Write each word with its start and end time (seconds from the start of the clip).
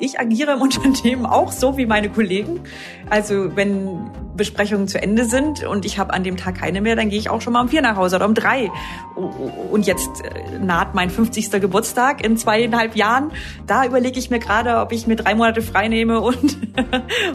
Ich 0.00 0.20
agiere 0.20 0.52
im 0.52 0.60
Unternehmen 0.62 1.26
auch 1.26 1.52
so 1.52 1.76
wie 1.76 1.86
meine 1.86 2.08
Kollegen. 2.08 2.60
Also 3.10 3.56
wenn 3.56 4.10
Besprechungen 4.36 4.86
zu 4.86 5.02
Ende 5.02 5.24
sind 5.24 5.64
und 5.64 5.84
ich 5.84 5.98
habe 5.98 6.12
an 6.12 6.22
dem 6.22 6.36
Tag 6.36 6.56
keine 6.56 6.80
mehr, 6.80 6.96
dann 6.96 7.10
gehe 7.10 7.18
ich 7.18 7.28
auch 7.28 7.40
schon 7.40 7.52
mal 7.52 7.62
um 7.62 7.68
vier 7.68 7.82
nach 7.82 7.96
Hause 7.96 8.16
oder 8.16 8.26
um 8.26 8.34
drei. 8.34 8.70
Und 9.70 9.86
jetzt 9.86 10.24
äh, 10.24 10.58
naht 10.58 10.94
mein 10.94 11.10
50. 11.10 11.50
Geburtstag 11.60 12.24
in 12.24 12.36
zweieinhalb 12.36 12.94
Jahren. 12.94 13.32
Da 13.66 13.84
überlege 13.84 14.18
ich 14.18 14.30
mir 14.30 14.38
gerade, 14.38 14.78
ob 14.78 14.92
ich 14.92 15.06
mir 15.06 15.16
drei 15.16 15.34
Monate 15.34 15.62
frei 15.62 15.88
nehme 15.88 16.20
und, 16.20 16.36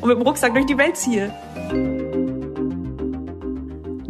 und 0.02 0.06
mit 0.06 0.18
dem 0.18 0.22
Rucksack 0.22 0.54
durch 0.54 0.66
die 0.66 0.78
Welt 0.78 0.96
ziehe. 0.98 1.34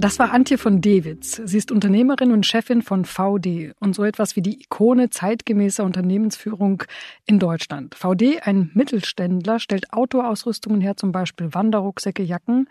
Das 0.03 0.19
war 0.19 0.33
Antje 0.33 0.57
von 0.57 0.81
Dewitz. 0.81 1.41
Sie 1.45 1.57
ist 1.57 1.71
Unternehmerin 1.71 2.33
und 2.33 2.45
Chefin 2.45 2.81
von 2.81 3.05
VD 3.05 3.71
und 3.79 3.95
so 3.95 4.03
etwas 4.03 4.35
wie 4.35 4.41
die 4.41 4.61
Ikone 4.61 5.09
zeitgemäßer 5.09 5.85
Unternehmensführung 5.85 6.83
in 7.25 7.39
Deutschland. 7.39 7.95
VD, 7.95 8.41
ein 8.41 8.69
Mittelständler, 8.73 9.59
stellt 9.59 9.93
Outdoor-Ausrüstungen 9.93 10.81
her, 10.81 10.97
zum 10.97 11.13
Beispiel 11.13 11.53
Wanderrucksäcke, 11.53 12.21
Jacken 12.21 12.67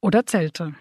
oder 0.00 0.26
Zelte. 0.26 0.74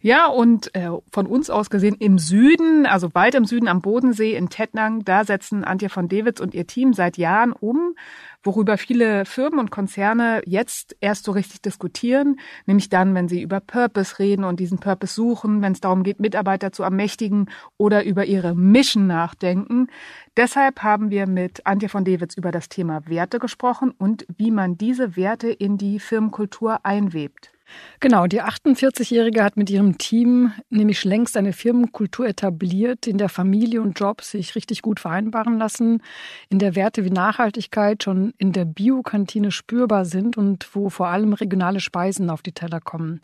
Ja, 0.00 0.26
und 0.26 0.74
äh, 0.74 0.90
von 1.10 1.26
uns 1.26 1.48
aus 1.48 1.70
gesehen 1.70 1.96
im 1.98 2.18
Süden, 2.18 2.84
also 2.84 3.14
weit 3.14 3.34
im 3.34 3.46
Süden 3.46 3.68
am 3.68 3.80
Bodensee 3.80 4.34
in 4.34 4.50
Tettnang, 4.50 5.04
da 5.04 5.24
setzen 5.24 5.64
Antje 5.64 5.88
von 5.88 6.08
Dewitz 6.08 6.40
und 6.40 6.54
ihr 6.54 6.66
Team 6.66 6.92
seit 6.92 7.16
Jahren 7.16 7.52
um, 7.52 7.94
worüber 8.42 8.78
viele 8.78 9.24
Firmen 9.24 9.58
und 9.58 9.70
Konzerne 9.70 10.42
jetzt 10.46 10.96
erst 11.00 11.24
so 11.24 11.32
richtig 11.32 11.62
diskutieren, 11.62 12.38
nämlich 12.66 12.88
dann, 12.88 13.14
wenn 13.14 13.28
sie 13.28 13.42
über 13.42 13.60
Purpose 13.60 14.18
reden 14.18 14.44
und 14.44 14.60
diesen 14.60 14.78
Purpose 14.78 15.14
suchen, 15.14 15.60
wenn 15.62 15.72
es 15.72 15.80
darum 15.80 16.02
geht, 16.02 16.20
Mitarbeiter 16.20 16.72
zu 16.72 16.82
ermächtigen 16.82 17.50
oder 17.76 18.04
über 18.04 18.24
ihre 18.26 18.54
Mission 18.54 19.06
nachdenken. 19.06 19.88
Deshalb 20.36 20.82
haben 20.82 21.10
wir 21.10 21.26
mit 21.26 21.66
Antje 21.66 21.88
von 21.88 22.04
Dewitz 22.04 22.36
über 22.36 22.52
das 22.52 22.68
Thema 22.68 23.06
Werte 23.06 23.38
gesprochen 23.38 23.92
und 23.96 24.26
wie 24.36 24.50
man 24.50 24.78
diese 24.78 25.16
Werte 25.16 25.50
in 25.50 25.76
die 25.78 25.98
Firmenkultur 25.98 26.84
einwebt. 26.84 27.52
Genau, 28.00 28.26
die 28.26 28.42
48-Jährige 28.42 29.42
hat 29.42 29.56
mit 29.56 29.70
ihrem 29.70 29.98
Team 29.98 30.52
nämlich 30.70 31.04
längst 31.04 31.36
eine 31.36 31.52
Firmenkultur 31.52 32.28
etabliert, 32.28 33.06
in 33.08 33.18
der 33.18 33.28
Familie 33.28 33.82
und 33.82 33.98
Job 33.98 34.22
sich 34.22 34.54
richtig 34.54 34.82
gut 34.82 35.00
vereinbaren 35.00 35.58
lassen, 35.58 36.02
in 36.48 36.60
der 36.60 36.76
Werte 36.76 37.04
wie 37.04 37.10
Nachhaltigkeit 37.10 38.04
schon 38.04 38.34
in 38.38 38.52
der 38.52 38.64
Biokantine 38.64 39.50
spürbar 39.50 40.04
sind 40.04 40.36
und 40.36 40.68
wo 40.74 40.90
vor 40.90 41.08
allem 41.08 41.32
regionale 41.32 41.80
Speisen 41.80 42.30
auf 42.30 42.40
die 42.40 42.52
Teller 42.52 42.80
kommen. 42.80 43.20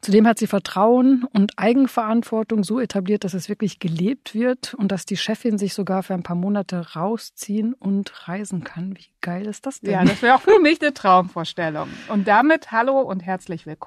Zudem 0.00 0.26
hat 0.26 0.38
sie 0.38 0.46
Vertrauen 0.46 1.24
und 1.32 1.52
Eigenverantwortung 1.56 2.62
so 2.62 2.78
etabliert, 2.80 3.24
dass 3.24 3.34
es 3.34 3.48
wirklich 3.48 3.80
gelebt 3.80 4.34
wird 4.34 4.74
und 4.74 4.92
dass 4.92 5.04
die 5.04 5.16
Chefin 5.16 5.58
sich 5.58 5.74
sogar 5.74 6.02
für 6.04 6.14
ein 6.14 6.22
paar 6.22 6.36
Monate 6.36 6.94
rausziehen 6.94 7.74
und 7.74 8.28
reisen 8.28 8.62
kann. 8.62 8.96
Wie 8.96 9.06
geil 9.20 9.46
ist 9.46 9.66
das 9.66 9.80
denn? 9.80 9.92
Ja, 9.92 10.04
das 10.04 10.22
wäre 10.22 10.36
auch 10.36 10.40
für 10.40 10.60
mich 10.60 10.80
eine 10.80 10.94
Traumvorstellung. 10.94 11.88
Und 12.08 12.28
damit 12.28 12.70
hallo 12.70 13.00
und 13.00 13.20
herzlich 13.20 13.66
willkommen. 13.66 13.81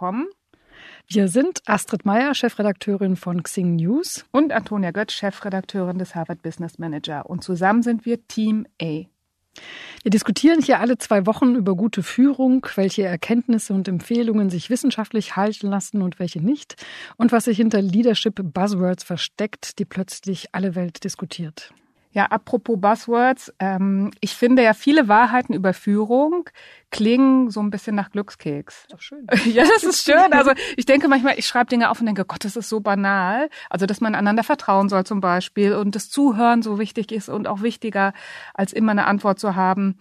Wir 1.08 1.28
sind 1.28 1.62
Astrid 1.66 2.06
Meyer, 2.06 2.34
Chefredakteurin 2.34 3.16
von 3.16 3.44
Xing 3.44 3.76
News. 3.76 4.26
Und 4.32 4.52
Antonia 4.52 4.92
Götz, 4.92 5.14
Chefredakteurin 5.14 6.00
des 6.00 6.16
Harvard 6.16 6.42
Business 6.42 6.80
Manager. 6.80 7.30
Und 7.30 7.44
zusammen 7.44 7.84
sind 7.84 8.06
wir 8.06 8.28
Team 8.28 8.66
A. 8.82 9.06
Wir 10.04 10.12
diskutieren 10.12 10.62
hier 10.62 10.80
alle 10.80 10.98
zwei 10.98 11.26
Wochen 11.26 11.56
über 11.56 11.76
gute 11.76 12.04
Führung, 12.04 12.68
welche 12.76 13.04
Erkenntnisse 13.04 13.74
und 13.74 13.88
Empfehlungen 13.88 14.50
sich 14.50 14.70
wissenschaftlich 14.70 15.36
halten 15.36 15.68
lassen 15.68 16.02
und 16.02 16.20
welche 16.20 16.42
nicht 16.42 16.76
und 17.18 17.32
was 17.32 17.46
sich 17.46 17.58
hinter 17.58 17.82
Leadership 17.82 18.36
Buzzwords 18.36 19.04
versteckt, 19.04 19.80
die 19.80 19.86
plötzlich 19.86 20.54
alle 20.54 20.76
Welt 20.76 21.04
diskutiert. 21.04 21.74
Ja, 22.16 22.28
apropos 22.28 22.80
Buzzwords, 22.80 23.54
ähm, 23.60 24.10
ich 24.22 24.36
finde 24.36 24.64
ja 24.64 24.74
viele 24.74 25.10
Wahrheiten 25.10 25.54
über 25.54 25.74
Führung 25.74 26.50
klingen 26.90 27.52
so 27.52 27.60
ein 27.60 27.72
bisschen 27.72 27.94
nach 27.94 28.10
Glückskeks. 28.10 28.88
Ist 28.90 29.04
schön. 29.04 29.28
ja, 29.54 29.66
das 29.66 29.84
ist 29.84 30.06
schön. 30.06 30.32
Also 30.32 30.52
ich 30.78 30.86
denke 30.86 31.10
manchmal, 31.10 31.38
ich 31.38 31.46
schreibe 31.46 31.66
Dinge 31.66 31.90
auf 31.90 32.00
und 32.00 32.06
denke, 32.06 32.24
Gott, 32.24 32.46
das 32.46 32.56
ist 32.56 32.70
so 32.70 32.80
banal. 32.80 33.50
Also 33.70 33.86
dass 33.86 34.00
man 34.00 34.16
einander 34.16 34.44
vertrauen 34.44 34.88
soll 34.88 35.04
zum 35.04 35.20
Beispiel 35.20 35.74
und 35.74 35.94
das 35.94 36.09
Zuhören 36.09 36.62
so 36.62 36.80
wichtig 36.80 37.12
ist 37.12 37.28
und 37.28 37.50
auch 37.50 37.62
wichtiger, 37.62 38.14
als 38.54 38.72
immer 38.72 38.94
eine 38.94 39.08
Antwort 39.08 39.38
zu 39.38 39.58
haben. 39.58 39.98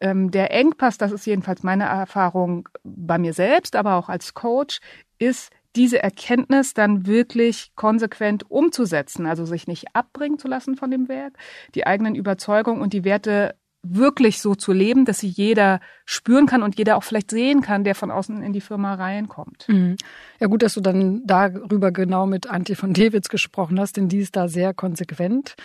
Ähm, 0.00 0.30
der 0.30 0.52
Engpass, 0.52 0.98
das 0.98 1.10
ist 1.10 1.26
jedenfalls 1.26 1.64
meine 1.64 1.86
Erfahrung 1.86 2.68
bei 2.84 3.18
mir 3.18 3.32
selbst, 3.32 3.74
aber 3.74 3.96
auch 3.96 4.08
als 4.08 4.34
Coach, 4.34 4.78
ist 5.18 5.50
diese 5.76 6.02
Erkenntnis 6.02 6.74
dann 6.74 7.06
wirklich 7.06 7.72
konsequent 7.76 8.50
umzusetzen, 8.50 9.26
also 9.26 9.44
sich 9.44 9.66
nicht 9.66 9.94
abbringen 9.94 10.38
zu 10.38 10.48
lassen 10.48 10.76
von 10.76 10.90
dem 10.90 11.08
Werk, 11.08 11.34
die 11.74 11.86
eigenen 11.86 12.14
Überzeugungen 12.14 12.80
und 12.80 12.92
die 12.92 13.04
Werte 13.04 13.54
wirklich 13.88 14.40
so 14.40 14.54
zu 14.54 14.72
leben, 14.72 15.04
dass 15.04 15.20
sie 15.20 15.28
jeder 15.28 15.80
spüren 16.04 16.46
kann 16.46 16.62
und 16.62 16.78
jeder 16.78 16.96
auch 16.96 17.02
vielleicht 17.02 17.30
sehen 17.30 17.62
kann, 17.62 17.82
der 17.82 17.94
von 17.96 18.10
außen 18.12 18.42
in 18.42 18.52
die 18.52 18.60
Firma 18.60 18.94
reinkommt. 18.94 19.66
Mhm. 19.68 19.96
Ja, 20.38 20.46
gut, 20.46 20.62
dass 20.62 20.74
du 20.74 20.80
dann 20.80 21.22
darüber 21.26 21.90
genau 21.90 22.26
mit 22.26 22.48
Antje 22.48 22.76
von 22.76 22.92
Dewitz 22.92 23.28
gesprochen 23.28 23.80
hast, 23.80 23.96
denn 23.96 24.08
die 24.08 24.18
ist 24.18 24.36
da 24.36 24.48
sehr 24.48 24.72
konsequent. 24.72 25.56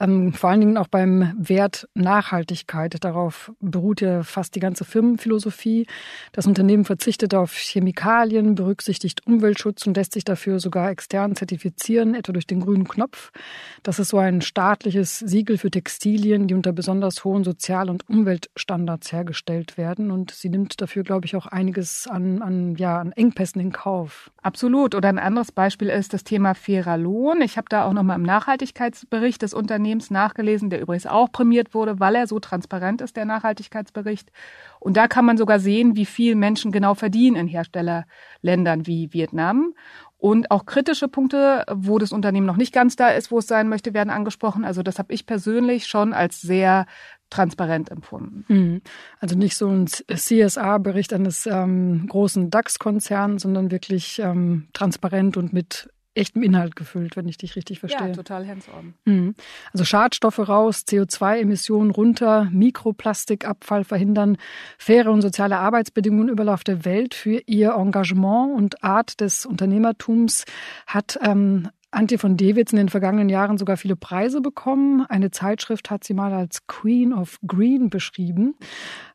Ähm, 0.00 0.32
vor 0.32 0.50
allen 0.50 0.60
Dingen 0.60 0.76
auch 0.78 0.88
beim 0.88 1.34
Wert 1.36 1.88
Nachhaltigkeit. 1.94 2.96
Darauf 3.04 3.52
beruht 3.60 4.00
ja 4.00 4.22
fast 4.22 4.54
die 4.54 4.60
ganze 4.60 4.84
Firmenphilosophie. 4.84 5.86
Das 6.32 6.46
Unternehmen 6.46 6.84
verzichtet 6.84 7.34
auf 7.34 7.54
Chemikalien, 7.54 8.54
berücksichtigt 8.54 9.26
Umweltschutz 9.26 9.86
und 9.86 9.96
lässt 9.96 10.14
sich 10.14 10.24
dafür 10.24 10.58
sogar 10.58 10.90
extern 10.90 11.36
zertifizieren, 11.36 12.14
etwa 12.14 12.32
durch 12.32 12.46
den 12.46 12.60
grünen 12.60 12.88
Knopf. 12.88 13.30
Das 13.82 13.98
ist 13.98 14.08
so 14.08 14.18
ein 14.18 14.40
staatliches 14.40 15.18
Siegel 15.18 15.58
für 15.58 15.70
Textilien, 15.70 16.46
die 16.46 16.54
unter 16.54 16.72
besonders 16.72 17.24
hohen 17.24 17.44
Sozial- 17.62 17.90
und 17.90 18.08
Umweltstandards 18.08 19.12
hergestellt 19.12 19.76
werden. 19.78 20.10
Und 20.10 20.32
sie 20.32 20.48
nimmt 20.48 20.80
dafür, 20.80 21.04
glaube 21.04 21.26
ich, 21.26 21.36
auch 21.36 21.46
einiges 21.46 22.08
an, 22.08 22.42
an, 22.42 22.74
ja, 22.76 22.98
an 22.98 23.12
Engpässen 23.12 23.60
in 23.60 23.72
Kauf. 23.72 24.30
Absolut. 24.42 24.94
Oder 24.94 25.08
ein 25.08 25.18
anderes 25.18 25.52
Beispiel 25.52 25.88
ist 25.88 26.12
das 26.12 26.24
Thema 26.24 26.54
fairer 26.54 26.96
Lohn. 26.96 27.40
Ich 27.40 27.56
habe 27.56 27.66
da 27.68 27.84
auch 27.84 27.92
nochmal 27.92 28.16
im 28.16 28.24
Nachhaltigkeitsbericht 28.24 29.42
des 29.42 29.54
Unternehmens 29.54 29.82
Unternehmens 29.82 30.10
nachgelesen, 30.10 30.70
der 30.70 30.80
übrigens 30.80 31.06
auch 31.06 31.30
prämiert 31.30 31.74
wurde, 31.74 32.00
weil 32.00 32.14
er 32.14 32.26
so 32.26 32.40
transparent 32.40 33.00
ist, 33.00 33.16
der 33.16 33.24
Nachhaltigkeitsbericht. 33.24 34.30
Und 34.80 34.96
da 34.96 35.08
kann 35.08 35.24
man 35.24 35.36
sogar 35.36 35.60
sehen, 35.60 35.96
wie 35.96 36.06
viel 36.06 36.34
Menschen 36.34 36.72
genau 36.72 36.94
verdienen 36.94 37.36
in 37.36 37.46
Herstellerländern 37.46 38.86
wie 38.86 39.12
Vietnam. 39.12 39.74
Und 40.22 40.52
auch 40.52 40.66
kritische 40.66 41.08
Punkte, 41.08 41.64
wo 41.68 41.98
das 41.98 42.12
Unternehmen 42.12 42.46
noch 42.46 42.56
nicht 42.56 42.72
ganz 42.72 42.94
da 42.94 43.08
ist, 43.08 43.32
wo 43.32 43.38
es 43.38 43.48
sein 43.48 43.68
möchte, 43.68 43.92
werden 43.92 44.08
angesprochen. 44.08 44.64
Also 44.64 44.84
das 44.84 45.00
habe 45.00 45.12
ich 45.12 45.26
persönlich 45.26 45.88
schon 45.88 46.12
als 46.12 46.40
sehr 46.40 46.86
transparent 47.28 47.90
empfunden. 47.90 48.44
Mhm. 48.46 48.82
Also 49.18 49.36
nicht 49.36 49.56
so 49.56 49.68
ein 49.68 49.88
CSA-Bericht 49.88 51.12
eines 51.12 51.46
ähm, 51.46 52.06
großen 52.08 52.50
DAX-Konzerns, 52.50 53.42
sondern 53.42 53.72
wirklich 53.72 54.20
ähm, 54.20 54.68
transparent 54.72 55.36
und 55.36 55.52
mit 55.52 55.90
echtem 56.14 56.42
Inhalt 56.42 56.76
gefüllt, 56.76 57.16
wenn 57.16 57.26
ich 57.26 57.38
dich 57.38 57.56
richtig 57.56 57.80
verstehe. 57.80 58.08
Ja, 58.08 58.12
total 58.12 58.46
hands-on. 58.46 58.94
Mhm. 59.04 59.34
Also 59.72 59.84
Schadstoffe 59.84 60.48
raus, 60.48 60.84
CO2-Emissionen 60.86 61.90
runter, 61.90 62.48
Mikroplastikabfall 62.50 63.84
verhindern, 63.84 64.36
faire 64.78 65.10
und 65.10 65.22
soziale 65.22 65.58
Arbeitsbedingungen 65.58 66.28
überall 66.28 66.50
auf 66.50 66.64
der 66.64 66.84
Welt. 66.84 67.14
Für 67.14 67.40
ihr 67.46 67.72
Engagement 67.72 68.56
und 68.56 68.84
Art 68.84 69.20
des 69.20 69.46
Unternehmertums 69.46 70.44
hat 70.86 71.18
ähm, 71.22 71.68
Antje 71.92 72.18
von 72.18 72.38
Dewitz 72.38 72.72
in 72.72 72.78
den 72.78 72.88
vergangenen 72.88 73.28
Jahren 73.28 73.58
sogar 73.58 73.76
viele 73.76 73.96
Preise 73.96 74.40
bekommen. 74.40 75.04
Eine 75.08 75.30
Zeitschrift 75.30 75.90
hat 75.90 76.04
sie 76.04 76.14
mal 76.14 76.32
als 76.32 76.66
Queen 76.66 77.12
of 77.12 77.38
Green 77.46 77.90
beschrieben. 77.90 78.54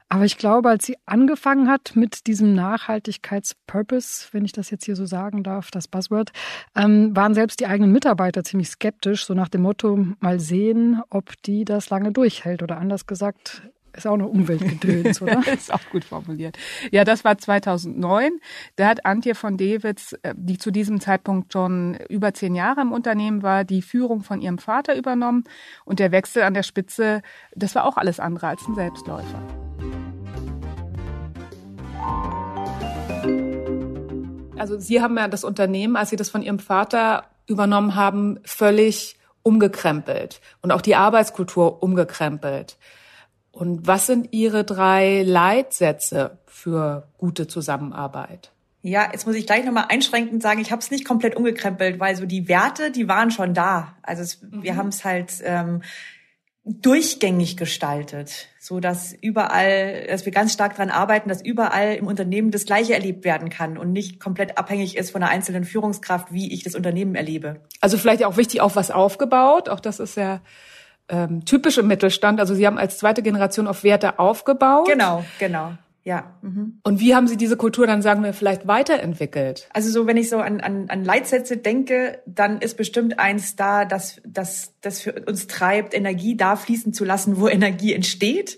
Aber 0.10 0.24
ich 0.24 0.38
glaube, 0.38 0.70
als 0.70 0.86
sie 0.86 0.98
angefangen 1.06 1.68
hat 1.68 1.96
mit 1.96 2.28
diesem 2.28 2.54
Nachhaltigkeitspurpose, 2.56 4.30
wenn 4.32 4.46
ich 4.46 4.54
das 4.54 4.70
jetzt 4.70 4.86
hier 4.86 4.96
so 4.96 5.06
sagen 5.06 5.44
darf, 5.44 5.70
das 5.70 5.90
Buzzword, 5.90 6.32
ähm, 6.76 7.14
waren 7.16 7.34
selbst 7.34 7.60
die 7.60 7.68
eigenen 7.68 7.92
Mitarbeiter 7.92 8.44
ziemlich 8.44 8.70
skeptisch, 8.70 9.26
so 9.26 9.34
nach 9.34 9.50
dem 9.50 9.64
Motto, 9.64 9.98
mal 10.20 10.40
sehen, 10.40 11.02
ob 11.10 11.34
die 11.44 11.66
das 11.66 11.90
lange 11.90 12.14
durchhält. 12.14 12.64
Oder 12.64 12.78
anders 12.78 13.06
gesagt, 13.06 13.64
ist 13.98 14.08
auch 14.08 14.14
eine 14.14 14.28
Umweltgedöns, 14.28 15.22
oder? 15.22 15.42
ist 15.54 15.74
auch 15.74 15.90
gut 15.92 16.06
formuliert. 16.06 16.58
Ja, 16.92 17.04
das 17.04 17.26
war 17.26 17.38
2009. 17.38 18.40
Da 18.76 18.88
hat 18.88 19.06
Antje 19.06 19.36
von 19.36 19.58
Dewitz, 19.58 20.16
äh, 20.22 20.34
die 20.38 20.58
zu 20.58 20.72
diesem 20.72 21.02
Zeitpunkt 21.02 21.52
schon 21.52 21.98
über 22.08 22.34
zehn 22.34 22.56
Jahre 22.56 22.82
im 22.82 22.94
Unternehmen 22.94 23.44
war, 23.44 23.66
die 23.66 23.82
Führung 23.82 24.24
von 24.24 24.40
ihrem 24.40 24.60
Vater 24.60 24.96
übernommen. 24.96 25.44
Und 25.84 26.00
der 26.00 26.12
Wechsel 26.12 26.44
an 26.44 26.54
der 26.54 26.64
Spitze, 26.64 27.22
das 27.56 27.76
war 27.76 27.86
auch 27.86 27.98
alles 27.98 28.20
andere 28.20 28.48
als 28.48 28.66
ein 28.68 28.76
Selbstläufer. 28.76 29.42
Also 34.58 34.80
Sie 34.80 35.02
haben 35.02 35.18
ja 35.18 35.28
das 35.28 35.44
Unternehmen, 35.44 35.96
als 35.96 36.10
Sie 36.10 36.16
das 36.16 36.30
von 36.30 36.42
Ihrem 36.42 36.60
Vater 36.60 37.26
übernommen 37.46 37.96
haben, 37.96 38.40
völlig 38.44 39.18
umgekrempelt 39.44 40.42
und 40.62 40.72
auch 40.72 40.82
die 40.82 40.96
Arbeitskultur 40.96 41.82
umgekrempelt. 41.82 42.78
Und 43.52 43.88
was 43.88 44.06
sind 44.06 44.34
Ihre 44.34 44.64
drei 44.64 45.24
Leitsätze 45.24 46.38
für 46.46 47.08
gute 47.18 47.48
Zusammenarbeit? 47.48 48.52
Ja, 48.82 49.10
jetzt 49.12 49.26
muss 49.26 49.36
ich 49.36 49.46
gleich 49.48 49.66
nochmal 49.66 49.86
einschränkend 49.90 50.42
sagen, 50.42 50.60
ich 50.60 50.72
habe 50.72 50.82
es 50.82 50.92
nicht 50.92 51.06
komplett 51.06 51.36
umgekrempelt, 51.36 52.00
weil 52.00 52.16
so 52.16 52.26
die 52.26 52.48
Werte, 52.48 52.92
die 52.92 53.08
waren 53.08 53.32
schon 53.32 53.54
da. 53.54 53.96
Also 54.04 54.22
es, 54.22 54.42
mhm. 54.42 54.64
wir 54.64 54.76
haben 54.76 54.90
es 54.90 55.04
halt 55.04 55.42
ähm, 55.44 55.82
durchgängig 56.68 57.56
gestaltet, 57.56 58.50
so 58.60 58.80
dass 58.80 59.14
überall, 59.14 60.06
dass 60.08 60.26
wir 60.26 60.34
ganz 60.34 60.54
stark 60.54 60.76
daran 60.76 60.90
arbeiten, 60.90 61.30
dass 61.30 61.42
überall 61.42 61.96
im 61.96 62.08
Unternehmen 62.08 62.52
das 62.52 62.66
Gleiche 62.66 62.94
erlebt 62.94 63.24
werden 63.24 63.50
kann 63.50 63.78
und 63.78 63.94
nicht 63.94 64.20
komplett 64.20 64.58
abhängig 64.58 64.98
ist 64.98 65.12
von 65.12 65.24
einer 65.24 65.32
einzelnen 65.32 65.64
Führungskraft, 65.64 66.34
wie 66.34 66.54
ich 66.54 66.64
das 66.64 66.76
Unternehmen 66.76 67.16
erlebe. 67.16 67.62
Also 67.80 67.98
vielleicht 67.98 68.24
auch 68.26 68.38
wichtig, 68.38 68.62
auf 68.62 68.76
was 68.76 68.92
aufgebaut. 68.92 69.70
Auch 69.70 69.80
das 69.80 70.00
ist 70.00 70.18
ja 70.18 70.42
ähm, 71.10 71.46
typisch 71.46 71.78
im 71.78 71.88
Mittelstand. 71.88 72.40
Also 72.40 72.54
Sie 72.54 72.68
haben 72.68 72.78
als 72.78 72.98
zweite 72.98 73.24
Generation 73.24 73.68
auf 73.68 73.84
Werte 73.84 74.20
aufgebaut. 74.20 74.88
Genau, 74.88 75.24
genau. 75.40 75.74
Ja. 76.08 76.38
Mhm. 76.42 76.80
Und 76.84 77.02
wie 77.02 77.14
haben 77.16 77.28
Sie 77.28 77.36
diese 77.36 77.58
Kultur 77.58 77.86
dann, 77.86 78.02
sagen 78.02 78.24
wir, 78.24 78.32
vielleicht 78.32 78.66
weiterentwickelt? 78.66 79.68
Also 79.74 79.90
so, 79.90 80.08
wenn 80.08 80.16
ich 80.16 80.30
so 80.30 80.38
an, 80.38 80.62
an, 80.62 80.90
an 80.90 81.04
Leitsätze 81.04 81.58
denke, 81.58 82.22
dann 82.26 82.62
ist 82.62 82.78
bestimmt 82.78 83.20
eins 83.20 83.58
da, 83.58 83.84
dass 83.84 84.22
das 84.26 84.74
das 84.80 85.02
für 85.02 85.12
uns 85.28 85.48
treibt, 85.48 85.94
Energie 85.94 86.38
da 86.38 86.56
fließen 86.56 86.94
zu 86.94 87.04
lassen, 87.04 87.42
wo 87.42 87.50
Energie 87.50 87.92
entsteht. 87.92 88.58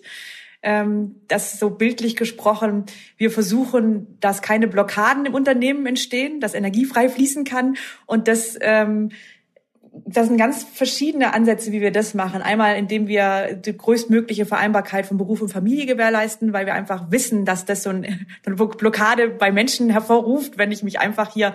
Ähm, 0.61 1.15
das 1.27 1.57
so 1.57 1.71
bildlich 1.71 2.15
gesprochen, 2.15 2.85
wir 3.17 3.31
versuchen, 3.31 4.19
dass 4.19 4.43
keine 4.43 4.67
Blockaden 4.67 5.25
im 5.25 5.33
Unternehmen 5.33 5.87
entstehen, 5.87 6.41
dass 6.41 6.53
Energie 6.53 6.85
frei 6.85 7.09
fließen 7.09 7.45
kann 7.45 7.77
und 8.05 8.27
dass 8.27 8.59
ähm, 8.61 9.09
das 10.05 10.27
sind 10.27 10.37
ganz 10.37 10.63
verschiedene 10.63 11.33
Ansätze, 11.33 11.71
wie 11.71 11.81
wir 11.81 11.91
das 11.91 12.13
machen. 12.13 12.41
Einmal, 12.41 12.77
indem 12.77 13.07
wir 13.07 13.53
die 13.53 13.75
größtmögliche 13.75 14.45
Vereinbarkeit 14.45 15.05
von 15.05 15.17
Beruf 15.17 15.41
und 15.41 15.49
Familie 15.49 15.85
gewährleisten, 15.85 16.53
weil 16.53 16.65
wir 16.65 16.73
einfach 16.73 17.11
wissen, 17.11 17.45
dass 17.45 17.65
das 17.65 17.83
so 17.83 17.89
eine 17.89 18.19
Blockade 18.45 19.29
bei 19.29 19.51
Menschen 19.51 19.89
hervorruft, 19.89 20.57
wenn 20.57 20.71
ich 20.71 20.83
mich 20.83 20.99
einfach 20.99 21.33
hier 21.33 21.53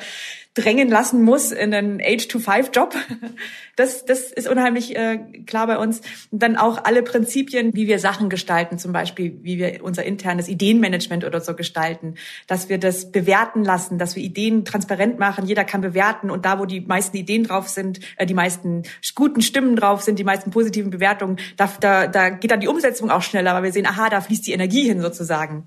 drängen 0.55 0.89
lassen 0.89 1.23
muss 1.23 1.51
in 1.51 1.75
einen 1.75 2.01
Age-to-Five-Job. 2.01 2.95
Das, 3.77 4.05
das 4.05 4.31
ist 4.31 4.47
unheimlich 4.47 4.95
äh, 4.95 5.19
klar 5.47 5.67
bei 5.67 5.79
uns. 5.79 6.01
Und 6.31 6.41
dann 6.41 6.57
auch 6.57 6.85
alle 6.85 7.03
Prinzipien, 7.03 7.75
wie 7.75 7.89
wir 7.89 7.99
Sachen 7.99 8.31
gestalten, 8.31 8.79
zum 8.79 8.93
Beispiel, 8.93 9.37
wie 9.43 9.59
wir 9.59 9.83
unser 9.83 10.05
internes 10.05 10.47
Ideenmanagement 10.47 11.25
oder 11.25 11.41
so 11.41 11.57
gestalten, 11.57 12.15
dass 12.47 12.69
wir 12.69 12.79
das 12.79 13.11
bewerten 13.11 13.65
lassen, 13.65 13.99
dass 13.99 14.15
wir 14.15 14.23
Ideen 14.23 14.65
transparent 14.65 15.19
machen. 15.19 15.45
Jeder 15.45 15.65
kann 15.65 15.81
bewerten 15.81 16.31
und 16.31 16.45
da, 16.45 16.61
wo 16.61 16.67
die 16.67 16.83
meisten 16.83 17.17
Ideen 17.17 17.43
drauf 17.43 17.69
sind, 17.69 17.99
äh, 18.17 18.27
die 18.27 18.34
meisten 18.35 18.83
guten 19.15 19.43
Stimmen 19.43 19.77
drauf 19.77 20.03
sind, 20.03 20.19
die 20.19 20.25
meisten 20.25 20.51
positiven 20.51 20.91
Bewertungen, 20.91 21.39
da, 21.57 21.71
da, 21.81 22.07
da 22.07 22.31
geht 22.31 22.51
dann 22.51 22.61
die 22.61 22.69
Umsetzung 22.69 23.11
auch 23.11 23.23
schneller, 23.23 23.55
weil 23.55 23.63
wir 23.63 23.73
sehen, 23.73 23.87
aha, 23.87 24.09
da 24.09 24.21
fließt 24.21 24.47
die 24.47 24.53
Energie 24.53 24.85
hin 24.85 25.01
sozusagen. 25.01 25.67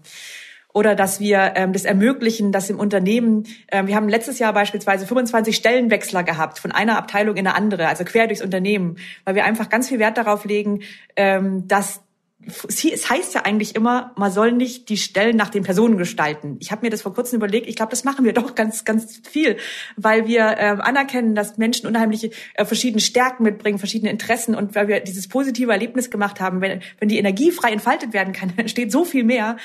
Oder 0.73 0.93
dass 0.93 1.19
wir 1.19 1.53
ähm, 1.55 1.73
das 1.73 1.85
ermöglichen, 1.85 2.51
dass 2.51 2.69
im 2.69 2.79
Unternehmen, 2.79 3.47
ähm, 3.71 3.87
wir 3.87 3.95
haben 3.95 4.09
letztes 4.09 4.37
Jahr 4.37 4.53
beispielsweise 4.53 5.07
25 5.07 5.55
Stellenwechsler 5.55 6.23
gehabt 6.23 6.59
von 6.59 6.71
einer 6.71 6.99
Abteilung 6.99 7.35
in 7.35 7.47
eine 7.47 7.55
andere, 7.55 7.87
also 7.87 8.03
quer 8.03 8.27
durchs 8.27 8.43
Unternehmen, 8.43 8.97
weil 9.25 9.33
wir 9.33 9.45
einfach 9.45 9.69
ganz 9.69 9.89
viel 9.89 9.97
Wert 9.97 10.19
darauf 10.19 10.45
legen, 10.45 10.81
ähm, 11.15 11.67
dass 11.67 12.01
es 12.45 13.09
heißt 13.09 13.33
ja 13.33 13.41
eigentlich 13.41 13.75
immer, 13.75 14.13
man 14.15 14.31
soll 14.31 14.51
nicht 14.51 14.89
die 14.89 14.97
Stellen 14.97 15.35
nach 15.35 15.49
den 15.49 15.63
Personen 15.63 15.97
gestalten. 15.97 16.57
Ich 16.59 16.71
habe 16.71 16.85
mir 16.85 16.91
das 16.91 17.01
vor 17.01 17.13
kurzem 17.13 17.37
überlegt. 17.37 17.67
Ich 17.67 17.75
glaube, 17.75 17.89
das 17.89 18.03
machen 18.03 18.23
wir 18.25 18.33
doch 18.33 18.53
ganz, 18.53 18.85
ganz 18.85 19.21
viel, 19.27 19.57
weil 19.95 20.27
wir 20.27 20.41
äh, 20.41 20.77
anerkennen, 20.79 21.33
dass 21.35 21.57
Menschen 21.57 21.87
unheimliche 21.87 22.29
äh, 22.53 22.63
verschiedene 22.63 23.01
Stärken 23.01 23.43
mitbringen, 23.43 23.79
verschiedene 23.79 24.11
Interessen 24.11 24.55
und 24.55 24.75
weil 24.75 24.87
wir 24.87 24.99
dieses 24.99 25.27
positive 25.27 25.71
Erlebnis 25.71 26.11
gemacht 26.11 26.39
haben, 26.39 26.61
wenn, 26.61 26.81
wenn 26.99 27.09
die 27.09 27.17
Energie 27.17 27.51
frei 27.51 27.71
entfaltet 27.71 28.13
werden 28.13 28.33
kann, 28.33 28.53
entsteht 28.57 28.91
so 28.91 29.03
viel 29.03 29.23
mehr. 29.23 29.57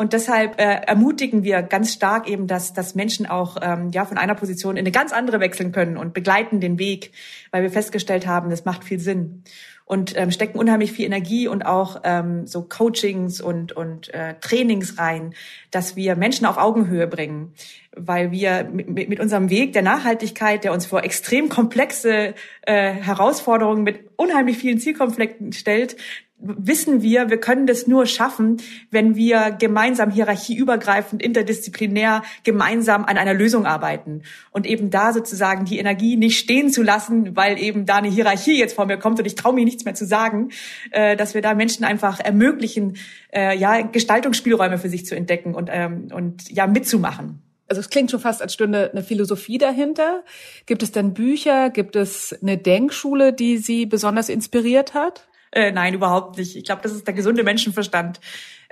Und 0.00 0.14
deshalb 0.14 0.58
äh, 0.58 0.80
ermutigen 0.86 1.42
wir 1.44 1.60
ganz 1.60 1.92
stark 1.92 2.26
eben, 2.26 2.46
dass, 2.46 2.72
dass 2.72 2.94
Menschen 2.94 3.26
auch 3.26 3.58
ähm, 3.60 3.90
ja 3.90 4.06
von 4.06 4.16
einer 4.16 4.34
Position 4.34 4.78
in 4.78 4.84
eine 4.84 4.92
ganz 4.92 5.12
andere 5.12 5.40
wechseln 5.40 5.72
können 5.72 5.98
und 5.98 6.14
begleiten 6.14 6.58
den 6.58 6.78
Weg, 6.78 7.12
weil 7.50 7.64
wir 7.64 7.70
festgestellt 7.70 8.26
haben, 8.26 8.48
das 8.48 8.64
macht 8.64 8.82
viel 8.82 8.98
Sinn. 8.98 9.44
Und 9.84 10.16
ähm, 10.16 10.30
stecken 10.30 10.58
unheimlich 10.58 10.92
viel 10.92 11.04
Energie 11.04 11.48
und 11.48 11.66
auch 11.66 12.00
ähm, 12.04 12.46
so 12.46 12.62
Coachings 12.62 13.42
und 13.42 13.72
und 13.72 14.14
äh, 14.14 14.36
Trainings 14.40 14.96
rein, 14.96 15.34
dass 15.70 15.96
wir 15.96 16.16
Menschen 16.16 16.46
auf 16.46 16.56
Augenhöhe 16.56 17.06
bringen, 17.06 17.52
weil 17.94 18.30
wir 18.30 18.70
mit, 18.72 19.10
mit 19.10 19.20
unserem 19.20 19.50
Weg 19.50 19.74
der 19.74 19.82
Nachhaltigkeit, 19.82 20.64
der 20.64 20.72
uns 20.72 20.86
vor 20.86 21.04
extrem 21.04 21.50
komplexe 21.50 22.34
äh, 22.62 22.92
Herausforderungen 22.92 23.82
mit 23.82 24.08
unheimlich 24.16 24.56
vielen 24.56 24.78
Zielkonflikten 24.78 25.52
stellt, 25.52 25.96
wissen 26.40 27.02
wir, 27.02 27.30
wir 27.30 27.38
können 27.38 27.66
das 27.66 27.86
nur 27.86 28.06
schaffen, 28.06 28.58
wenn 28.90 29.14
wir 29.14 29.50
gemeinsam 29.50 30.10
hierarchieübergreifend, 30.10 31.22
interdisziplinär 31.22 32.22
gemeinsam 32.44 33.04
an 33.04 33.18
einer 33.18 33.34
Lösung 33.34 33.66
arbeiten. 33.66 34.22
Und 34.50 34.66
eben 34.66 34.90
da 34.90 35.12
sozusagen 35.12 35.64
die 35.64 35.78
Energie 35.78 36.16
nicht 36.16 36.38
stehen 36.38 36.70
zu 36.70 36.82
lassen, 36.82 37.36
weil 37.36 37.58
eben 37.58 37.86
da 37.86 37.96
eine 37.96 38.08
Hierarchie 38.08 38.58
jetzt 38.58 38.74
vor 38.74 38.86
mir 38.86 38.96
kommt 38.96 39.18
und 39.18 39.26
ich 39.26 39.34
traue 39.34 39.54
mir 39.54 39.64
nichts 39.64 39.84
mehr 39.84 39.94
zu 39.94 40.06
sagen, 40.06 40.50
äh, 40.90 41.16
dass 41.16 41.34
wir 41.34 41.42
da 41.42 41.54
Menschen 41.54 41.84
einfach 41.84 42.20
ermöglichen, 42.20 42.96
äh, 43.32 43.56
ja, 43.56 43.82
Gestaltungsspielräume 43.82 44.78
für 44.78 44.88
sich 44.88 45.06
zu 45.06 45.14
entdecken 45.14 45.54
und, 45.54 45.68
ähm, 45.72 46.08
und 46.12 46.50
ja, 46.50 46.66
mitzumachen. 46.66 47.42
Also 47.68 47.80
es 47.80 47.88
klingt 47.88 48.10
schon 48.10 48.18
fast, 48.18 48.42
als 48.42 48.52
stünde 48.52 48.90
eine 48.90 49.04
Philosophie 49.04 49.56
dahinter. 49.56 50.24
Gibt 50.66 50.82
es 50.82 50.90
denn 50.90 51.14
Bücher? 51.14 51.70
Gibt 51.70 51.94
es 51.94 52.36
eine 52.42 52.58
Denkschule, 52.58 53.32
die 53.32 53.58
Sie 53.58 53.86
besonders 53.86 54.28
inspiriert 54.28 54.92
hat? 54.94 55.29
Äh, 55.52 55.72
nein, 55.72 55.94
überhaupt 55.94 56.38
nicht. 56.38 56.56
Ich 56.56 56.64
glaube, 56.64 56.82
das 56.82 56.92
ist 56.92 57.06
der 57.06 57.14
gesunde 57.14 57.42
Menschenverstand. 57.42 58.20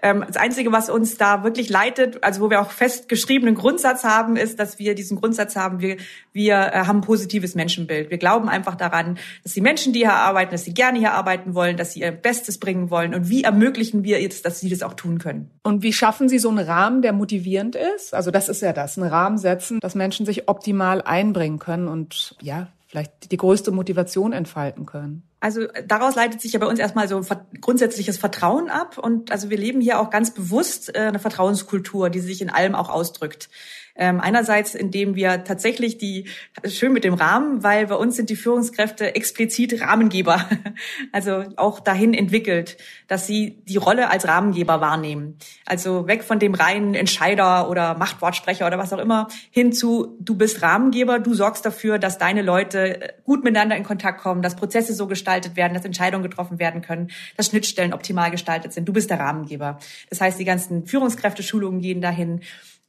Ähm, 0.00 0.25
das 0.26 0.36
Einzige, 0.36 0.70
was 0.70 0.90
uns 0.90 1.16
da 1.16 1.42
wirklich 1.42 1.69
leitet, 1.70 2.22
also 2.22 2.40
wo 2.40 2.50
wir 2.50 2.60
auch 2.60 2.70
fest 2.70 3.08
geschriebenen 3.08 3.56
Grundsatz 3.56 4.04
haben, 4.04 4.36
ist, 4.36 4.60
dass 4.60 4.78
wir 4.78 4.94
diesen 4.94 5.19
Grundsatz 5.19 5.56
haben, 5.56 5.80
wir, 5.80 5.96
wir 6.32 6.54
äh, 6.54 6.84
haben 6.86 6.98
ein 6.98 7.02
positives 7.02 7.56
Menschenbild. 7.56 8.10
Wir 8.10 8.19
glauben 8.19 8.48
einfach 8.48 8.76
daran, 8.76 9.19
dass 9.42 9.54
die 9.54 9.60
Menschen, 9.60 9.92
die 9.92 10.00
hier 10.00 10.12
arbeiten, 10.12 10.52
dass 10.52 10.64
sie 10.64 10.75
gerne 10.75 11.00
hier 11.00 11.14
arbeiten 11.14 11.54
wollen, 11.54 11.76
dass 11.76 11.94
sie 11.94 12.00
ihr 12.00 12.12
Bestes 12.12 12.58
bringen 12.58 12.90
wollen. 12.90 13.12
Und 13.12 13.28
wie 13.28 13.42
ermöglichen 13.42 14.04
wir 14.04 14.22
jetzt, 14.22 14.44
dass 14.44 14.60
sie 14.60 14.70
das 14.70 14.82
auch 14.82 14.94
tun 14.94 15.19
können? 15.19 15.50
Und 15.64 15.82
wie 15.82 15.92
schaffen 15.92 16.28
Sie 16.28 16.38
so 16.38 16.48
einen 16.48 16.64
Rahmen, 16.64 17.02
der 17.02 17.12
motivierend 17.12 17.75
ist? 17.75 18.14
Also 18.14 18.30
das 18.30 18.48
ist 18.48 18.62
ja 18.62 18.72
das, 18.72 18.96
einen 18.96 19.08
Rahmen 19.08 19.38
setzen, 19.38 19.80
dass 19.80 19.96
Menschen 19.96 20.26
sich 20.26 20.48
optimal 20.48 21.02
einbringen 21.02 21.58
können 21.58 21.88
und 21.88 22.36
ja, 22.40 22.69
vielleicht 22.88 23.31
die 23.31 23.37
größte 23.37 23.70
Motivation 23.70 24.32
entfalten 24.32 24.87
können. 24.87 25.23
Also 25.40 25.67
daraus 25.87 26.17
leitet 26.17 26.40
sich 26.40 26.55
ja 26.55 26.58
bei 26.58 26.67
uns 26.67 26.81
erstmal 26.81 27.06
so 27.06 27.20
grundsätzliches 27.61 28.17
Vertrauen 28.17 28.70
ab 28.70 28.99
und 28.99 29.31
also 29.31 29.50
wir 29.50 29.58
leben 29.58 29.81
hier 29.81 30.00
auch 30.00 30.11
ganz 30.11 30.32
bewusst 30.32 30.94
äh, 30.96 31.00
eine 31.00 31.19
Vertrauenskultur, 31.19 32.08
die 32.08 32.20
sich 32.20 32.40
in 32.40 32.50
allem 32.50 32.75
auch 32.75 32.88
ausdrückt. 32.88 33.50
Ähm, 33.99 34.21
einerseits, 34.21 34.77
indem 34.77 35.17
wir 35.17 35.43
tatsächlich 35.43 35.99
die, 35.99 36.27
schön 36.65 36.93
mit 36.93 37.03
dem 37.03 37.15
Rahmen, 37.15 37.65
weil 37.65 37.89
bei 37.89 37.97
uns 37.97 38.15
sind 38.15 38.31
die 38.31 38.37
Führungskräfte 38.37 39.17
explizit 39.17 39.81
Rahmengeber, 39.81 40.49
also 41.12 41.45
auch 41.56 41.81
dahin 41.81 42.15
entwickelt, 42.15 42.77
dass 43.09 43.27
sie 43.27 43.59
die 43.65 43.77
Rolle 43.77 44.09
als 44.09 44.29
Rahmengeber 44.29 44.81
wahrnehmen. 44.81 45.37
Also 45.67 46.06
weg 46.06 46.23
von 46.23 46.38
dem 46.38 46.55
reinen 46.55 46.95
Entscheider 46.95 47.69
oder 47.69 47.97
Machtwortsprecher 47.97 48.69
oder 48.69 48.78
was 48.78 48.93
auch 48.93 48.99
immer, 48.99 49.26
hin 49.50 49.73
zu, 49.73 50.17
du 50.21 50.37
bist 50.37 50.62
Rahmengeber, 50.62 51.19
du 51.19 51.35
sorgst 51.35 51.67
dafür, 51.67 51.99
dass 51.99 52.19
deine 52.19 52.43
Leute 52.43 53.14
gut 53.25 53.43
miteinander 53.43 53.76
in 53.76 53.83
Kontakt 53.83 54.21
kommen, 54.21 54.43
dass 54.43 54.55
Prozesse 54.55 54.95
so 54.95 55.09
gestaltet 55.09 55.57
werden, 55.57 55.75
dass 55.75 55.85
Entscheidungen 55.85 56.23
getroffen 56.23 56.61
werden 56.61 56.83
können, 56.83 57.11
dass 57.37 57.49
Schnittstellen 57.49 57.93
optimal 57.93 58.31
gestaltet 58.31 58.73
sind. 58.73 58.88
Du 58.88 58.93
bist 58.93 59.11
der 59.11 59.19
Rahmengeber. 59.19 59.81
Das 60.09 60.21
heißt, 60.21 60.38
die 60.38 60.45
ganzen 60.45 60.87
Führungskräfteschulungen 60.87 61.81
gehen 61.81 62.00
dahin. 62.00 62.43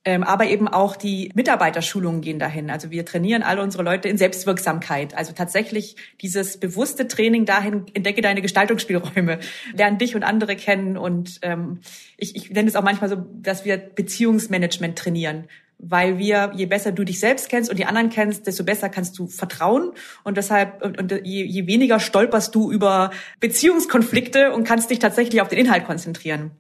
Ähm, 0.05 0.23
aber 0.23 0.45
eben 0.45 0.69
auch 0.69 0.95
die 0.95 1.29
Mitarbeiterschulungen 1.35 2.21
gehen 2.21 2.39
dahin. 2.39 2.69
Also 2.69 2.89
wir 2.89 3.05
trainieren 3.05 3.43
alle 3.43 3.61
unsere 3.61 3.83
Leute 3.83 4.07
in 4.07 4.17
Selbstwirksamkeit. 4.17 5.13
Also 5.13 5.33
tatsächlich 5.33 5.97
dieses 6.21 6.57
bewusste 6.57 7.09
Training 7.09 7.45
dahin, 7.45 7.85
entdecke 7.93 8.21
deine 8.21 8.41
Gestaltungsspielräume, 8.41 9.39
lerne 9.73 9.97
dich 9.97 10.15
und 10.15 10.23
andere 10.23 10.55
kennen. 10.55 10.97
Und 10.97 11.39
ähm, 11.41 11.79
ich, 12.15 12.37
ich 12.37 12.49
nenne 12.49 12.69
es 12.69 12.77
auch 12.77 12.83
manchmal 12.83 13.09
so, 13.09 13.17
dass 13.41 13.65
wir 13.65 13.75
Beziehungsmanagement 13.77 14.97
trainieren. 14.97 15.49
Weil 15.79 16.17
wir, 16.17 16.53
je 16.55 16.65
besser 16.65 16.93
du 16.93 17.03
dich 17.03 17.19
selbst 17.19 17.49
kennst 17.49 17.69
und 17.69 17.77
die 17.77 17.85
anderen 17.85 18.09
kennst, 18.09 18.47
desto 18.47 18.63
besser 18.63 18.87
kannst 18.87 19.19
du 19.19 19.27
vertrauen. 19.27 19.91
Und 20.23 20.37
deshalb, 20.37 20.81
und, 20.81 20.97
und 20.97 21.11
je, 21.25 21.43
je 21.43 21.67
weniger 21.67 21.99
stolperst 21.99 22.55
du 22.55 22.71
über 22.71 23.11
Beziehungskonflikte 23.41 24.53
und 24.53 24.63
kannst 24.63 24.89
dich 24.91 24.99
tatsächlich 24.99 25.41
auf 25.41 25.49
den 25.49 25.59
Inhalt 25.59 25.85
konzentrieren. 25.85 26.51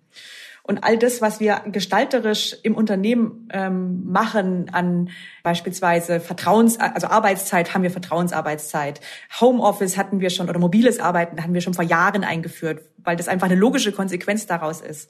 Und 0.63 0.83
all 0.83 0.97
das, 0.97 1.21
was 1.21 1.39
wir 1.39 1.61
gestalterisch 1.65 2.55
im 2.63 2.75
Unternehmen 2.75 3.49
ähm, 3.51 4.03
machen, 4.11 4.69
an 4.71 5.09
beispielsweise 5.43 6.19
Vertrauens, 6.19 6.79
also 6.79 7.07
Arbeitszeit 7.07 7.73
haben 7.73 7.83
wir 7.83 7.91
Vertrauensarbeitszeit. 7.91 9.01
Homeoffice 9.39 9.97
hatten 9.97 10.19
wir 10.19 10.29
schon 10.29 10.49
oder 10.49 10.59
mobiles 10.59 10.99
Arbeiten 10.99 11.41
hatten 11.41 11.53
wir 11.53 11.61
schon 11.61 11.73
vor 11.73 11.85
Jahren 11.85 12.23
eingeführt, 12.23 12.81
weil 12.97 13.15
das 13.15 13.27
einfach 13.27 13.47
eine 13.47 13.55
logische 13.55 13.91
Konsequenz 13.91 14.45
daraus 14.45 14.81
ist. 14.81 15.09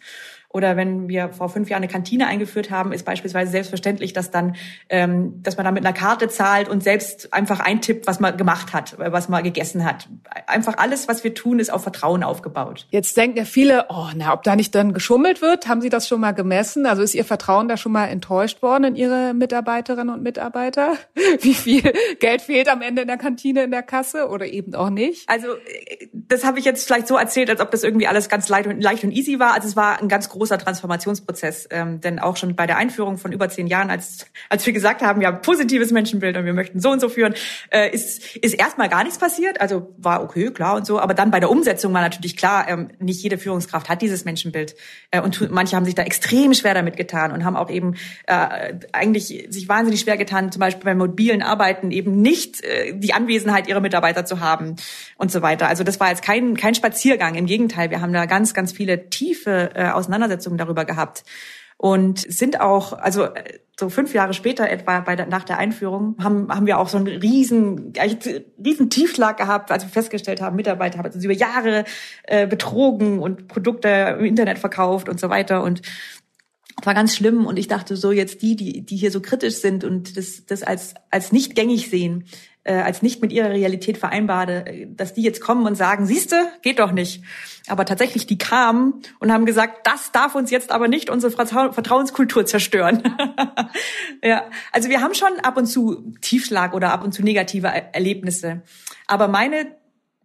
Oder 0.51 0.75
wenn 0.75 1.07
wir 1.07 1.29
vor 1.29 1.49
fünf 1.49 1.69
Jahren 1.69 1.83
eine 1.83 1.91
Kantine 1.91 2.25
eingeführt 2.25 2.71
haben, 2.71 2.91
ist 2.91 3.05
beispielsweise 3.05 3.51
selbstverständlich, 3.51 4.13
dass 4.13 4.31
dann, 4.31 4.55
ähm, 4.89 5.43
dass 5.43 5.57
man 5.57 5.63
dann 5.63 5.75
mit 5.75 5.85
einer 5.85 5.93
Karte 5.93 6.27
zahlt 6.27 6.67
und 6.69 6.83
selbst 6.83 7.31
einfach 7.33 7.59
eintippt, 7.59 8.07
was 8.07 8.19
man 8.19 8.35
gemacht 8.35 8.73
hat, 8.73 8.95
was 8.97 9.29
man 9.29 9.43
gegessen 9.43 9.85
hat. 9.85 10.09
Einfach 10.47 10.77
alles, 10.77 11.07
was 11.07 11.23
wir 11.23 11.35
tun, 11.35 11.59
ist 11.59 11.71
auf 11.71 11.83
Vertrauen 11.83 12.23
aufgebaut. 12.23 12.87
Jetzt 12.89 13.15
denken 13.15 13.37
ja 13.37 13.45
viele, 13.45 13.85
oh, 13.89 14.07
na, 14.15 14.33
ob 14.33 14.41
da 14.41 14.55
nicht 14.55 14.73
dann 14.73 14.93
geschummelt 14.93 15.43
wird, 15.43 15.67
haben 15.67 15.81
Sie 15.81 15.89
das 15.89 16.07
schon 16.07 16.19
mal 16.19 16.31
gemessen? 16.31 16.87
Also 16.87 17.03
ist 17.03 17.13
Ihr 17.13 17.25
Vertrauen 17.25 17.67
da 17.67 17.77
schon 17.77 17.91
mal 17.91 18.07
enttäuscht 18.07 18.63
worden 18.63 18.85
in 18.85 18.95
Ihre 18.95 19.35
Mitarbeiterinnen 19.35 20.11
und 20.11 20.23
Mitarbeiter? 20.23 20.93
Wie 21.41 21.53
viel 21.53 21.93
Geld 22.19 22.41
fehlt 22.41 22.69
am 22.69 22.81
Ende 22.81 23.03
in 23.03 23.07
der 23.07 23.17
Kantine, 23.17 23.65
in 23.65 23.71
der 23.71 23.83
Kasse 23.83 24.29
oder 24.29 24.47
eben 24.47 24.73
auch 24.73 24.89
nicht? 24.89 25.29
Also 25.29 25.49
das 26.11 26.43
habe 26.43 26.57
ich 26.57 26.65
jetzt 26.65 26.87
vielleicht 26.87 27.07
so 27.07 27.17
erzählt, 27.17 27.51
als 27.51 27.61
ob 27.61 27.69
das 27.69 27.83
irgendwie 27.83 28.07
alles 28.07 28.29
ganz 28.29 28.49
leicht 28.49 28.67
und, 28.67 28.81
leicht 28.81 29.03
und 29.03 29.11
easy 29.11 29.37
war. 29.37 29.53
Also 29.53 29.67
es 29.67 29.75
war 29.75 30.01
ein 30.01 30.07
ganz 30.07 30.27
großer 30.39 30.57
Transformationsprozess. 30.57 31.67
Ähm, 31.69 32.01
denn 32.01 32.17
auch 32.19 32.37
schon 32.37 32.55
bei 32.55 32.65
der 32.65 32.77
Einführung 32.77 33.17
von 33.17 33.31
über 33.31 33.49
zehn 33.49 33.67
Jahren, 33.67 33.91
als, 33.91 34.25
als 34.49 34.65
wir 34.65 34.73
gesagt 34.73 35.01
haben, 35.01 35.19
wir 35.19 35.27
haben 35.27 35.41
positives 35.41 35.91
Menschenbild 35.91 36.37
und 36.37 36.45
wir 36.45 36.53
möchten 36.53 36.79
so 36.79 36.89
und 36.89 36.99
so 36.99 37.09
führen, 37.09 37.35
äh, 37.69 37.89
ist, 37.91 38.35
ist 38.37 38.53
erstmal 38.53 38.89
gar 38.89 39.03
nichts 39.03 39.19
passiert. 39.19 39.61
Also 39.61 39.93
war 39.97 40.23
okay, 40.23 40.51
klar 40.51 40.77
und 40.77 40.85
so. 40.85 40.99
Aber 40.99 41.13
dann 41.13 41.29
bei 41.29 41.39
der 41.39 41.51
Umsetzung 41.51 41.93
war 41.93 42.01
natürlich 42.01 42.35
klar, 42.35 42.67
ähm, 42.67 42.89
nicht 42.99 43.21
jede 43.21 43.37
Führungskraft 43.37 43.89
hat 43.89 44.01
dieses 44.01 44.25
Menschenbild. 44.25 44.75
Äh, 45.11 45.21
und 45.21 45.51
manche 45.51 45.75
haben 45.75 45.85
sich 45.85 45.95
da 45.95 46.03
extrem 46.03 46.53
schwer 46.53 46.73
damit 46.73 46.97
getan 46.97 47.31
und 47.31 47.45
haben 47.45 47.55
auch 47.55 47.69
eben 47.69 47.95
äh, 48.25 48.73
eigentlich 48.93 49.47
sich 49.49 49.69
wahnsinnig 49.69 50.01
schwer 50.01 50.17
getan, 50.17 50.51
zum 50.51 50.61
Beispiel 50.61 50.85
beim 50.85 50.97
mobilen 50.97 51.43
Arbeiten 51.43 51.91
eben 51.91 52.21
nicht 52.21 52.63
äh, 52.63 52.93
die 52.93 53.13
Anwesenheit 53.13 53.67
ihrer 53.67 53.81
Mitarbeiter 53.81 54.25
zu 54.25 54.39
haben 54.39 54.75
und 55.17 55.31
so 55.31 55.41
weiter. 55.41 55.67
Also 55.67 55.83
das 55.83 55.99
war 55.99 56.09
jetzt 56.09 56.23
kein, 56.23 56.55
kein 56.55 56.75
Spaziergang. 56.75 57.35
Im 57.35 57.45
Gegenteil, 57.45 57.89
wir 57.89 58.01
haben 58.01 58.13
da 58.13 58.25
ganz, 58.25 58.53
ganz 58.53 58.71
viele 58.71 59.09
tiefe 59.09 59.71
äh, 59.75 59.89
Auseinandersetzungen 59.89 60.28
darüber 60.57 60.85
gehabt 60.85 61.23
und 61.81 62.19
sind 62.19 62.59
auch, 62.59 62.91
also 62.91 63.23
äh, 63.23 63.59
so 63.79 63.87
fünf 63.87 64.13
Jahre 64.13 64.33
später 64.33 64.69
etwa 64.69 64.99
bei 64.99 65.15
der, 65.15 65.27
nach 65.27 65.45
der 65.45 65.57
Einführung 65.57 66.17
haben, 66.21 66.53
haben 66.53 66.65
wir 66.65 66.77
auch 66.77 66.89
so 66.89 66.97
einen 66.97 67.07
riesen, 67.07 67.93
riesen 68.63 68.89
Tiefschlag 68.89 69.37
gehabt, 69.37 69.71
als 69.71 69.85
wir 69.85 69.89
festgestellt 69.89 70.41
haben, 70.41 70.57
Mitarbeiter 70.57 70.99
haben 70.99 71.09
uns 71.09 71.23
über 71.23 71.33
Jahre 71.33 71.85
äh, 72.23 72.45
betrogen 72.45 73.19
und 73.19 73.47
Produkte 73.47 74.17
im 74.19 74.25
Internet 74.25 74.59
verkauft 74.59 75.07
und 75.07 75.21
so 75.21 75.29
weiter 75.29 75.63
und 75.63 75.81
war 76.85 76.93
ganz 76.93 77.15
schlimm 77.15 77.45
und 77.45 77.57
ich 77.57 77.67
dachte 77.67 77.95
so 77.95 78.11
jetzt 78.11 78.41
die, 78.41 78.57
die, 78.57 78.85
die 78.85 78.97
hier 78.97 79.11
so 79.11 79.21
kritisch 79.21 79.55
sind 79.55 79.85
und 79.85 80.17
das, 80.17 80.45
das 80.45 80.63
als, 80.63 80.95
als 81.11 81.31
nicht 81.31 81.55
gängig 81.55 81.89
sehen, 81.89 82.25
äh, 82.69 82.81
als 82.81 83.01
nicht 83.01 83.19
mit 83.21 83.33
ihrer 83.33 83.49
Realität 83.49 83.97
vereinbare, 83.97 84.87
dass 84.89 85.15
die 85.15 85.23
jetzt 85.23 85.41
kommen 85.41 85.65
und 85.65 85.73
sagen, 85.73 86.05
siehste, 86.05 86.49
geht 86.61 86.77
doch 86.77 86.91
nicht. 86.91 87.23
Aber 87.67 87.83
tatsächlich, 87.83 88.27
die 88.27 88.37
kamen 88.37 89.01
und 89.19 89.33
haben 89.33 89.47
gesagt, 89.47 89.87
das 89.87 90.11
darf 90.11 90.35
uns 90.35 90.51
jetzt 90.51 90.71
aber 90.71 90.87
nicht 90.87 91.09
unsere 91.09 91.31
Vertrauenskultur 91.31 92.45
zerstören. 92.45 93.01
ja, 94.23 94.43
also 94.71 94.89
wir 94.89 95.01
haben 95.01 95.15
schon 95.15 95.39
ab 95.41 95.57
und 95.57 95.65
zu 95.65 96.13
Tiefschlag 96.21 96.75
oder 96.75 96.93
ab 96.93 97.03
und 97.03 97.11
zu 97.11 97.23
negative 97.23 97.67
Erlebnisse. 97.67 98.61
Aber 99.07 99.27
meine 99.27 99.78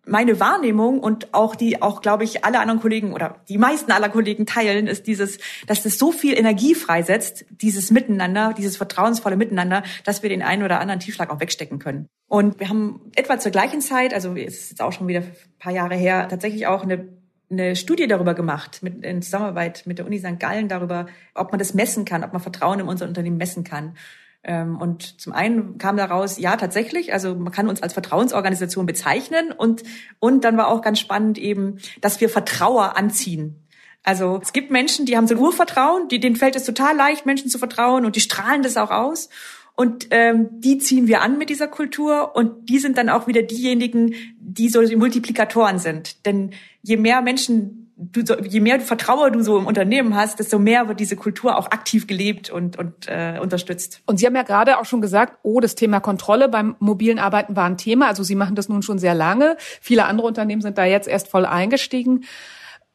meine 0.06 0.40
Wahrnehmung 0.40 1.00
und 1.00 1.32
auch 1.32 1.54
die, 1.54 1.82
auch 1.82 2.00
glaube 2.00 2.24
ich, 2.24 2.44
alle 2.44 2.60
anderen 2.60 2.80
Kollegen 2.80 3.12
oder 3.12 3.36
die 3.48 3.58
meisten 3.58 3.92
aller 3.92 4.08
Kollegen 4.08 4.46
teilen, 4.46 4.86
ist 4.86 5.06
dieses, 5.06 5.38
dass 5.66 5.82
das 5.82 5.98
so 5.98 6.12
viel 6.12 6.36
Energie 6.36 6.74
freisetzt, 6.74 7.44
dieses 7.50 7.90
Miteinander, 7.90 8.54
dieses 8.56 8.76
vertrauensvolle 8.76 9.36
Miteinander, 9.36 9.82
dass 10.04 10.22
wir 10.22 10.30
den 10.30 10.42
einen 10.42 10.62
oder 10.62 10.80
anderen 10.80 11.00
Tiefschlag 11.00 11.30
auch 11.30 11.40
wegstecken 11.40 11.78
können. 11.78 12.08
Und 12.28 12.60
wir 12.60 12.68
haben 12.68 13.12
etwa 13.14 13.38
zur 13.38 13.52
gleichen 13.52 13.80
Zeit, 13.80 14.14
also 14.14 14.34
es 14.34 14.60
ist 14.60 14.70
jetzt 14.70 14.82
auch 14.82 14.92
schon 14.92 15.08
wieder 15.08 15.20
ein 15.20 15.36
paar 15.58 15.72
Jahre 15.72 15.94
her, 15.94 16.28
tatsächlich 16.28 16.66
auch 16.66 16.82
eine 16.82 17.08
eine 17.50 17.76
Studie 17.76 18.06
darüber 18.06 18.34
gemacht, 18.34 18.82
mit, 18.82 19.04
in 19.04 19.22
Zusammenarbeit 19.22 19.84
mit 19.86 19.98
der 19.98 20.06
Uni 20.06 20.18
St. 20.18 20.38
Gallen 20.40 20.68
darüber, 20.68 21.06
ob 21.34 21.52
man 21.52 21.58
das 21.58 21.74
messen 21.74 22.04
kann, 22.04 22.24
ob 22.24 22.32
man 22.32 22.42
Vertrauen 22.42 22.80
in 22.80 22.88
unser 22.88 23.06
Unternehmen 23.06 23.36
messen 23.36 23.64
kann. 23.64 23.96
Ähm, 24.44 24.78
und 24.78 25.20
zum 25.20 25.32
einen 25.32 25.78
kam 25.78 25.96
daraus, 25.96 26.38
ja, 26.38 26.56
tatsächlich, 26.56 27.12
also 27.12 27.34
man 27.34 27.52
kann 27.52 27.68
uns 27.68 27.82
als 27.82 27.94
Vertrauensorganisation 27.94 28.86
bezeichnen 28.86 29.52
und, 29.52 29.82
und 30.18 30.44
dann 30.44 30.56
war 30.56 30.68
auch 30.68 30.82
ganz 30.82 31.00
spannend 31.00 31.38
eben, 31.38 31.78
dass 32.00 32.20
wir 32.20 32.28
Vertrauer 32.28 32.96
anziehen. 32.96 33.56
Also 34.02 34.38
es 34.42 34.52
gibt 34.52 34.70
Menschen, 34.70 35.06
die 35.06 35.16
haben 35.16 35.26
so 35.26 35.34
ein 35.34 35.40
Urvertrauen, 35.40 36.08
die, 36.08 36.20
denen 36.20 36.36
fällt 36.36 36.56
es 36.56 36.64
total 36.64 36.94
leicht, 36.94 37.24
Menschen 37.24 37.48
zu 37.48 37.58
vertrauen 37.58 38.04
und 38.04 38.16
die 38.16 38.20
strahlen 38.20 38.62
das 38.62 38.76
auch 38.76 38.90
aus. 38.90 39.30
Und 39.76 40.08
ähm, 40.10 40.48
die 40.52 40.78
ziehen 40.78 41.08
wir 41.08 41.20
an 41.20 41.36
mit 41.36 41.48
dieser 41.48 41.66
Kultur 41.66 42.36
und 42.36 42.68
die 42.68 42.78
sind 42.78 42.96
dann 42.96 43.08
auch 43.08 43.26
wieder 43.26 43.42
diejenigen, 43.42 44.14
die 44.38 44.68
so 44.68 44.82
die 44.82 44.94
Multiplikatoren 44.94 45.78
sind. 45.78 46.24
Denn 46.26 46.52
je 46.82 46.96
mehr 46.96 47.22
Menschen 47.22 47.83
du, 47.96 48.22
je 48.42 48.60
mehr 48.60 48.80
Vertrauen 48.80 49.32
du 49.32 49.42
so 49.42 49.58
im 49.58 49.66
Unternehmen 49.66 50.14
hast, 50.16 50.38
desto 50.38 50.58
mehr 50.58 50.88
wird 50.88 51.00
diese 51.00 51.16
Kultur 51.16 51.56
auch 51.56 51.66
aktiv 51.66 52.06
gelebt 52.06 52.50
und, 52.50 52.78
und 52.78 53.08
äh, 53.08 53.38
unterstützt. 53.40 54.02
Und 54.06 54.18
Sie 54.18 54.26
haben 54.26 54.36
ja 54.36 54.42
gerade 54.42 54.78
auch 54.78 54.84
schon 54.84 55.00
gesagt, 55.00 55.38
oh, 55.42 55.60
das 55.60 55.74
Thema 55.74 56.00
Kontrolle 56.00 56.48
beim 56.48 56.76
mobilen 56.78 57.18
Arbeiten 57.18 57.56
war 57.56 57.64
ein 57.64 57.78
Thema. 57.78 58.08
Also 58.08 58.22
Sie 58.22 58.34
machen 58.34 58.56
das 58.56 58.68
nun 58.68 58.82
schon 58.82 58.98
sehr 58.98 59.14
lange. 59.14 59.56
Viele 59.80 60.06
andere 60.06 60.26
Unternehmen 60.26 60.62
sind 60.62 60.78
da 60.78 60.84
jetzt 60.84 61.08
erst 61.08 61.28
voll 61.28 61.46
eingestiegen 61.46 62.24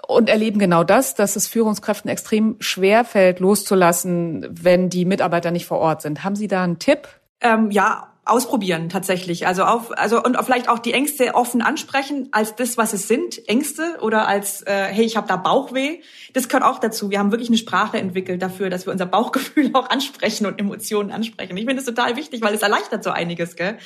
und 0.08 0.30
erleben 0.30 0.60
genau 0.60 0.84
das, 0.84 1.16
dass 1.16 1.36
es 1.36 1.48
Führungskräften 1.48 2.10
extrem 2.10 2.56
schwer 2.60 3.06
fällt, 3.06 3.40
loszulassen, 3.40 4.48
wenn 4.50 4.90
die 4.90 5.06
Mitarbeiter 5.06 5.52
nicht 5.52 5.66
vor 5.66 5.80
Ort 5.80 6.02
sind. 6.02 6.24
Haben 6.24 6.36
Sie 6.36 6.48
da 6.48 6.64
einen 6.64 6.80
Tipp? 6.80 7.08
Ähm, 7.42 7.72
ja, 7.72 8.09
ausprobieren 8.30 8.90
tatsächlich. 8.90 9.48
Also 9.48 9.64
auf, 9.64 9.98
also 9.98 10.24
und 10.24 10.38
vielleicht 10.44 10.70
auch 10.70 10.80
die 10.80 10.94
Ängste 10.94 11.36
offen 11.36 11.62
ansprechen 11.62 12.30
als 12.32 12.56
das, 12.56 12.78
was 12.78 12.94
es 12.94 13.08
sind, 13.08 13.48
Ängste 13.48 13.98
oder 14.02 14.28
als 14.28 14.62
äh, 14.64 14.86
hey, 14.86 15.06
ich 15.06 15.18
habe 15.18 15.28
da 15.28 15.36
Bauchweh. 15.36 16.00
Das 16.34 16.48
gehört 16.48 16.64
auch 16.64 16.80
dazu. 16.80 17.10
Wir 17.10 17.20
haben 17.20 17.32
wirklich 17.32 17.50
eine 17.50 17.58
Sprache 17.58 17.98
entwickelt 17.98 18.42
dafür, 18.42 18.70
dass 18.70 18.86
wir 18.86 18.94
unser 18.94 19.06
Bauchgefühl 19.06 19.72
auch 19.74 19.90
ansprechen 19.90 20.46
und 20.46 20.60
Emotionen 20.60 21.12
ansprechen. 21.12 21.58
Ich 21.58 21.66
finde 21.66 21.76
das 21.76 21.86
total 21.86 22.16
wichtig, 22.16 22.42
weil 22.42 22.54
es 22.54 22.62
erleichtert 22.62 23.04
so 23.04 23.10
einiges, 23.10 23.56
gell? 23.56 23.78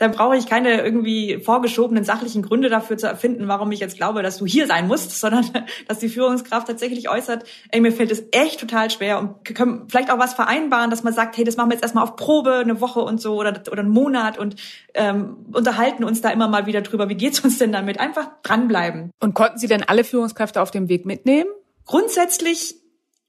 Dann 0.00 0.12
brauche 0.12 0.34
ich 0.34 0.46
keine 0.46 0.80
irgendwie 0.80 1.38
vorgeschobenen 1.44 2.04
sachlichen 2.04 2.40
Gründe 2.40 2.70
dafür 2.70 2.96
zu 2.96 3.06
erfinden, 3.06 3.48
warum 3.48 3.70
ich 3.70 3.80
jetzt 3.80 3.98
glaube, 3.98 4.22
dass 4.22 4.38
du 4.38 4.46
hier 4.46 4.66
sein 4.66 4.88
musst, 4.88 5.10
sondern 5.20 5.44
dass 5.86 5.98
die 5.98 6.08
Führungskraft 6.08 6.66
tatsächlich 6.66 7.10
äußert, 7.10 7.44
ey, 7.70 7.80
mir 7.80 7.92
fällt 7.92 8.10
es 8.10 8.24
echt 8.32 8.58
total 8.58 8.90
schwer 8.90 9.18
und 9.18 9.44
können 9.44 9.84
vielleicht 9.88 10.10
auch 10.10 10.18
was 10.18 10.32
vereinbaren, 10.32 10.90
dass 10.90 11.02
man 11.02 11.12
sagt, 11.12 11.36
hey, 11.36 11.44
das 11.44 11.58
machen 11.58 11.68
wir 11.68 11.74
jetzt 11.74 11.82
erstmal 11.82 12.02
auf 12.02 12.16
Probe, 12.16 12.54
eine 12.54 12.80
Woche 12.80 13.00
und 13.00 13.20
so 13.20 13.38
oder, 13.38 13.60
oder 13.70 13.80
einen 13.80 13.90
Monat 13.90 14.38
und 14.38 14.56
ähm, 14.94 15.36
unterhalten 15.52 16.02
uns 16.02 16.22
da 16.22 16.30
immer 16.30 16.48
mal 16.48 16.64
wieder 16.64 16.80
drüber, 16.80 17.10
wie 17.10 17.14
geht's 17.14 17.40
uns 17.40 17.58
denn 17.58 17.70
damit? 17.70 18.00
Einfach 18.00 18.30
dranbleiben. 18.42 19.10
Und 19.20 19.34
konnten 19.34 19.58
Sie 19.58 19.66
denn 19.66 19.82
alle 19.82 20.02
Führungskräfte 20.02 20.62
auf 20.62 20.70
dem 20.70 20.88
Weg 20.88 21.04
mitnehmen? 21.04 21.50
Grundsätzlich 21.84 22.76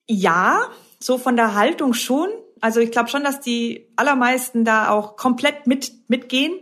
ja, 0.07 0.69
so 0.99 1.17
von 1.17 1.35
der 1.35 1.53
Haltung 1.53 1.93
schon. 1.93 2.29
Also 2.61 2.79
ich 2.79 2.91
glaube 2.91 3.09
schon, 3.09 3.23
dass 3.23 3.39
die 3.39 3.87
allermeisten 3.95 4.63
da 4.63 4.89
auch 4.89 5.17
komplett 5.17 5.67
mit 5.67 5.91
mitgehen. 6.07 6.53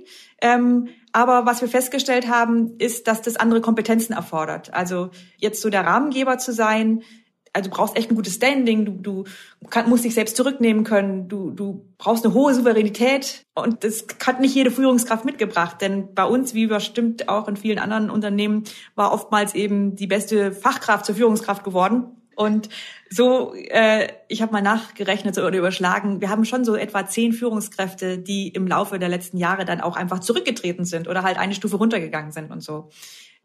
Ähm, 0.42 0.88
aber 1.12 1.46
was 1.46 1.62
wir 1.62 1.68
festgestellt 1.68 2.30
haben, 2.30 2.78
ist, 2.78 3.08
dass 3.08 3.22
das 3.22 3.36
andere 3.36 3.62
Kompetenzen 3.62 4.14
erfordert. 4.14 4.74
Also 4.74 5.10
jetzt 5.38 5.62
so 5.62 5.70
der 5.70 5.86
Rahmengeber 5.86 6.38
zu 6.38 6.54
sein, 6.54 7.04
also 7.52 7.70
du 7.70 7.76
brauchst 7.76 7.98
echt 7.98 8.12
ein 8.12 8.16
gutes 8.16 8.36
Standing, 8.36 8.86
du, 8.86 8.92
du 8.92 9.24
kann, 9.70 9.90
musst 9.90 10.06
dich 10.06 10.14
selbst 10.14 10.38
zurücknehmen 10.38 10.84
können, 10.84 11.28
du, 11.28 11.50
du 11.50 11.84
brauchst 11.98 12.24
eine 12.24 12.36
hohe 12.36 12.54
Souveränität 12.54 13.44
und 13.56 13.84
das 13.84 14.06
hat 14.26 14.40
nicht 14.40 14.54
jede 14.54 14.70
Führungskraft 14.70 15.26
mitgebracht, 15.26 15.82
denn 15.82 16.14
bei 16.14 16.26
uns, 16.26 16.54
wie 16.54 16.68
bestimmt 16.68 17.28
auch 17.28 17.48
in 17.48 17.58
vielen 17.58 17.80
anderen 17.80 18.12
Unternehmen, 18.12 18.66
war 18.94 19.12
oftmals 19.12 19.56
eben 19.56 19.96
die 19.96 20.08
beste 20.08 20.52
Fachkraft 20.52 21.06
zur 21.06 21.16
Führungskraft 21.16 21.64
geworden 21.64 22.19
und 22.40 22.70
so, 23.10 23.54
äh, 23.54 24.08
ich 24.30 24.42
habe 24.42 24.54
mal 24.54 24.62
nachgerechnet 24.62 25.38
oder 25.38 25.58
überschlagen, 25.58 26.22
wir 26.22 26.30
haben 26.30 26.46
schon 26.46 26.64
so 26.64 26.76
etwa 26.76 27.06
zehn 27.06 27.34
Führungskräfte, 27.34 28.18
die 28.18 28.48
im 28.48 28.66
Laufe 28.66 28.98
der 28.98 29.10
letzten 29.10 29.38
Jahre 29.38 29.66
dann 29.66 29.82
auch 29.82 29.98
einfach 29.98 30.20
zurückgetreten 30.20 30.86
sind 30.86 31.10
oder 31.10 31.24
halt 31.24 31.38
eine 31.38 31.54
Stufe 31.54 31.76
runtergegangen 31.76 32.32
sind 32.32 32.50
und 32.50 32.64
so 32.64 32.90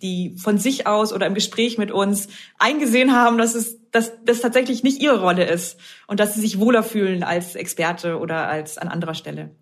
die 0.02 0.36
von 0.36 0.58
sich 0.58 0.88
aus 0.88 1.12
oder 1.12 1.26
im 1.26 1.34
Gespräch 1.34 1.78
mit 1.78 1.92
uns 1.92 2.28
eingesehen 2.58 3.14
haben, 3.14 3.38
dass 3.38 3.54
es 3.54 3.78
dass 3.90 4.12
das 4.24 4.40
tatsächlich 4.40 4.82
nicht 4.82 5.00
ihre 5.00 5.20
Rolle 5.20 5.44
ist 5.44 5.78
und 6.08 6.18
dass 6.18 6.34
sie 6.34 6.40
sich 6.40 6.58
wohler 6.58 6.82
fühlen 6.82 7.22
als 7.22 7.54
Experte 7.54 8.18
oder 8.18 8.48
als 8.48 8.76
an 8.76 8.88
anderer 8.88 9.14
Stelle. 9.14 9.54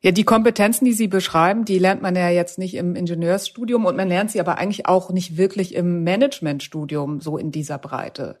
Ja, 0.00 0.10
die 0.10 0.24
Kompetenzen, 0.24 0.84
die 0.84 0.92
Sie 0.92 1.08
beschreiben, 1.08 1.64
die 1.64 1.78
lernt 1.78 2.02
man 2.02 2.16
ja 2.16 2.30
jetzt 2.30 2.58
nicht 2.58 2.74
im 2.74 2.94
Ingenieursstudium 2.94 3.84
und 3.84 3.96
man 3.96 4.08
lernt 4.08 4.30
sie 4.30 4.40
aber 4.40 4.58
eigentlich 4.58 4.86
auch 4.86 5.10
nicht 5.10 5.36
wirklich 5.36 5.74
im 5.74 6.04
Managementstudium 6.04 7.20
so 7.20 7.38
in 7.38 7.50
dieser 7.50 7.78
Breite 7.78 8.38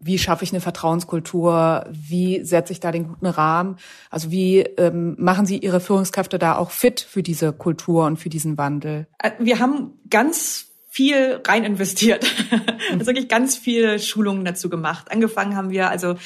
wie 0.00 0.18
schaffe 0.18 0.44
ich 0.44 0.52
eine 0.52 0.60
Vertrauenskultur, 0.60 1.86
wie 1.90 2.44
setze 2.44 2.72
ich 2.72 2.80
da 2.80 2.92
den 2.92 3.08
guten 3.08 3.26
Rahmen, 3.26 3.76
also 4.10 4.30
wie 4.30 4.60
ähm, 4.60 5.16
machen 5.18 5.46
Sie 5.46 5.58
Ihre 5.58 5.80
Führungskräfte 5.80 6.38
da 6.38 6.56
auch 6.56 6.70
fit 6.70 7.00
für 7.00 7.22
diese 7.22 7.52
Kultur 7.52 8.06
und 8.06 8.16
für 8.18 8.28
diesen 8.28 8.58
Wandel? 8.58 9.06
Äh, 9.18 9.32
wir 9.38 9.58
haben 9.58 9.92
ganz 10.10 10.66
viel 10.88 11.40
rein 11.46 11.64
investiert, 11.64 12.26
also 12.92 13.06
wirklich 13.06 13.28
ganz 13.28 13.56
viele 13.56 13.98
Schulungen 13.98 14.44
dazu 14.44 14.68
gemacht. 14.68 15.10
Angefangen 15.10 15.56
haben 15.56 15.70
wir 15.70 15.90
also 15.90 16.16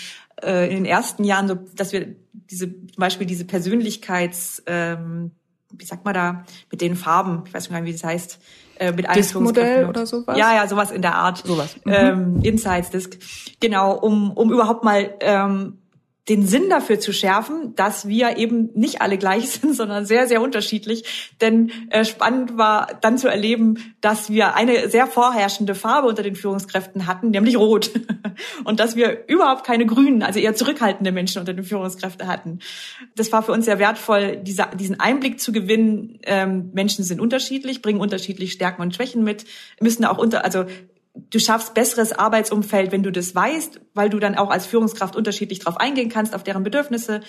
äh, 0.43 0.69
in 0.69 0.77
den 0.77 0.85
ersten 0.85 1.25
Jahren 1.25 1.49
so, 1.49 1.55
dass 1.75 1.93
wir 1.93 2.15
diese 2.33 2.71
zum 2.71 2.99
Beispiel 2.99 3.27
diese 3.27 3.45
Persönlichkeits 3.45 4.63
ähm, 4.67 5.33
wie 5.79 5.85
sagt 5.85 6.05
man 6.05 6.15
da, 6.15 6.45
mit 6.71 6.81
den 6.81 6.97
Farben, 6.97 7.45
ich 7.47 7.55
weiß 7.55 7.69
gar 7.69 7.81
nicht, 7.81 7.89
wie 7.89 7.93
das 7.93 8.05
heißt, 8.05 8.39
äh, 8.83 8.93
mit 8.93 9.07
Disk-Modell 9.15 9.87
oder 9.87 10.07
sowas? 10.07 10.37
Ja, 10.37 10.55
ja, 10.55 10.67
sowas 10.67 10.91
in 10.91 11.03
der 11.03 11.15
Art. 11.15 11.39
Sowas. 11.39 11.77
Mhm. 11.85 11.93
Ähm, 11.93 12.41
Insights 12.43 12.91
Disk. 12.91 13.19
Genau, 13.61 13.95
um, 13.95 14.33
um 14.33 14.51
überhaupt 14.53 14.83
mal 14.85 15.15
ähm, 15.21 15.79
den 16.29 16.47
Sinn 16.47 16.71
dafür 16.71 17.01
zu 17.01 17.13
schärfen, 17.13 17.75
dass 17.75 18.07
wir 18.07 18.37
eben 18.37 18.71
nicht 18.75 19.03
alle 19.03 19.19
gleich 19.19 19.49
sind, 19.51 19.75
sondern 19.75 20.07
sehr, 20.07 20.29
sehr 20.29 20.41
unterschiedlich. 20.41 21.33
Denn 21.41 21.73
äh, 21.91 22.05
spannend 22.05 22.57
war 22.57 22.99
dann 23.01 23.19
zu 23.19 23.29
erleben, 23.29 23.95
dass 24.01 24.31
wir 24.31 24.55
eine 24.55 24.89
sehr 24.89 25.07
vorherrschende 25.07 25.75
Farbe 25.75 26.09
unter 26.09 26.23
den 26.23 26.37
Führungskräften 26.37 27.07
hatten, 27.07 27.31
nämlich 27.31 27.57
Rot. 27.57 27.91
Und 28.65 28.81
dass 28.81 28.97
wir 28.97 29.27
überhaupt 29.27 29.65
keine 29.65 29.85
grünen, 29.85 30.23
also 30.23 30.39
eher 30.39 30.55
zurückhaltende 30.55 31.13
Menschen 31.13 31.41
unter 31.41 31.55
den 31.55 31.65
Führungskräften 31.65 32.29
hatten. 32.29 32.61
Das 33.17 33.33
war 33.33 33.43
für 33.43 33.53
uns 33.53 33.65
sehr 33.65 33.79
wertvoll, 33.79 34.37
diese, 34.37 34.67
diesen 34.79 35.01
Einblick 35.01 35.41
zu 35.41 35.53
gewinnen. 35.53 36.19
Ähm, 36.23 36.71
Menschen 36.73 37.05
sind 37.05 37.21
unterschiedlich, 37.21 37.83
bringen 37.83 38.01
unterschiedlich 38.01 38.53
Stärken 38.53 38.81
und 38.81 38.95
Schwächen 38.95 39.25
mit, 39.25 39.45
müssen 39.81 40.05
auch 40.05 40.19
unter, 40.19 40.45
also 40.45 40.65
du 41.15 41.39
schaffst 41.39 41.75
besseres 41.75 42.13
Arbeitsumfeld, 42.13 42.93
wenn 42.93 43.03
du 43.03 43.13
das 43.13 43.35
weißt, 43.35 43.81
weil 43.95 44.11
du 44.11 44.19
dann 44.19 44.37
auch 44.37 44.51
als 44.51 44.67
Führungskraft 44.67 45.17
unterschiedlich 45.17 45.59
drauf 45.61 45.77
eingehen 45.79 46.09
kannst, 46.09 46.35
auf 46.35 46.43
deren 46.43 46.63
Bedürfnisse. 46.63 47.21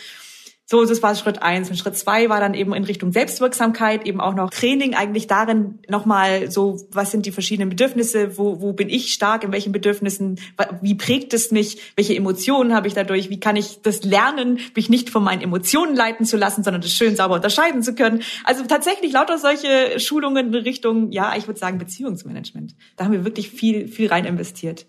So, 0.66 0.86
das 0.86 1.04
war 1.04 1.14
Schritt 1.16 1.42
eins. 1.42 1.70
Und 1.70 1.76
Schritt 1.76 1.98
zwei 1.98 2.30
war 2.30 2.40
dann 2.40 2.54
eben 2.54 2.74
in 2.74 2.86
Richtung 2.86 3.12
Selbstwirksamkeit, 3.12 4.06
eben 4.08 4.22
auch 4.22 4.34
noch 4.34 4.50
Training 4.50 4.94
eigentlich 4.94 5.28
darin 5.28 5.80
nochmal 5.90 6.50
so, 6.50 6.88
was 6.90 7.12
sind 7.12 7.26
die 7.26 7.32
verschiedenen 7.32 7.70
Bedürfnisse, 7.70 8.38
wo, 8.38 8.62
wo 8.62 8.72
bin 8.72 8.88
ich 8.88 9.14
stark, 9.14 9.44
in 9.44 9.52
welchen 9.52 9.74
Bedürfnissen, 9.74 10.40
wie 10.82 10.96
prägt 10.96 11.34
es 11.34 11.52
mich, 11.52 11.94
welche 11.98 12.16
Emotionen 12.16 12.74
habe 12.74 12.88
ich 12.88 12.94
dadurch, 12.94 13.30
wie 13.30 13.42
kann 13.42 13.58
ich 13.58 13.82
das 13.82 14.04
lernen, 14.04 14.60
mich 14.74 14.90
nicht 14.90 15.10
von 15.10 15.24
meinen 15.24 15.42
Emotionen 15.42 15.98
leiten 15.98 16.26
zu 16.26 16.38
lassen, 16.38 16.64
sondern 16.64 16.82
das 16.82 16.94
schön 16.94 17.18
sauber 17.18 17.36
unterscheiden 17.36 17.84
zu 17.84 17.94
können. 17.94 18.24
Also 18.46 18.64
tatsächlich 18.66 19.12
lauter 19.12 19.38
solche 19.40 20.00
Schulungen 20.00 20.54
in 20.54 20.56
Richtung, 20.56 21.12
ja, 21.12 21.36
ich 21.36 21.46
würde 21.48 21.60
sagen 21.60 21.78
Beziehungsmanagement. 21.78 22.74
Da 22.96 23.04
haben 23.04 23.12
wir 23.12 23.26
wirklich 23.26 23.50
viel, 23.50 23.90
viel 23.90 24.08
rein 24.08 24.24
investiert. 24.24 24.86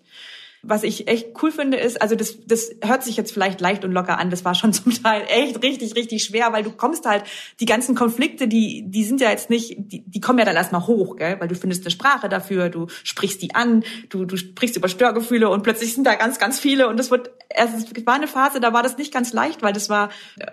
Was 0.67 0.83
ich 0.83 1.07
echt 1.07 1.29
cool 1.41 1.51
finde, 1.51 1.77
ist, 1.77 2.01
also 2.01 2.15
das, 2.15 2.37
das 2.45 2.71
hört 2.81 3.03
sich 3.03 3.17
jetzt 3.17 3.31
vielleicht 3.31 3.61
leicht 3.61 3.85
und 3.85 3.91
locker 3.91 4.17
an, 4.17 4.29
das 4.29 4.45
war 4.45 4.55
schon 4.55 4.73
zum 4.73 4.91
Teil 4.91 5.23
echt 5.27 5.61
richtig, 5.63 5.95
richtig 5.95 6.23
schwer, 6.23 6.51
weil 6.53 6.63
du 6.63 6.71
kommst 6.71 7.05
halt, 7.05 7.23
die 7.59 7.65
ganzen 7.65 7.95
Konflikte, 7.95 8.47
die, 8.47 8.83
die 8.87 9.03
sind 9.03 9.21
ja 9.21 9.29
jetzt 9.29 9.49
nicht, 9.49 9.75
die, 9.77 10.03
die 10.05 10.19
kommen 10.19 10.39
ja 10.39 10.45
dann 10.45 10.55
erstmal 10.55 10.87
hoch, 10.87 11.15
gell? 11.15 11.39
weil 11.39 11.47
du 11.47 11.55
findest 11.55 11.83
eine 11.83 11.91
Sprache 11.91 12.29
dafür, 12.29 12.69
du 12.69 12.87
sprichst 13.03 13.41
die 13.41 13.53
an, 13.55 13.83
du, 14.09 14.25
du 14.25 14.37
sprichst 14.37 14.75
über 14.75 14.87
Störgefühle 14.87 15.49
und 15.49 15.63
plötzlich 15.63 15.93
sind 15.93 16.05
da 16.05 16.15
ganz, 16.15 16.39
ganz 16.39 16.59
viele 16.59 16.87
und 16.87 16.97
das 16.97 17.11
wird, 17.11 17.31
es 17.49 18.05
war 18.05 18.15
eine 18.15 18.27
Phase, 18.27 18.59
da 18.59 18.73
war 18.73 18.83
das 18.83 18.97
nicht 18.97 19.13
ganz 19.13 19.33
leicht, 19.33 19.61
weil 19.61 19.73
das 19.73 19.89
war, 19.89 20.09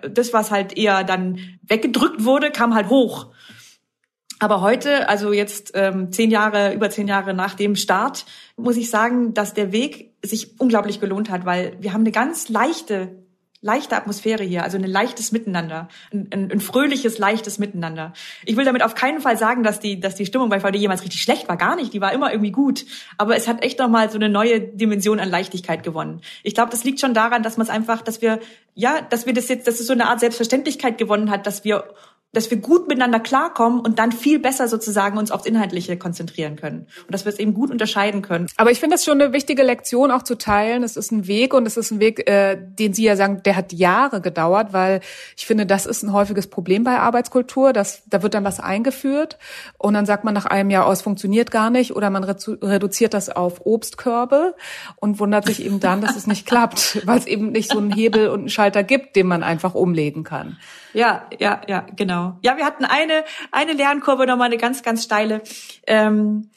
das, 0.09 0.33
was 0.33 0.51
halt 0.51 0.77
eher 0.77 1.03
dann 1.03 1.39
weggedrückt 1.63 2.23
wurde, 2.23 2.51
kam 2.51 2.73
halt 2.75 2.89
hoch. 2.89 3.27
Aber 4.43 4.59
heute, 4.59 5.07
also 5.07 5.31
jetzt 5.31 5.71
ähm, 5.73 6.11
zehn 6.11 6.29
Jahre, 6.29 6.73
über 6.73 6.89
zehn 6.89 7.07
Jahre 7.07 7.33
nach 7.33 7.53
dem 7.53 7.77
Start, 7.77 8.25
muss 8.57 8.75
ich 8.75 8.89
sagen, 8.89 9.33
dass 9.33 9.53
der 9.53 9.71
Weg 9.71 10.15
sich 10.21 10.59
unglaublich 10.59 10.99
gelohnt 10.99 11.29
hat, 11.29 11.45
weil 11.45 11.77
wir 11.79 11.93
haben 11.93 12.01
eine 12.01 12.11
ganz 12.11 12.49
leichte, 12.49 13.23
leichte 13.61 13.95
Atmosphäre 13.95 14.43
hier, 14.43 14.63
also 14.63 14.77
ein 14.77 14.83
leichtes 14.83 15.31
Miteinander, 15.31 15.87
ein, 16.11 16.27
ein, 16.33 16.51
ein 16.51 16.59
fröhliches, 16.59 17.19
leichtes 17.19 17.57
Miteinander. 17.57 18.11
Ich 18.43 18.57
will 18.57 18.65
damit 18.65 18.83
auf 18.83 18.95
keinen 18.95 19.21
Fall 19.21 19.37
sagen, 19.37 19.63
dass 19.63 19.79
die, 19.79 20.01
dass 20.01 20.15
die 20.15 20.25
Stimmung 20.25 20.49
bei 20.49 20.59
VD 20.59 20.75
jemals 20.75 21.03
richtig 21.03 21.21
schlecht 21.21 21.47
war, 21.47 21.55
gar 21.55 21.77
nicht. 21.77 21.93
Die 21.93 22.01
war 22.01 22.11
immer 22.11 22.29
irgendwie 22.33 22.51
gut. 22.51 22.85
Aber 23.17 23.37
es 23.37 23.47
hat 23.47 23.63
echt 23.63 23.79
nochmal 23.79 24.09
so 24.09 24.17
eine 24.17 24.27
neue 24.27 24.59
Dimension 24.59 25.21
an 25.21 25.29
Leichtigkeit 25.29 25.83
gewonnen. 25.83 26.19
Ich 26.43 26.53
glaube, 26.53 26.69
das 26.69 26.83
liegt 26.83 26.99
schon 26.99 27.13
daran, 27.13 27.43
dass 27.43 27.55
man 27.55 27.65
es 27.65 27.71
einfach, 27.71 28.01
dass 28.01 28.21
wir, 28.21 28.41
ja, 28.75 28.99
dass 29.09 29.25
wir 29.25 29.33
das 29.33 29.47
jetzt, 29.47 29.67
dass 29.67 29.79
es 29.79 29.87
so 29.87 29.93
eine 29.93 30.09
Art 30.09 30.19
Selbstverständlichkeit 30.19 30.97
gewonnen 30.97 31.31
hat, 31.31 31.47
dass 31.47 31.63
wir 31.63 31.85
dass 32.33 32.49
wir 32.49 32.57
gut 32.57 32.87
miteinander 32.87 33.19
klarkommen 33.19 33.79
und 33.79 33.99
dann 33.99 34.11
viel 34.11 34.39
besser 34.39 34.67
sozusagen 34.67 35.17
uns 35.17 35.31
aufs 35.31 35.45
Inhaltliche 35.45 35.97
konzentrieren 35.97 36.55
können. 36.55 36.87
Und 37.05 37.13
dass 37.13 37.25
wir 37.25 37.31
es 37.31 37.39
eben 37.39 37.53
gut 37.53 37.69
unterscheiden 37.69 38.23
können. 38.23 38.47
Aber 38.57 38.71
ich 38.71 38.79
finde 38.79 38.95
das 38.95 39.05
schon 39.05 39.21
eine 39.21 39.33
wichtige 39.33 39.61
Lektion 39.61 40.09
auch 40.11 40.23
zu 40.23 40.35
teilen. 40.35 40.83
Es 40.83 40.97
ist 40.97 41.11
ein 41.11 41.27
Weg 41.27 41.53
und 41.53 41.67
es 41.67 41.77
ist 41.77 41.91
ein 41.91 41.99
Weg, 41.99 42.27
äh, 42.27 42.57
den 42.59 42.93
Sie 42.93 43.03
ja 43.03 43.15
sagen, 43.15 43.41
der 43.45 43.55
hat 43.55 43.71
Jahre 43.71 44.19
gedauert, 44.19 44.73
weil 44.73 45.01
ich 45.37 45.45
finde, 45.45 45.67
das 45.67 45.85
ist 45.85 46.01
ein 46.01 46.11
häufiges 46.11 46.47
Problem 46.47 46.83
bei 46.83 46.97
Arbeitskultur. 46.97 47.71
Dass, 47.71 48.01
da 48.07 48.23
wird 48.23 48.33
dann 48.33 48.43
was 48.43 48.59
eingeführt 48.59 49.37
und 49.77 49.93
dann 49.93 50.07
sagt 50.07 50.23
man 50.23 50.33
nach 50.33 50.45
einem 50.45 50.71
Jahr, 50.71 50.89
oh, 50.89 50.91
es 50.91 51.03
funktioniert 51.03 51.51
gar 51.51 51.69
nicht 51.69 51.95
oder 51.95 52.09
man 52.09 52.23
reduziert 52.23 53.13
das 53.13 53.29
auf 53.29 53.65
Obstkörbe 53.65 54.55
und 54.95 55.19
wundert 55.19 55.45
sich 55.45 55.63
eben 55.63 55.79
dann, 55.79 56.01
dass 56.01 56.15
es 56.15 56.25
nicht 56.25 56.45
klappt, 56.47 57.05
weil 57.05 57.19
es 57.19 57.27
eben 57.27 57.51
nicht 57.51 57.71
so 57.71 57.77
einen 57.77 57.91
Hebel 57.91 58.29
und 58.29 58.39
einen 58.39 58.49
Schalter 58.49 58.83
gibt, 58.83 59.15
den 59.15 59.27
man 59.27 59.43
einfach 59.43 59.75
umlegen 59.75 60.23
kann. 60.23 60.57
Ja, 60.93 61.27
ja, 61.39 61.61
ja, 61.67 61.85
genau. 61.95 62.37
Ja, 62.41 62.57
wir 62.57 62.65
hatten 62.65 62.85
eine, 62.85 63.23
eine 63.51 63.73
Lernkurve, 63.73 64.25
nochmal 64.25 64.47
eine 64.47 64.57
ganz, 64.57 64.83
ganz 64.83 65.03
steile. 65.03 65.41
Ähm, 65.87 66.49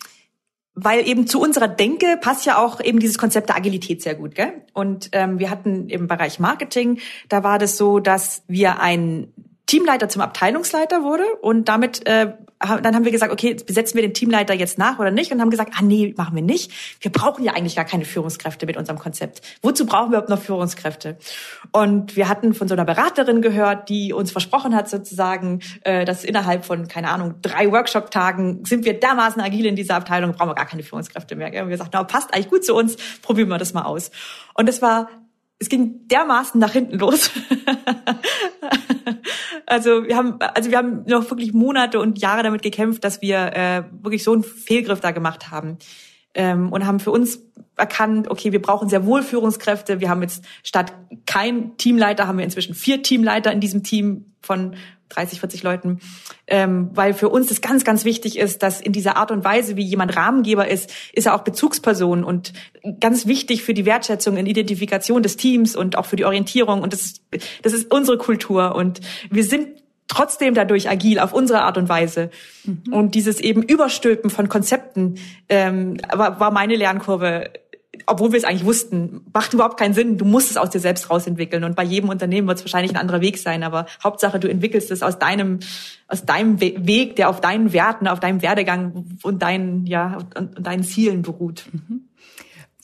weil 0.79 1.09
eben 1.09 1.27
zu 1.27 1.41
unserer 1.41 1.69
Denke 1.69 2.19
passt 2.21 2.45
ja 2.45 2.59
auch 2.59 2.81
eben 2.81 3.01
dieses 3.01 3.17
Konzept 3.17 3.49
der 3.49 3.57
Agilität 3.57 4.03
sehr 4.03 4.15
gut, 4.15 4.35
gell? 4.35 4.53
Und 4.75 5.09
ähm, 5.13 5.39
wir 5.39 5.49
hatten 5.49 5.89
im 5.89 6.07
Bereich 6.07 6.39
Marketing, 6.39 6.99
da 7.31 7.43
war 7.43 7.59
das 7.59 7.79
so, 7.79 7.99
dass 7.99 8.43
wir 8.47 8.79
einen 8.79 9.33
Teamleiter 9.67 10.09
zum 10.09 10.23
Abteilungsleiter 10.23 11.03
wurde 11.03 11.25
und 11.43 11.69
damit 11.69 12.07
äh, 12.07 12.33
dann 12.59 12.95
haben 12.95 13.05
wir 13.05 13.13
gesagt, 13.13 13.33
okay, 13.33 13.55
besetzen 13.55 13.97
wir 13.97 14.03
den 14.03 14.15
Teamleiter 14.15 14.55
jetzt 14.55 14.79
nach 14.79 14.99
oder 14.99 15.11
nicht 15.11 15.31
und 15.31 15.41
haben 15.41 15.51
gesagt, 15.51 15.75
ah 15.77 15.83
nee, 15.83 16.15
machen 16.17 16.35
wir 16.35 16.43
nicht. 16.43 16.73
Wir 17.01 17.13
brauchen 17.13 17.45
ja 17.45 17.53
eigentlich 17.53 17.77
gar 17.77 17.85
keine 17.85 18.05
Führungskräfte 18.05 18.65
mit 18.65 18.77
unserem 18.77 18.99
Konzept. 18.99 19.43
Wozu 19.61 19.85
brauchen 19.85 20.11
wir 20.11 20.19
überhaupt 20.19 20.31
noch 20.31 20.41
Führungskräfte? 20.41 21.19
Und 21.73 22.17
wir 22.17 22.29
hatten 22.29 22.55
von 22.55 22.67
so 22.67 22.75
einer 22.75 22.87
Beraterin 22.87 23.43
gehört, 23.43 23.89
die 23.89 24.13
uns 24.13 24.33
versprochen 24.33 24.75
hat 24.75 24.89
sozusagen, 24.89 25.61
äh, 25.83 26.05
dass 26.05 26.25
innerhalb 26.25 26.65
von 26.65 26.89
keine 26.89 27.11
Ahnung 27.11 27.35
drei 27.43 27.71
Workshop-Tagen 27.71 28.65
sind 28.65 28.85
wir 28.85 28.99
dermaßen 28.99 29.43
agil 29.43 29.67
in 29.67 29.77
dieser 29.77 29.97
Abteilung, 29.97 30.33
brauchen 30.33 30.51
wir 30.51 30.55
gar 30.55 30.67
keine 30.67 30.83
Führungskräfte 30.83 31.37
mehr. 31.37 31.63
Und 31.63 31.69
wir 31.69 31.77
sagten, 31.77 31.93
na, 31.95 32.05
passt 32.05 32.33
eigentlich 32.33 32.49
gut 32.49 32.65
zu 32.65 32.75
uns, 32.75 32.97
probieren 33.21 33.49
wir 33.49 33.59
das 33.59 33.75
mal 33.75 33.83
aus. 33.83 34.11
Und 34.55 34.69
es 34.69 34.81
war 34.81 35.09
es 35.59 35.69
ging 35.69 36.07
dermaßen 36.09 36.61
nach 36.61 36.73
hinten 36.73 36.99
los. 36.99 37.31
also 39.67 40.07
wir 40.07 40.17
haben, 40.17 40.39
also 40.41 40.71
wir 40.71 40.79
haben 40.79 41.05
noch 41.07 41.31
wirklich 41.31 41.55
Monate 41.55 41.99
und 41.99 42.21
Jahre 42.21 42.43
damit 42.43 42.63
gekämpft, 42.63 43.05
dass 43.05 43.23
wir 43.23 43.53
äh, 43.55 43.85
wirklich 44.03 44.23
so 44.23 44.33
einen 44.33 44.43
Fehlgriff 44.43 45.01
da 45.01 45.13
gemacht 45.13 45.51
haben 45.51 45.79
ähm, 46.35 46.73
und 46.73 46.87
haben 46.87 47.01
für 47.01 47.11
uns 47.11 47.41
erkannt, 47.77 48.29
okay, 48.31 48.53
wir 48.53 48.61
brauchen 48.61 48.89
sehr 48.89 49.07
wohl 49.07 49.23
Führungskräfte. 49.23 50.01
Wir 50.01 50.11
haben 50.11 50.23
jetzt 50.23 50.45
statt 50.63 50.93
kein 51.27 51.77
Teamleiter 51.77 52.27
haben 52.27 52.39
wir 52.39 52.45
inzwischen 52.45 52.75
vier 52.75 53.03
Teamleiter 53.03 53.53
in 53.53 53.61
diesem 53.61 53.83
Team 53.83 54.35
von 54.41 54.77
30, 55.09 55.41
40 55.41 55.63
Leuten, 55.63 56.01
ähm, 56.47 56.91
weil 56.95 57.15
für 57.15 57.29
uns 57.29 57.49
das 57.49 57.61
ganz, 57.61 57.85
ganz 57.85 58.05
wichtig 58.05 58.39
ist, 58.39 58.63
dass 58.63 58.81
in 58.81 58.93
dieser 58.93 59.17
Art 59.17 59.31
und 59.31 59.45
Weise, 59.45 59.77
wie 59.77 59.85
jemand 59.85 60.17
Rahmengeber 60.17 60.69
ist, 60.69 60.93
ist 61.13 61.27
er 61.27 61.35
auch 61.35 61.43
Bezugsperson 61.43 62.25
und 62.25 62.53
ganz 63.01 63.27
wichtig 63.27 63.63
für 63.63 63.75
die 63.75 63.87
Wertschätzung 63.87 64.37
und 64.37 64.47
Identifikation 64.47 65.23
des 65.23 65.37
Teams 65.37 65.77
und 65.77 65.97
auch 65.97 66.07
für 66.07 66.17
die 66.17 66.25
Orientierung 66.25 66.83
und 66.83 66.93
das 66.93 67.03
ist, 67.03 67.23
das 67.63 67.73
ist 67.73 67.93
unsere 67.93 68.19
Kultur 68.19 68.75
und 68.75 69.01
wir 69.31 69.45
sind 69.45 69.69
trotzdem 70.09 70.55
dadurch 70.55 70.89
agil 70.89 71.19
auf 71.19 71.33
unsere 71.33 71.63
Art 71.63 71.79
und 71.79 71.89
Weise. 71.89 72.31
Mhm. 72.65 72.93
Und 72.93 73.15
dieses 73.15 73.41
eben 73.41 73.63
Überstülpen 73.63 74.31
von 74.31 74.49
Konzepten 74.49 75.17
ähm, 75.49 75.97
war, 76.13 76.39
war 76.41 76.51
meine 76.51 76.77
Lernkurve 76.77 77.51
obwohl 78.07 78.33
wir 78.33 78.39
es 78.39 78.45
eigentlich 78.45 78.65
wussten, 78.65 79.27
macht 79.33 79.53
überhaupt 79.53 79.79
keinen 79.79 79.95
Sinn. 79.95 80.17
Du 80.17 80.25
musst 80.25 80.51
es 80.51 80.57
aus 80.57 80.71
dir 80.71 80.79
selbst 80.79 81.11
rausentwickeln. 81.11 81.65
Und 81.65 81.75
bei 81.75 81.83
jedem 81.83 82.09
Unternehmen 82.09 82.47
wird 82.47 82.59
es 82.59 82.65
wahrscheinlich 82.65 82.93
ein 82.93 83.01
anderer 83.01 83.21
Weg 83.21 83.39
sein. 83.39 83.65
Aber 83.65 83.87
Hauptsache, 84.03 84.39
du 84.39 84.49
entwickelst 84.49 84.91
es 84.91 85.03
aus 85.03 85.19
deinem, 85.19 85.59
aus 86.07 86.25
deinem 86.25 86.61
Weg, 86.61 87.17
der 87.17 87.29
auf 87.29 87.41
deinen 87.41 87.73
Werten, 87.73 88.07
auf 88.07 88.21
deinem 88.21 88.43
Werdegang 88.43 89.07
und 89.23 89.43
deinen, 89.43 89.87
ja, 89.87 90.19
und, 90.37 90.57
und 90.57 90.67
deinen 90.67 90.85
Zielen 90.85 91.23
beruht. 91.23 91.67
Mhm. 91.73 92.07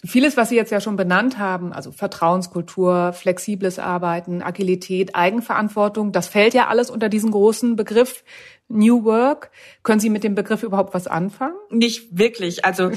Vieles, 0.05 0.37
was 0.37 0.49
Sie 0.49 0.57
jetzt 0.57 0.73
ja 0.73 0.81
schon 0.81 0.97
benannt 0.97 1.39
haben, 1.39 1.73
also 1.73 1.93
Vertrauenskultur, 1.93 3.13
flexibles 3.13 3.79
Arbeiten, 3.79 4.43
Agilität, 4.43 5.15
Eigenverantwortung, 5.15 6.11
das 6.11 6.27
fällt 6.27 6.55
ja 6.55 6.67
alles 6.67 6.91
unter 6.91 7.09
diesen 7.09 7.31
großen 7.31 7.77
Begriff 7.77 8.25
New 8.73 9.05
Work. 9.05 9.51
Können 9.83 10.01
Sie 10.01 10.11
mit 10.11 10.25
dem 10.25 10.35
Begriff 10.35 10.63
überhaupt 10.63 10.95
was 10.95 11.07
anfangen? 11.07 11.55
Nicht 11.71 12.19
wirklich. 12.19 12.65
Also, 12.65 12.91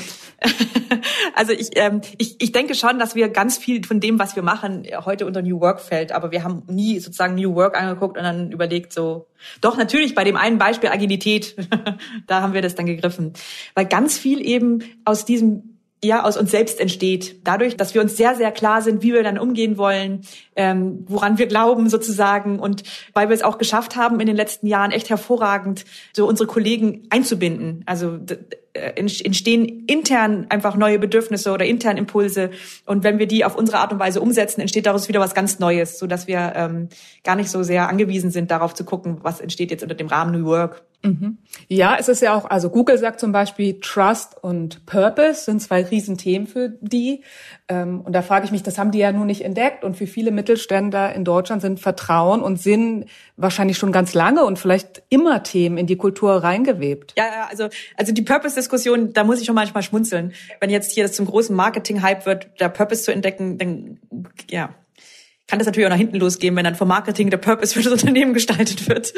also 1.35 1.51
ich, 1.51 1.69
ähm, 1.75 2.01
ich, 2.17 2.41
ich 2.41 2.51
denke 2.51 2.75
schon, 2.75 2.97
dass 2.97 3.15
wir 3.15 3.29
ganz 3.29 3.57
viel 3.57 3.83
von 3.85 3.99
dem, 3.99 4.17
was 4.19 4.35
wir 4.35 4.43
machen, 4.43 4.88
heute 5.05 5.25
unter 5.25 5.41
New 5.41 5.59
Work 5.59 5.81
fällt. 5.81 6.11
Aber 6.11 6.31
wir 6.31 6.43
haben 6.43 6.63
nie 6.67 6.99
sozusagen 6.99 7.35
New 7.35 7.55
Work 7.55 7.79
angeguckt 7.79 8.17
und 8.17 8.23
dann 8.23 8.51
überlegt 8.51 8.93
so, 8.93 9.27
doch 9.61 9.77
natürlich 9.77 10.15
bei 10.15 10.23
dem 10.23 10.38
einen 10.38 10.57
Beispiel 10.57 10.89
Agilität, 10.89 11.55
da 12.27 12.41
haben 12.41 12.53
wir 12.53 12.61
das 12.61 12.75
dann 12.75 12.85
gegriffen. 12.85 13.33
Weil 13.73 13.85
ganz 13.85 14.17
viel 14.17 14.45
eben 14.45 14.83
aus 15.03 15.25
diesem 15.25 15.74
ja 16.06 16.24
aus 16.24 16.38
uns 16.38 16.52
selbst 16.52 16.80
entsteht. 16.80 17.41
Dadurch, 17.44 17.78
dass 17.78 17.94
wir 17.94 18.02
uns 18.02 18.18
sehr, 18.18 18.36
sehr 18.36 18.52
klar 18.52 18.82
sind, 18.82 19.04
wie 19.04 19.13
wir 19.13 19.24
dann 19.24 19.38
umgehen 19.38 19.78
wollen, 19.78 20.22
ähm, 20.56 21.06
woran 21.08 21.38
wir 21.38 21.48
glauben 21.48 21.89
sozusagen 21.89 22.60
und 22.60 22.84
weil 23.13 23.30
wir 23.30 23.36
es 23.36 23.44
auch 23.44 23.58
geschafft 23.58 23.96
haben, 23.96 24.20
in 24.20 24.28
den 24.28 24.36
letzten 24.36 24.68
Jahren 24.68 24.91
echt 24.91 25.10
hervorragend 25.10 25.86
so 26.13 26.28
unsere 26.28 26.48
Kollegen 26.48 27.08
einzubinden. 27.10 27.84
Also 27.86 28.20
entstehen 28.75 29.85
intern 29.88 30.47
einfach 30.49 30.75
neue 30.75 30.99
Bedürfnisse 30.99 31.51
oder 31.51 31.65
intern 31.65 31.97
Impulse. 31.97 32.51
Und 32.85 33.03
wenn 33.03 33.19
wir 33.19 33.27
die 33.27 33.45
auf 33.45 33.55
unsere 33.55 33.79
Art 33.79 33.93
und 33.93 33.99
Weise 33.99 34.21
umsetzen, 34.21 34.61
entsteht 34.61 34.85
daraus 34.85 35.07
wieder 35.07 35.19
was 35.19 35.33
ganz 35.33 35.59
Neues, 35.59 35.97
so 35.99 36.07
dass 36.07 36.27
wir 36.27 36.53
ähm, 36.55 36.89
gar 37.23 37.35
nicht 37.35 37.49
so 37.49 37.63
sehr 37.63 37.88
angewiesen 37.89 38.31
sind, 38.31 38.51
darauf 38.51 38.73
zu 38.73 38.83
gucken, 38.83 39.19
was 39.21 39.39
entsteht 39.39 39.71
jetzt 39.71 39.83
unter 39.83 39.95
dem 39.95 40.07
Rahmen 40.07 40.39
New 40.39 40.45
Work. 40.45 40.83
Mhm. 41.05 41.38
Ja, 41.67 41.97
es 41.99 42.07
ist 42.07 42.21
ja 42.21 42.33
auch, 42.33 42.49
also 42.49 42.69
Google 42.69 42.97
sagt 42.97 43.19
zum 43.19 43.31
Beispiel, 43.31 43.79
Trust 43.79 44.35
und 44.41 44.85
Purpose 44.85 45.43
sind 45.43 45.61
zwei 45.61 45.83
Riesenthemen 45.83 46.47
für 46.47 46.73
die. 46.81 47.21
Ähm, 47.67 48.01
und 48.01 48.13
da 48.13 48.21
frage 48.21 48.45
ich 48.45 48.51
mich, 48.51 48.63
das 48.63 48.77
haben 48.77 48.91
die 48.91 48.99
ja 48.99 49.11
nun 49.11 49.27
nicht 49.27 49.43
entdeckt. 49.43 49.83
Und 49.83 49.95
für 49.95 50.07
viele 50.07 50.31
Mittelständler 50.31 51.13
in 51.13 51.23
Deutschland 51.23 51.61
sind 51.61 51.79
Vertrauen 51.79 52.41
und 52.41 52.59
Sinn 52.59 53.05
wahrscheinlich 53.38 53.77
schon 53.77 53.91
ganz 53.91 54.13
lange 54.13 54.45
und 54.45 54.57
vielleicht 54.57 55.03
immer 55.09 55.43
Themen 55.43 55.77
in 55.77 55.88
die 55.88 55.97
Kultur 55.97 56.43
reingewebt. 56.43 57.13
Ja, 57.17 57.47
also, 57.49 57.69
also 57.97 58.11
die 58.11 58.21
Purpose-Diskussion, 58.65 59.13
da 59.13 59.23
muss 59.23 59.39
ich 59.39 59.45
schon 59.45 59.56
manchmal 59.56 59.84
schmunzeln. 59.84 60.34
Wenn 60.60 60.69
jetzt 60.69 60.91
hier 60.91 61.04
das 61.04 61.13
zum 61.13 61.25
großen 61.25 61.56
Marketing-Hype 61.56 62.25
wird, 62.25 62.60
der 62.60 62.69
Purpose 62.69 63.04
zu 63.04 63.12
entdecken, 63.12 63.58
dann, 63.58 63.99
ja, 64.49 64.75
kann 65.47 65.60
das 65.60 65.67
natürlich 65.67 65.86
auch 65.86 65.91
nach 65.91 65.97
hinten 65.97 66.17
losgehen, 66.17 66.56
wenn 66.56 66.63
dann 66.63 66.73
vom 66.73 66.88
Marketing 66.88 67.30
der 67.30 67.38
Purpose 67.38 67.73
für 67.75 67.84
das 67.84 67.93
Unternehmen 67.93 68.34
gestaltet 68.34 68.89
wird. 68.89 69.13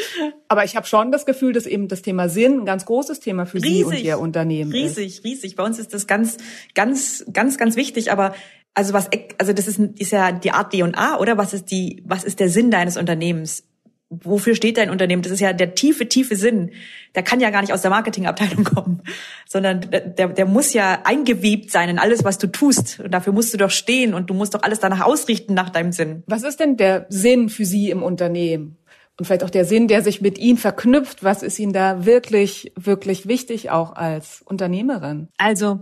Aber 0.49 0.65
ich 0.65 0.75
habe 0.75 0.85
schon 0.85 1.11
das 1.11 1.25
Gefühl, 1.25 1.53
dass 1.53 1.65
eben 1.65 1.87
das 1.87 2.01
Thema 2.01 2.27
Sinn 2.27 2.59
ein 2.61 2.65
ganz 2.65 2.85
großes 2.85 3.21
Thema 3.21 3.45
für 3.45 3.57
riesig, 3.57 3.77
Sie 3.77 3.83
und 3.85 3.99
Ihr 3.99 4.19
Unternehmen 4.19 4.71
riesig, 4.71 4.89
ist. 4.89 4.97
Riesig, 4.97 5.23
riesig. 5.23 5.55
Bei 5.55 5.63
uns 5.63 5.79
ist 5.79 5.93
das 5.93 6.05
ganz, 6.05 6.37
ganz, 6.75 7.25
ganz, 7.31 7.57
ganz 7.57 7.77
wichtig. 7.77 8.11
Aber 8.11 8.35
also 8.73 8.91
was, 8.91 9.09
also 9.37 9.53
das 9.53 9.67
ist, 9.67 9.79
ist 9.79 10.11
ja 10.11 10.33
die 10.33 10.51
Art 10.51 10.73
D 10.73 10.83
und 10.83 10.97
A, 10.97 11.17
oder? 11.17 11.37
Was 11.37 11.53
ist 11.53 11.71
die, 11.71 12.03
was 12.05 12.25
ist 12.25 12.41
der 12.41 12.49
Sinn 12.49 12.71
deines 12.71 12.97
Unternehmens? 12.97 13.63
Wofür 14.09 14.55
steht 14.55 14.77
dein 14.77 14.89
Unternehmen? 14.89 15.21
Das 15.21 15.31
ist 15.31 15.39
ja 15.39 15.53
der 15.53 15.75
tiefe, 15.75 16.07
tiefe 16.07 16.35
Sinn. 16.35 16.71
Der 17.15 17.23
kann 17.23 17.39
ja 17.39 17.49
gar 17.49 17.61
nicht 17.61 17.73
aus 17.73 17.81
der 17.81 17.91
Marketingabteilung 17.91 18.63
kommen, 18.63 19.01
sondern 19.47 19.81
der, 19.81 20.29
der 20.29 20.45
muss 20.45 20.73
ja 20.73 21.01
eingewebt 21.03 21.71
sein 21.71 21.89
in 21.89 21.99
alles, 21.99 22.23
was 22.23 22.37
du 22.37 22.47
tust. 22.47 22.99
Und 22.99 23.11
dafür 23.11 23.33
musst 23.33 23.53
du 23.53 23.57
doch 23.57 23.71
stehen 23.71 24.13
und 24.13 24.29
du 24.29 24.33
musst 24.33 24.53
doch 24.53 24.63
alles 24.63 24.79
danach 24.79 25.01
ausrichten 25.01 25.53
nach 25.53 25.69
deinem 25.69 25.91
Sinn. 25.91 26.23
Was 26.27 26.43
ist 26.43 26.59
denn 26.59 26.77
der 26.77 27.05
Sinn 27.09 27.49
für 27.49 27.65
Sie 27.65 27.89
im 27.89 28.03
Unternehmen? 28.03 28.77
Und 29.19 29.25
vielleicht 29.25 29.43
auch 29.43 29.49
der 29.49 29.65
Sinn, 29.65 29.87
der 29.87 30.03
sich 30.03 30.21
mit 30.21 30.37
Ihnen 30.37 30.59
verknüpft. 30.59 31.23
Was 31.23 31.41
ist 31.41 31.57
Ihnen 31.57 31.73
da 31.73 32.05
wirklich, 32.05 32.71
wirklich 32.75 33.27
wichtig 33.27 33.71
auch 33.71 33.95
als 33.95 34.43
Unternehmerin? 34.45 35.27
Also, 35.37 35.79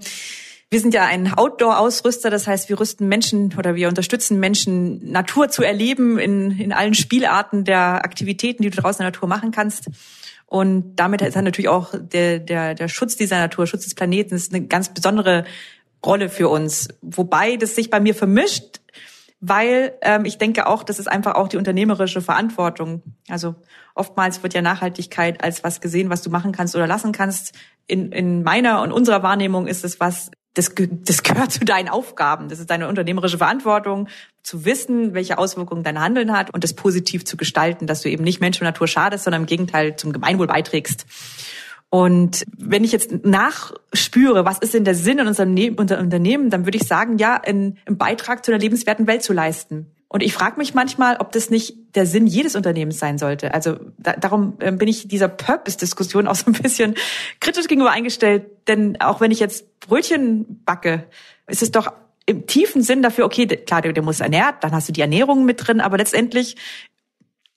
wir 0.75 0.81
sind 0.81 0.93
ja 0.93 1.05
ein 1.05 1.33
Outdoor-Ausrüster, 1.33 2.29
das 2.29 2.47
heißt, 2.47 2.67
wir 2.67 2.77
rüsten 2.77 3.07
Menschen 3.07 3.53
oder 3.57 3.75
wir 3.75 3.87
unterstützen 3.87 4.41
Menschen, 4.41 5.09
Natur 5.09 5.47
zu 5.47 5.63
erleben 5.63 6.19
in, 6.19 6.51
in 6.51 6.73
allen 6.73 6.93
Spielarten 6.93 7.63
der 7.63 8.03
Aktivitäten, 8.03 8.61
die 8.61 8.71
du 8.71 8.81
draußen 8.81 8.99
in 8.99 9.05
der 9.05 9.11
Natur 9.13 9.29
machen 9.29 9.51
kannst. 9.51 9.85
Und 10.47 10.97
damit 10.97 11.21
ist 11.21 11.37
dann 11.37 11.45
natürlich 11.45 11.69
auch 11.69 11.93
der, 11.97 12.39
der, 12.39 12.75
der 12.75 12.89
Schutz 12.89 13.15
dieser 13.15 13.39
Natur, 13.39 13.67
Schutz 13.67 13.85
des 13.85 13.95
Planeten, 13.95 14.35
ist 14.35 14.53
eine 14.53 14.67
ganz 14.67 14.93
besondere 14.93 15.45
Rolle 16.05 16.27
für 16.27 16.49
uns. 16.49 16.89
Wobei 17.01 17.55
das 17.55 17.75
sich 17.75 17.89
bei 17.89 18.01
mir 18.01 18.13
vermischt, 18.13 18.81
weil 19.39 19.93
ähm, 20.01 20.25
ich 20.25 20.37
denke 20.39 20.67
auch, 20.67 20.83
das 20.83 20.99
ist 20.99 21.07
einfach 21.07 21.35
auch 21.35 21.47
die 21.47 21.57
unternehmerische 21.57 22.21
Verantwortung. 22.21 23.01
Also 23.29 23.55
oftmals 23.93 24.43
wird 24.43 24.53
ja 24.53 24.61
Nachhaltigkeit 24.61 25.41
als 25.41 25.63
was 25.63 25.79
gesehen, 25.79 26.09
was 26.09 26.21
du 26.21 26.29
machen 26.29 26.51
kannst 26.51 26.75
oder 26.75 26.85
lassen 26.85 27.13
kannst. 27.13 27.53
In, 27.87 28.11
in 28.11 28.43
meiner 28.43 28.81
und 28.81 28.91
unserer 28.91 29.23
Wahrnehmung 29.23 29.67
ist 29.67 29.85
es 29.85 29.99
was, 29.99 30.31
das, 30.55 30.73
das 30.75 31.23
gehört 31.23 31.51
zu 31.51 31.63
deinen 31.63 31.89
Aufgaben. 31.89 32.49
Das 32.49 32.59
ist 32.59 32.69
deine 32.69 32.87
unternehmerische 32.87 33.37
Verantwortung, 33.37 34.07
zu 34.41 34.65
wissen, 34.65 35.13
welche 35.13 35.37
Auswirkungen 35.37 35.83
dein 35.83 35.99
Handeln 35.99 36.31
hat 36.31 36.53
und 36.53 36.63
das 36.63 36.73
positiv 36.73 37.25
zu 37.25 37.37
gestalten, 37.37 37.87
dass 37.87 38.01
du 38.01 38.09
eben 38.09 38.23
nicht 38.23 38.41
Mensch 38.41 38.59
und 38.59 38.65
Natur 38.65 38.87
schadest, 38.87 39.25
sondern 39.25 39.43
im 39.43 39.47
Gegenteil 39.47 39.95
zum 39.95 40.13
Gemeinwohl 40.13 40.47
beiträgst. 40.47 41.05
Und 41.89 42.43
wenn 42.57 42.83
ich 42.83 42.91
jetzt 42.91 43.25
nachspüre, 43.25 44.45
was 44.45 44.59
ist 44.59 44.73
denn 44.73 44.85
der 44.85 44.95
Sinn 44.95 45.19
in 45.19 45.27
unserem 45.27 45.53
ne 45.53 45.71
Unternehmen, 45.71 46.49
dann 46.49 46.65
würde 46.65 46.77
ich 46.77 46.87
sagen, 46.87 47.17
ja, 47.17 47.35
einen 47.35 47.77
Beitrag 47.85 48.43
zu 48.43 48.51
einer 48.51 48.59
lebenswerten 48.59 49.07
Welt 49.07 49.23
zu 49.23 49.33
leisten. 49.33 49.94
Und 50.15 50.23
ich 50.23 50.33
frage 50.33 50.57
mich 50.57 50.73
manchmal, 50.73 51.17
ob 51.17 51.33
das 51.33 51.49
nicht 51.49 51.75
der 51.93 52.05
Sinn 52.05 52.25
jedes 52.25 52.55
Unternehmens 52.55 52.99
sein 52.99 53.17
sollte. 53.17 53.53
Also 53.53 53.75
da, 53.97 54.13
darum 54.13 54.53
äh, 54.59 54.71
bin 54.71 54.87
ich 54.87 55.09
dieser 55.09 55.27
Purpose-Diskussion 55.27 56.25
auch 56.29 56.35
so 56.35 56.45
ein 56.45 56.53
bisschen 56.53 56.95
kritisch 57.41 57.67
gegenüber 57.67 57.91
eingestellt. 57.91 58.45
Denn 58.69 58.95
auch 59.01 59.19
wenn 59.19 59.31
ich 59.31 59.41
jetzt 59.41 59.77
Brötchen 59.81 60.63
backe, 60.63 61.03
ist 61.47 61.61
es 61.61 61.71
doch 61.71 61.91
im 62.25 62.47
tiefen 62.47 62.81
Sinn 62.81 63.01
dafür, 63.01 63.25
okay, 63.25 63.45
klar, 63.45 63.81
der, 63.81 63.91
der 63.91 64.03
muss 64.03 64.21
ernährt, 64.21 64.63
dann 64.63 64.71
hast 64.71 64.87
du 64.87 64.93
die 64.93 65.01
Ernährung 65.01 65.43
mit 65.43 65.67
drin, 65.67 65.81
aber 65.81 65.97
letztendlich 65.97 66.55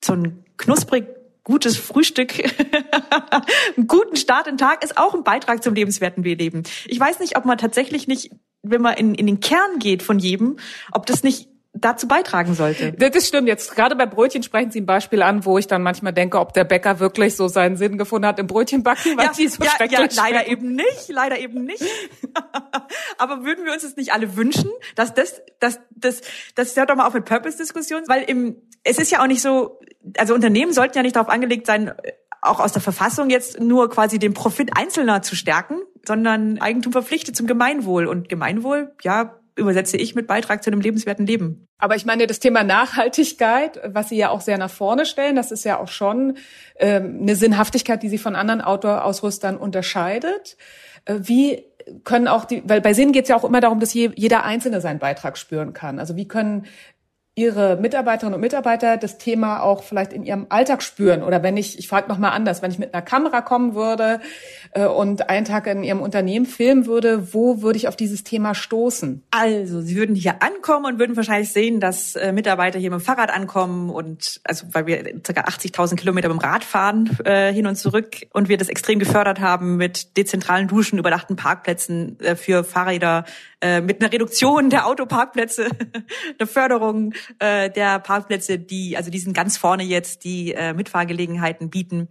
so 0.05 0.14
ein 0.14 0.44
knusprig 0.57 1.07
gutes 1.44 1.77
Frühstück, 1.77 2.42
einen 3.77 3.87
guten 3.87 4.16
Start 4.16 4.49
in 4.49 4.55
den 4.55 4.59
Tag 4.59 4.83
ist 4.83 4.99
auch 4.99 5.14
ein 5.14 5.23
Beitrag 5.23 5.62
zum 5.62 5.75
lebenswerten 5.75 6.25
Leben. 6.25 6.64
Ich 6.88 6.99
weiß 6.99 7.21
nicht, 7.21 7.37
ob 7.37 7.44
man 7.44 7.57
tatsächlich 7.57 8.09
nicht, 8.09 8.33
wenn 8.64 8.83
man 8.83 8.97
in, 8.97 9.14
in 9.14 9.27
den 9.29 9.38
Kern 9.38 9.79
geht 9.79 10.03
von 10.03 10.18
jedem, 10.18 10.57
ob 10.90 11.07
das 11.07 11.23
nicht 11.23 11.49
dazu 11.74 12.09
beitragen 12.09 12.54
sollte. 12.54 12.92
Das 12.92 13.26
stimmt. 13.26 13.46
Jetzt 13.46 13.74
gerade 13.74 13.94
bei 13.94 14.07
Brötchen 14.07 14.42
sprechen 14.42 14.70
Sie 14.70 14.81
ein 14.81 14.87
Beispiel 14.87 15.22
an, 15.22 15.44
wo 15.44 15.59
ich 15.59 15.66
dann 15.66 15.83
manchmal 15.83 16.12
denke, 16.12 16.38
ob 16.38 16.52
der 16.52 16.64
Bäcker 16.64 16.98
wirklich 16.98 17.37
so 17.37 17.48
seinen 17.48 17.76
Sinn 17.76 17.98
gefunden 17.98 18.26
hat 18.26 18.38
im 18.38 18.46
Brötchenbacken, 18.46 19.16
weil 19.16 19.26
ja, 19.26 19.35
sie 19.35 19.48
so 19.48 19.62
ja, 19.62 19.85
ja, 19.85 20.07
leider 20.16 20.48
eben 20.48 20.74
nicht, 20.74 21.09
leider 21.09 21.38
eben 21.38 21.64
nicht. 21.64 21.85
Aber 23.18 23.44
würden 23.44 23.64
wir 23.64 23.72
uns 23.72 23.83
das 23.83 23.96
nicht 23.96 24.12
alle 24.12 24.37
wünschen, 24.37 24.70
dass 24.96 25.14
das, 25.14 25.42
das, 25.61 25.78
das, 25.90 26.22
das 26.54 26.76
hört 26.76 26.90
doch 26.90 26.96
mal 26.96 27.07
auf 27.07 27.14
mit 27.14 27.24
Purpose-Diskussion, 27.24 28.02
weil 28.07 28.22
im, 28.24 28.57
es 28.83 28.98
ist 28.98 29.11
ja 29.11 29.22
auch 29.22 29.26
nicht 29.26 29.42
so, 29.42 29.78
also 30.16 30.35
Unternehmen 30.35 30.72
sollten 30.72 30.96
ja 30.96 31.02
nicht 31.02 31.16
darauf 31.16 31.28
angelegt 31.28 31.66
sein, 31.66 31.92
auch 32.40 32.61
aus 32.61 32.72
der 32.72 32.83
Verfassung 32.83 33.31
jetzt 33.31 33.61
nur 33.61 33.90
quasi 33.90 34.18
den 34.18 34.33
Profit 34.33 34.70
Einzelner 34.76 35.22
zu 35.22 35.37
stärken, 35.37 35.81
sondern 36.07 36.61
Eigentum 36.61 36.92
verpflichtet 36.92 37.37
zum 37.37 37.46
Gemeinwohl. 37.46 38.07
Und 38.07 38.28
Gemeinwohl, 38.28 38.94
ja, 39.02 39.38
übersetze 39.59 39.97
ich 39.97 40.14
mit 40.14 40.27
Beitrag 40.27 40.62
zu 40.62 40.71
einem 40.71 40.81
lebenswerten 40.81 41.27
Leben. 41.27 41.66
Aber 41.79 41.97
ich 41.97 42.07
meine, 42.07 42.27
das 42.27 42.38
Thema 42.38 42.64
Nachhaltigkeit, 42.64 43.81
was 43.85 44.09
Sie 44.09 44.16
ja 44.16 44.31
auch 44.31 44.40
sehr 44.40 44.59
nach 44.59 44.71
vorne 44.71 45.05
stellen, 45.05 45.37
das 45.37 45.51
ist 45.51 45.64
ja 45.64 45.79
auch 45.79 45.88
schon 45.88 46.38
ähm, 46.79 47.18
eine 47.23 47.37
Sinnhaftigkeit, 47.37 48.03
die 48.03 48.09
Sie 48.09 48.18
von 48.18 48.37
anderen 48.37 48.61
Outdoor-Ausrüstern 48.61 49.57
unterscheidet. 49.57 50.57
Äh, 51.05 51.16
wie 51.21 51.64
können 52.05 52.29
auch 52.29 52.44
die, 52.44 52.62
weil 52.66 52.81
bei 52.81 52.92
Sinn 52.92 53.12
geht 53.12 53.25
es 53.25 53.29
ja 53.29 53.37
auch 53.37 53.44
immer 53.44 53.61
darum, 53.61 53.81
dass 53.81 53.94
je, 53.94 54.11
jeder 54.14 54.44
Einzelne 54.44 54.81
seinen 54.81 54.99
Beitrag 54.99 55.38
spüren 55.38 55.73
kann. 55.73 55.99
Also 55.99 56.16
wie 56.16 56.29
können 56.29 56.66
Ihre 57.38 57.77
Mitarbeiterinnen 57.77 58.35
und 58.35 58.40
Mitarbeiter 58.40 58.96
das 58.96 59.16
Thema 59.16 59.62
auch 59.62 59.85
vielleicht 59.85 60.12
in 60.12 60.24
ihrem 60.24 60.46
Alltag 60.48 60.83
spüren? 60.83 61.22
Oder 61.22 61.44
wenn 61.44 61.57
ich, 61.57 61.79
ich 61.79 61.87
frage 61.87 62.09
nochmal 62.09 62.33
anders, 62.33 62.62
wenn 62.62 62.72
ich 62.72 62.81
mit 62.81 62.92
einer 62.92 63.01
Kamera 63.01 63.42
kommen 63.42 63.77
würde 63.77 64.20
äh, 64.72 64.87
und 64.87 65.31
einen 65.31 65.44
Tag 65.44 65.68
in 65.68 65.85
Ihrem 65.85 66.01
Unternehmen 66.01 66.46
filmen 66.46 66.87
würde, 66.87 67.33
wo 67.33 67.62
würde 67.62 67.77
ich 67.77 67.87
auf 67.87 67.94
dieses 67.94 68.24
Thema 68.24 68.57
stoßen? 68.57 69.22
Also, 69.31 69.81
Sie 69.81 69.94
würden 69.96 70.16
hier 70.16 70.42
ankommen 70.42 70.87
und 70.87 70.98
würden 70.98 71.16
wahrscheinlich 71.16 71.53
sehen, 71.53 71.79
dass 71.79 72.16
äh, 72.16 72.33
Mitarbeiter 72.33 72.81
hier 72.81 72.90
mit 72.90 73.01
dem 73.01 73.05
Fahrrad 73.05 73.31
ankommen 73.31 73.90
und 73.90 74.40
also 74.42 74.66
weil 74.72 74.87
wir 74.87 75.05
ca. 75.22 75.42
80.000 75.42 75.94
Kilometer 75.94 76.29
mit 76.29 76.42
dem 76.42 76.44
Rad 76.44 76.64
fahren 76.64 77.16
äh, 77.24 77.53
hin 77.53 77.68
und 77.68 77.77
zurück 77.77 78.16
und 78.33 78.48
wir 78.48 78.57
das 78.57 78.68
extrem 78.68 78.98
gefördert 78.98 79.38
haben 79.38 79.77
mit 79.77 80.16
dezentralen 80.16 80.66
Duschen, 80.66 80.98
überdachten 80.98 81.37
Parkplätzen 81.37 82.18
äh, 82.18 82.35
für 82.35 82.64
Fahrräder, 82.64 83.27
äh, 83.61 83.81
mit 83.81 84.01
einer 84.01 84.12
Reduktion 84.12 84.70
der 84.70 84.87
Autoparkplätze, 84.87 85.68
der 86.40 86.46
Förderung 86.46 87.12
äh, 87.38 87.71
der 87.71 87.99
Parkplätze, 87.99 88.59
die, 88.59 88.97
also 88.97 89.11
die 89.11 89.19
sind 89.19 89.35
ganz 89.35 89.57
vorne 89.57 89.83
jetzt, 89.83 90.25
die 90.25 90.53
äh, 90.53 90.75
Mitfahrgelegenheiten 90.75 91.71
bieten. 91.71 92.09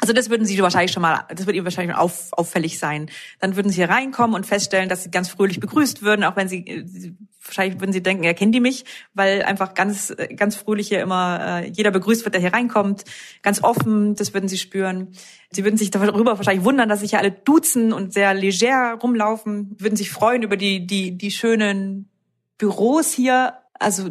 Also 0.00 0.12
das 0.12 0.30
würden 0.30 0.46
Sie 0.46 0.58
wahrscheinlich 0.60 0.92
schon 0.92 1.02
mal, 1.02 1.24
das 1.28 1.46
würde 1.46 1.56
Ihnen 1.56 1.64
wahrscheinlich 1.64 1.96
auf, 1.96 2.28
auffällig 2.32 2.78
sein. 2.78 3.10
Dann 3.40 3.56
würden 3.56 3.70
Sie 3.70 3.76
hier 3.76 3.90
reinkommen 3.90 4.36
und 4.36 4.46
feststellen, 4.46 4.88
dass 4.88 5.02
Sie 5.02 5.10
ganz 5.10 5.28
fröhlich 5.28 5.58
begrüßt 5.58 6.02
würden, 6.02 6.24
auch 6.24 6.36
wenn 6.36 6.48
Sie, 6.48 6.64
äh, 6.66 7.12
wahrscheinlich 7.44 7.80
würden 7.80 7.92
Sie 7.92 8.02
denken, 8.02 8.22
ja, 8.22 8.32
kennen 8.32 8.52
die 8.52 8.60
mich, 8.60 8.84
weil 9.14 9.42
einfach 9.42 9.74
ganz, 9.74 10.14
ganz 10.36 10.54
fröhlich 10.54 10.86
hier 10.86 11.02
immer 11.02 11.62
äh, 11.62 11.68
jeder 11.70 11.90
begrüßt 11.90 12.24
wird, 12.24 12.34
der 12.34 12.40
hier 12.40 12.52
reinkommt, 12.52 13.04
ganz 13.42 13.62
offen, 13.64 14.14
das 14.14 14.32
würden 14.34 14.48
Sie 14.48 14.58
spüren. 14.58 15.08
Sie 15.50 15.64
würden 15.64 15.76
sich 15.76 15.90
darüber 15.90 16.36
wahrscheinlich 16.36 16.64
wundern, 16.64 16.88
dass 16.88 17.00
sich 17.00 17.10
hier 17.10 17.18
alle 17.18 17.32
duzen 17.32 17.92
und 17.92 18.12
sehr 18.12 18.34
leger 18.34 18.98
rumlaufen, 19.02 19.74
würden 19.78 19.96
sich 19.96 20.12
freuen 20.12 20.44
über 20.44 20.56
die, 20.56 20.86
die, 20.86 21.18
die 21.18 21.32
schönen 21.32 22.08
Büros 22.56 23.12
hier. 23.12 23.54
Also 23.78 24.10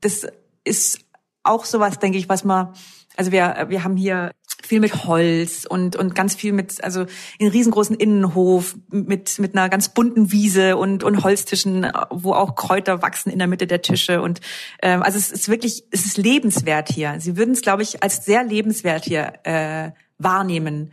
das 0.00 0.26
ist 0.64 1.00
auch 1.42 1.64
sowas, 1.64 1.98
denke 1.98 2.18
ich, 2.18 2.28
was 2.28 2.44
man, 2.44 2.74
also 3.16 3.32
wir, 3.32 3.66
wir 3.68 3.84
haben 3.84 3.96
hier 3.96 4.32
viel 4.66 4.80
mit 4.80 5.04
Holz 5.04 5.64
und 5.68 5.96
und 5.96 6.14
ganz 6.14 6.34
viel 6.34 6.52
mit 6.52 6.82
also 6.82 7.06
in 7.38 7.48
riesengroßen 7.48 7.96
Innenhof 7.96 8.76
mit 8.90 9.38
mit 9.38 9.54
einer 9.56 9.68
ganz 9.68 9.90
bunten 9.90 10.32
Wiese 10.32 10.76
und 10.76 11.04
und 11.04 11.22
Holztischen, 11.24 11.86
wo 12.10 12.32
auch 12.32 12.56
Kräuter 12.56 13.02
wachsen 13.02 13.30
in 13.30 13.38
der 13.38 13.48
Mitte 13.48 13.66
der 13.66 13.82
Tische 13.82 14.20
und 14.22 14.40
ähm, 14.82 15.02
also 15.02 15.18
es 15.18 15.30
ist 15.30 15.48
wirklich 15.48 15.84
es 15.90 16.04
ist 16.04 16.16
lebenswert 16.16 16.90
hier. 16.90 17.16
Sie 17.18 17.36
würden 17.36 17.52
es 17.52 17.62
glaube 17.62 17.82
ich 17.82 18.02
als 18.02 18.24
sehr 18.24 18.44
lebenswert 18.44 19.04
hier 19.04 19.34
äh, 19.44 19.92
wahrnehmen. 20.18 20.92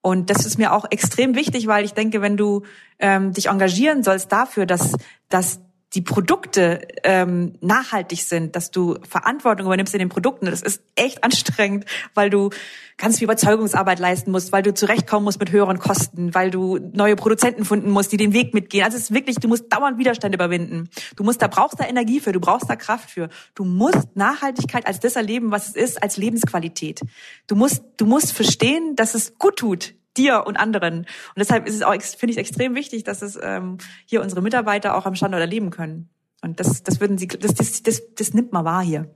Und 0.00 0.28
das 0.28 0.44
ist 0.44 0.58
mir 0.58 0.74
auch 0.74 0.84
extrem 0.90 1.34
wichtig, 1.34 1.66
weil 1.66 1.84
ich 1.84 1.94
denke, 1.94 2.20
wenn 2.20 2.36
du 2.36 2.62
ähm, 2.98 3.32
dich 3.32 3.48
engagieren 3.48 4.02
sollst 4.02 4.30
dafür, 4.32 4.66
dass 4.66 4.96
dass 5.28 5.60
die 5.94 6.02
Produkte 6.02 6.86
ähm, 7.04 7.52
nachhaltig 7.60 8.22
sind, 8.22 8.56
dass 8.56 8.70
du 8.70 8.98
Verantwortung 9.08 9.66
übernimmst 9.66 9.94
in 9.94 10.00
den 10.00 10.08
Produkten. 10.08 10.46
Das 10.46 10.60
ist 10.60 10.82
echt 10.96 11.22
anstrengend, 11.22 11.84
weil 12.14 12.30
du 12.30 12.50
ganz 12.96 13.18
viel 13.18 13.24
Überzeugungsarbeit 13.24 13.98
leisten 13.98 14.30
musst, 14.30 14.52
weil 14.52 14.62
du 14.62 14.74
zurechtkommen 14.74 15.24
musst 15.24 15.38
mit 15.38 15.52
höheren 15.52 15.78
Kosten, 15.78 16.34
weil 16.34 16.50
du 16.50 16.78
neue 16.92 17.16
Produzenten 17.16 17.64
finden 17.64 17.90
musst, 17.90 18.12
die 18.12 18.16
den 18.16 18.32
Weg 18.32 18.54
mitgehen. 18.54 18.84
Also 18.84 18.96
es 18.96 19.04
ist 19.04 19.14
wirklich, 19.14 19.36
du 19.36 19.48
musst 19.48 19.72
dauernd 19.72 19.98
Widerstand 19.98 20.34
überwinden. 20.34 20.88
Du 21.16 21.24
musst, 21.24 21.42
da 21.42 21.46
brauchst 21.46 21.78
da 21.78 21.86
Energie 21.86 22.20
für, 22.20 22.32
du 22.32 22.40
brauchst 22.40 22.68
da 22.68 22.76
Kraft 22.76 23.10
für. 23.10 23.28
Du 23.54 23.64
musst 23.64 24.16
Nachhaltigkeit 24.16 24.86
als 24.86 25.00
das 25.00 25.16
erleben, 25.16 25.50
was 25.50 25.68
es 25.68 25.74
ist, 25.74 26.02
als 26.02 26.16
Lebensqualität. 26.16 27.00
Du 27.46 27.54
musst, 27.54 27.82
du 27.96 28.06
musst 28.06 28.32
verstehen, 28.32 28.96
dass 28.96 29.14
es 29.14 29.38
gut 29.38 29.56
tut, 29.56 29.94
dir 30.16 30.44
und 30.46 30.56
anderen. 30.56 30.98
Und 30.98 31.06
deshalb 31.36 31.66
ist 31.66 31.74
es 31.74 31.82
auch, 31.82 31.94
finde 32.00 32.32
ich, 32.32 32.38
extrem 32.38 32.74
wichtig, 32.74 33.04
dass 33.04 33.22
es 33.22 33.38
ähm, 33.42 33.78
hier 34.06 34.22
unsere 34.22 34.42
Mitarbeiter 34.42 34.96
auch 34.96 35.06
am 35.06 35.14
Standort 35.14 35.40
erleben 35.40 35.70
können. 35.70 36.08
Und 36.42 36.60
das, 36.60 36.82
das 36.82 37.00
würden 37.00 37.18
sie, 37.18 37.26
das, 37.26 37.54
das, 37.54 37.82
das, 37.82 38.02
das 38.14 38.34
nimmt 38.34 38.52
man 38.52 38.64
wahr 38.64 38.82
hier. 38.82 39.08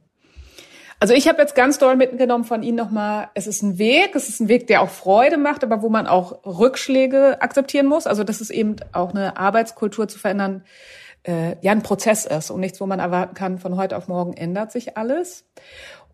Also 1.01 1.15
ich 1.15 1.29
habe 1.29 1.41
jetzt 1.41 1.55
ganz 1.55 1.79
doll 1.79 1.95
mitgenommen 1.95 2.43
von 2.43 2.65
Ihnen 2.65 2.77
nochmal, 2.77 3.29
es 3.35 3.47
ist 3.47 3.63
ein 3.63 3.79
Weg, 3.79 4.17
es 4.17 4.29
ist 4.29 4.41
ein 4.41 4.49
Weg, 4.49 4.67
der 4.67 4.83
auch 4.83 4.89
Freude 4.89 5.37
macht, 5.37 5.63
aber 5.63 5.81
wo 5.81 5.89
man 5.89 6.09
auch 6.09 6.45
Rückschläge 6.45 7.41
akzeptieren 7.41 7.87
muss. 7.87 8.09
Also 8.09 8.25
das 8.25 8.41
ist 8.41 8.51
eben 8.51 8.77
auch 8.93 9.11
eine 9.11 9.37
Arbeitskultur 9.37 10.09
zu 10.09 10.19
verändern, 10.19 10.65
äh, 11.23 11.57
ja 11.61 11.73
ein 11.73 11.83
Prozess 11.83 12.27
ist 12.27 12.51
und 12.51 12.61
nichts, 12.61 12.81
wo 12.81 12.87
man 12.87 12.99
erwarten 12.99 13.35
kann, 13.35 13.59
von 13.59 13.77
heute 13.77 13.97
auf 13.97 14.09
morgen 14.09 14.33
ändert 14.33 14.73
sich 14.73 14.97
alles. 14.97 15.45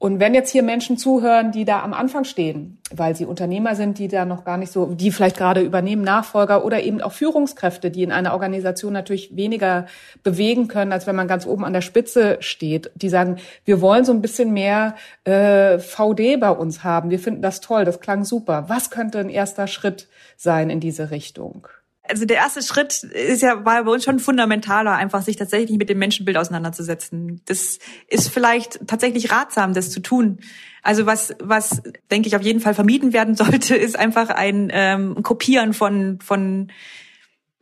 Und 0.05 0.21
wenn 0.21 0.35
jetzt 0.35 0.51
hier 0.51 0.62
Menschen 0.62 0.99
zuhören, 0.99 1.51
die 1.51 1.64
da 1.64 1.83
am 1.83 1.95
Anfang 1.95 2.25
stehen, 2.25 2.77
weil 2.95 3.17
sie 3.17 3.25
Unternehmer 3.25 3.75
sind, 3.75 3.99
die 3.99 4.09
da 4.09 4.27
noch 4.27 4.45
gar 4.45 4.59
nicht 4.59 4.71
so, 4.71 4.95
die 4.95 5.11
vielleicht 5.11 5.38
gerade 5.38 5.62
übernehmen, 5.62 6.03
Nachfolger 6.03 6.62
oder 6.62 6.83
eben 6.83 7.01
auch 7.01 7.12
Führungskräfte, 7.12 7.90
die 7.90 8.03
in 8.03 8.12
einer 8.12 8.35
Organisation 8.35 8.93
natürlich 8.93 9.35
weniger 9.35 9.87
bewegen 10.23 10.69
können, 10.69 10.93
als 10.93 11.07
wenn 11.07 11.17
man 11.17 11.27
ganz 11.27 11.47
oben 11.47 11.64
an 11.64 11.73
der 11.73 11.81
Spitze 11.81 12.37
steht, 12.40 12.90
die 12.97 13.09
sagen, 13.09 13.38
wir 13.64 13.81
wollen 13.81 14.05
so 14.05 14.12
ein 14.12 14.21
bisschen 14.21 14.53
mehr 14.53 14.95
äh, 15.25 15.79
VD 15.79 16.37
bei 16.38 16.51
uns 16.51 16.85
haben, 16.85 17.09
wir 17.09 17.19
finden 17.19 17.40
das 17.40 17.62
toll, 17.62 17.87
das 17.87 17.99
klang 17.99 18.27
super. 18.27 18.67
Was 18.69 18.90
könnte 18.90 19.21
ein 19.21 19.31
erster 19.31 19.67
Schritt 19.67 20.07
sein 20.37 20.69
in 20.69 20.81
diese 20.81 21.11
Richtung? 21.12 21.67
Also 22.07 22.27
der 22.27 22.37
erste 22.37 22.62
Schritt 22.62 23.03
ist 23.03 23.43
ja 23.43 23.64
war 23.64 23.83
bei 23.85 23.90
uns 23.90 24.05
schon 24.05 24.19
fundamentaler, 24.19 24.93
einfach 24.93 25.23
sich 25.23 25.37
tatsächlich 25.37 25.79
mit 25.79 25.88
dem 25.88 25.99
Menschenbild 25.99 26.37
auseinanderzusetzen. 26.37 27.40
Das 27.47 27.79
ist 28.09 28.29
vielleicht 28.29 28.87
tatsächlich 28.87 29.33
ratsam, 29.33 29.73
das 29.73 29.90
zu 29.90 30.01
tun. 30.01 30.38
Also 30.83 31.07
was 31.07 31.35
was 31.40 31.83
denke 32.11 32.29
ich 32.29 32.37
auf 32.37 32.43
jeden 32.43 32.61
Fall 32.61 32.75
vermieden 32.75 33.12
werden 33.12 33.35
sollte, 33.35 33.75
ist 33.77 33.99
einfach 33.99 34.29
ein 34.29 34.71
ähm, 34.73 35.23
Kopieren 35.23 35.73
von 35.73 36.19
von 36.21 36.71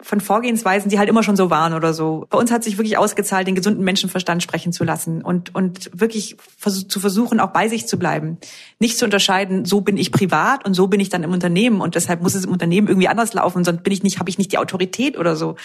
von 0.03 0.21
Vorgehensweisen, 0.21 0.91
die 0.91 0.99
halt 0.99 1.09
immer 1.09 1.23
schon 1.23 1.37
so 1.37 1.49
waren 1.49 1.75
oder 1.75 1.95
so. 1.95 2.27
Bei 2.29 2.39
uns 2.39 2.51
hat 2.51 2.65
sich 2.65 2.77
wirklich 2.77 2.99
ausgezahlt, 2.99 3.47
den 3.47 3.55
gesunden 3.55 3.85
Menschenverstand 3.85 4.43
sprechen 4.43 4.73
zu 4.73 4.83
lassen 4.83 5.23
und, 5.23 5.55
und 5.55 5.91
wirklich 5.95 6.37
vers 6.59 6.89
zu 6.89 6.99
versuchen, 6.99 7.39
auch 7.39 7.51
bei 7.51 7.69
sich 7.69 7.87
zu 7.87 7.99
bleiben. 7.99 8.39
Nicht 8.81 8.99
zu 8.99 9.05
unterscheiden, 9.05 9.65
so 9.65 9.81
bin 9.81 9.97
ich 9.97 10.11
privat 10.11 10.67
und 10.67 10.75
so 10.75 10.89
bin 10.89 10.99
ich 10.99 11.09
dann 11.09 11.23
im 11.23 11.33
Unternehmen 11.33 11.81
und 11.81 11.95
deshalb 11.95 12.21
muss 12.21 12.35
es 12.35 12.45
im 12.45 12.51
Unternehmen 12.51 12.89
irgendwie 12.89 13.09
anders 13.09 13.33
laufen, 13.33 13.65
sonst 13.65 13.85
bin 13.85 13.93
ich 13.93 14.03
nicht, 14.03 14.19
habe 14.19 14.29
ich 14.29 14.39
nicht 14.39 14.53
die 14.53 14.59
Autorität 14.59 15.17
oder 15.17 15.37
so. 15.37 15.57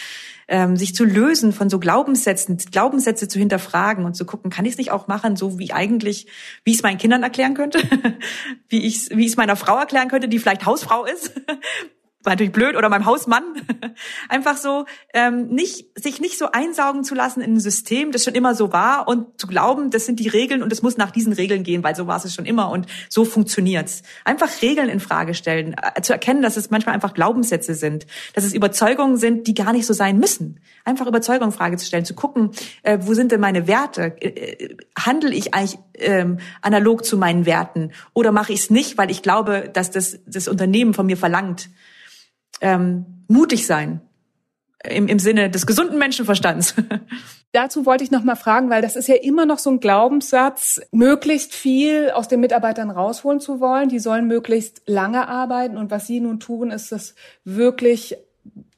Ähm, 0.50 0.78
sich 0.78 0.96
zu 0.96 1.04
lösen 1.04 1.52
von 1.52 1.70
so 1.70 1.78
Glaubenssätzen, 1.78 2.58
Glaubenssätze 2.58 3.28
zu 3.28 3.38
hinterfragen 3.38 4.06
und 4.06 4.16
zu 4.16 4.26
gucken, 4.26 4.50
kann 4.50 4.64
ich 4.64 4.74
es 4.74 4.78
nicht 4.78 4.92
auch 4.92 5.08
machen, 5.08 5.36
so 5.36 5.60
wie 5.60 5.74
eigentlich, 5.74 6.28
wie 6.64 6.72
ich 6.72 6.78
es 6.78 6.84
meinen 6.84 6.98
Kindern 6.98 7.22
erklären 7.22 7.54
könnte, 7.54 7.80
wie 8.70 8.86
ich 8.86 9.10
wie 9.10 9.26
ich 9.26 9.32
es 9.32 9.38
meiner 9.38 9.58
Frau 9.58 9.78
erklären 9.78 10.08
könnte, 10.08 10.30
die 10.30 10.40
vielleicht 10.40 10.66
Hausfrau 10.66 11.06
ist, 11.06 11.34
war 12.24 12.34
natürlich 12.34 12.52
blöd 12.52 12.76
oder 12.76 12.90
meinem 12.90 13.06
Hausmann 13.06 13.44
einfach 14.30 14.58
so 14.58 14.86
ähm, 15.14 15.48
nicht 15.48 15.88
sich 15.98 16.20
nicht 16.20 16.38
so 16.38 16.52
einsaugen 16.52 17.04
zu 17.04 17.14
lassen 17.14 17.42
in 17.42 17.54
ein 17.54 17.60
System, 17.60 18.12
das 18.12 18.24
schon 18.24 18.34
immer 18.34 18.56
so 18.56 18.74
war 18.74 19.08
und 19.08 19.40
zu 19.40 19.46
glauben, 19.46 19.92
das 19.92 20.06
sind 20.06 20.20
die 20.20 20.28
Regeln 20.28 20.64
und 20.64 20.74
es 20.74 20.82
muss 20.82 20.98
nach 20.98 21.12
diesen 21.12 21.32
Regeln 21.32 21.64
gehen, 21.64 21.84
weil 21.84 21.96
so 21.96 22.08
war 22.08 22.24
es 22.24 22.34
schon 22.34 22.46
immer 22.46 22.70
und 22.72 22.88
so 23.08 23.24
funktioniert's. 23.24 24.02
Einfach 24.26 24.50
Regeln 24.62 24.90
in 24.90 25.00
Frage 25.00 25.36
stellen, 25.36 25.76
äh, 25.96 26.02
zu 26.02 26.12
erkennen, 26.12 26.42
dass 26.42 26.58
es 26.58 26.72
manchmal 26.72 26.96
einfach 26.96 27.14
Glaubenssätze 27.14 27.76
sind, 27.76 28.08
dass 28.34 28.44
es 28.44 28.54
Überzeugungen 28.54 29.18
sind, 29.18 29.48
die 29.48 29.54
gar 29.54 29.72
nicht 29.72 29.86
so 29.86 29.94
sein 29.94 30.18
müssen. 30.18 30.60
Einfach 30.86 31.06
Überzeugungen 31.06 31.52
in 31.52 31.58
Frage 31.58 31.78
zu 31.78 31.86
stellen, 31.86 32.06
zu 32.06 32.16
gucken, 32.16 32.52
äh, 32.82 32.98
wo 33.02 33.14
sind 33.14 33.32
denn 33.32 33.42
meine 33.42 33.68
Werte? 33.68 34.16
Äh, 34.20 34.30
äh 34.30 34.78
handle 34.98 35.34
ich 35.34 35.54
eigentlich 35.54 35.78
ähm, 35.94 36.40
analog 36.62 37.06
zu 37.06 37.18
meinen 37.18 37.46
Werten 37.46 37.92
oder 38.14 38.32
mache 38.32 38.54
ich 38.54 38.62
es 38.62 38.70
nicht, 38.70 38.98
weil 38.98 39.12
ich 39.12 39.22
glaube, 39.22 39.70
dass 39.72 39.92
das 39.92 40.20
das 40.26 40.48
Unternehmen 40.48 40.94
von 40.94 41.06
mir 41.06 41.18
verlangt? 41.18 41.70
Ähm, 42.62 43.06
mutig 43.28 43.68
sein 43.68 44.02
im, 44.84 45.08
im 45.08 45.20
Sinne 45.20 45.50
des 45.50 45.66
gesunden 45.66 45.98
Menschenverstands. 45.98 46.76
Dazu 47.52 47.86
wollte 47.86 48.04
ich 48.04 48.12
noch 48.12 48.24
mal 48.24 48.36
fragen, 48.36 48.70
weil 48.70 48.82
das 48.82 48.96
ist 48.96 49.08
ja 49.08 49.16
immer 49.16 49.46
noch 49.46 49.60
so 49.60 49.70
ein 49.72 49.80
Glaubenssatz, 49.80 50.82
möglichst 50.92 51.56
viel 51.56 52.12
aus 52.12 52.28
den 52.28 52.40
Mitarbeitern 52.40 52.92
rausholen 52.92 53.40
zu 53.40 53.60
wollen. 53.60 53.90
Die 53.90 54.00
sollen 54.00 54.28
möglichst 54.28 54.84
lange 54.86 55.28
arbeiten 55.28 55.78
und 55.78 55.90
was 55.90 56.08
sie 56.08 56.20
nun 56.20 56.40
tun, 56.40 56.72
ist 56.72 56.92
das 56.92 57.16
wirklich 57.44 58.18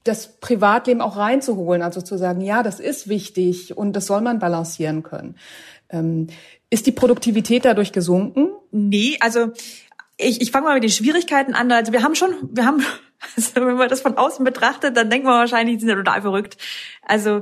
das 0.03 0.39
Privatleben 0.39 1.01
auch 1.01 1.17
reinzuholen, 1.17 1.81
also 1.81 2.01
zu 2.01 2.17
sagen, 2.17 2.41
ja, 2.41 2.63
das 2.63 2.79
ist 2.79 3.09
wichtig 3.09 3.77
und 3.77 3.93
das 3.93 4.05
soll 4.05 4.21
man 4.21 4.39
balancieren 4.39 5.03
können. 5.03 5.35
Ähm, 5.89 6.27
ist 6.69 6.87
die 6.87 6.91
Produktivität 6.91 7.65
dadurch 7.65 7.91
gesunken? 7.91 8.49
Nee, 8.71 9.17
also 9.19 9.51
ich, 10.17 10.41
ich 10.41 10.51
fange 10.51 10.67
mal 10.67 10.75
mit 10.75 10.83
den 10.83 10.89
Schwierigkeiten 10.89 11.53
an. 11.53 11.71
Also 11.71 11.91
wir 11.91 12.03
haben 12.03 12.15
schon, 12.15 12.33
wir 12.51 12.65
haben 12.65 12.83
also 13.35 13.55
wenn 13.55 13.75
man 13.75 13.89
das 13.89 14.01
von 14.01 14.17
außen 14.17 14.43
betrachtet, 14.45 14.95
dann 14.95 15.09
denkt 15.09 15.25
man 15.25 15.35
wahrscheinlich, 15.35 15.77
die 15.77 15.81
sind 15.81 15.89
ja 15.89 15.95
total 15.95 16.21
verrückt. 16.21 16.57
Also 17.01 17.41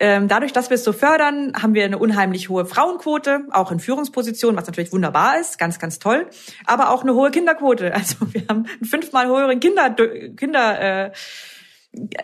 ähm, 0.00 0.28
dadurch, 0.28 0.52
dass 0.52 0.70
wir 0.70 0.76
es 0.76 0.84
so 0.84 0.92
fördern, 0.92 1.52
haben 1.60 1.74
wir 1.74 1.84
eine 1.84 1.98
unheimlich 1.98 2.48
hohe 2.48 2.64
Frauenquote, 2.66 3.46
auch 3.50 3.72
in 3.72 3.80
Führungspositionen, 3.80 4.56
was 4.56 4.66
natürlich 4.66 4.92
wunderbar 4.92 5.40
ist, 5.40 5.58
ganz, 5.58 5.78
ganz 5.80 5.98
toll, 5.98 6.28
aber 6.66 6.90
auch 6.90 7.02
eine 7.02 7.14
hohe 7.14 7.30
Kinderquote. 7.30 7.92
Also 7.94 8.16
wir 8.32 8.42
haben 8.48 8.66
einen 8.66 8.84
fünfmal 8.84 9.26
höheren 9.26 9.58
Kinder, 9.58 9.90
Kinder 10.36 10.80
äh, 11.06 11.10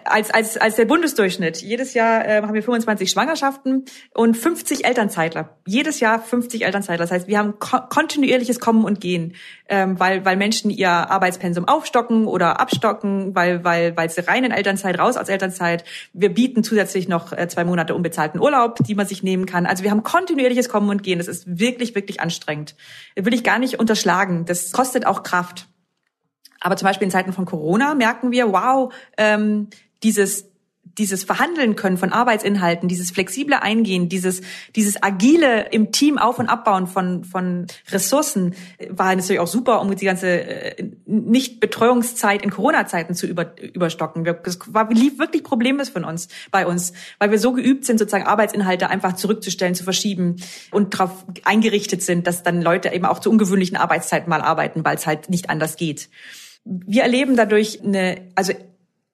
als, 0.04 0.30
als, 0.30 0.56
als 0.56 0.76
der 0.76 0.84
Bundesdurchschnitt. 0.84 1.62
Jedes 1.62 1.94
Jahr 1.94 2.26
äh, 2.26 2.42
haben 2.42 2.54
wir 2.54 2.62
25 2.62 3.10
Schwangerschaften 3.10 3.84
und 4.14 4.36
50 4.36 4.84
Elternzeitler. 4.84 5.56
Jedes 5.66 6.00
Jahr 6.00 6.20
50 6.20 6.64
Elternzeitler. 6.64 7.04
Das 7.04 7.10
heißt, 7.10 7.28
wir 7.28 7.38
haben 7.38 7.58
ko 7.58 7.78
kontinuierliches 7.88 8.60
Kommen 8.60 8.84
und 8.84 9.00
Gehen, 9.00 9.34
ähm, 9.68 9.98
weil, 9.98 10.24
weil 10.24 10.36
Menschen 10.36 10.70
ihr 10.70 10.88
Arbeitspensum 10.88 11.66
aufstocken 11.66 12.26
oder 12.26 12.60
abstocken, 12.60 13.34
weil, 13.34 13.64
weil, 13.64 13.96
weil 13.96 14.10
sie 14.10 14.26
rein 14.26 14.44
in 14.44 14.52
Elternzeit, 14.52 14.98
raus 14.98 15.16
aus 15.16 15.28
Elternzeit. 15.28 15.84
Wir 16.12 16.32
bieten 16.32 16.64
zusätzlich 16.64 17.08
noch 17.08 17.32
äh, 17.32 17.48
zwei 17.48 17.64
Monate 17.64 17.94
unbezahlten 17.94 18.40
Urlaub, 18.40 18.78
die 18.84 18.94
man 18.94 19.06
sich 19.06 19.22
nehmen 19.22 19.46
kann. 19.46 19.66
Also 19.66 19.84
wir 19.84 19.90
haben 19.90 20.02
kontinuierliches 20.02 20.68
Kommen 20.68 20.90
und 20.90 21.02
Gehen. 21.02 21.18
Das 21.18 21.28
ist 21.28 21.58
wirklich, 21.58 21.94
wirklich 21.94 22.20
anstrengend. 22.20 22.74
Will 23.16 23.34
ich 23.34 23.44
gar 23.44 23.58
nicht 23.58 23.78
unterschlagen. 23.78 24.44
Das 24.44 24.72
kostet 24.72 25.06
auch 25.06 25.22
Kraft. 25.22 25.66
Aber 26.64 26.76
zum 26.76 26.86
Beispiel 26.86 27.04
in 27.04 27.12
Zeiten 27.12 27.34
von 27.34 27.44
Corona 27.44 27.94
merken 27.94 28.32
wir, 28.32 28.50
wow, 28.50 28.92
ähm, 29.18 29.68
dieses 30.02 30.46
dieses 30.98 31.24
Verhandeln 31.24 31.76
können 31.76 31.96
von 31.96 32.12
Arbeitsinhalten, 32.12 32.88
dieses 32.88 33.10
flexible 33.10 33.54
Eingehen, 33.54 34.08
dieses, 34.08 34.42
dieses 34.76 35.02
agile 35.02 35.68
im 35.70 35.92
Team 35.92 36.18
auf- 36.18 36.38
und 36.38 36.48
abbauen 36.48 36.86
von, 36.86 37.24
von 37.24 37.66
Ressourcen 37.90 38.54
war 38.90 39.14
natürlich 39.14 39.40
auch 39.40 39.48
super, 39.48 39.80
um 39.80 39.94
die 39.94 40.04
ganze 40.04 40.28
äh, 40.28 40.90
Nicht-Betreuungszeit 41.06 42.42
in 42.42 42.50
Corona-Zeiten 42.50 43.14
zu 43.14 43.26
über, 43.26 43.54
überstocken. 43.60 44.24
Das 44.24 44.58
war, 44.66 44.88
lief 44.92 45.18
wirklich 45.18 45.42
problemlos 45.42 45.88
von 45.88 46.04
uns, 46.04 46.28
bei 46.50 46.66
uns, 46.66 46.92
weil 47.18 47.30
wir 47.30 47.38
so 47.38 47.52
geübt 47.52 47.84
sind, 47.86 47.98
sozusagen 47.98 48.26
Arbeitsinhalte 48.26 48.88
einfach 48.88 49.14
zurückzustellen, 49.14 49.74
zu 49.74 49.84
verschieben 49.84 50.36
und 50.70 50.94
darauf 50.94 51.24
eingerichtet 51.44 52.02
sind, 52.02 52.26
dass 52.26 52.42
dann 52.42 52.62
Leute 52.62 52.90
eben 52.92 53.04
auch 53.04 53.18
zu 53.18 53.30
ungewöhnlichen 53.30 53.76
Arbeitszeiten 53.76 54.28
mal 54.28 54.42
arbeiten, 54.42 54.84
weil 54.84 54.96
es 54.96 55.06
halt 55.06 55.28
nicht 55.28 55.50
anders 55.50 55.76
geht 55.76 56.08
wir 56.64 57.02
erleben 57.02 57.36
dadurch 57.36 57.82
eine, 57.82 58.30
also 58.34 58.52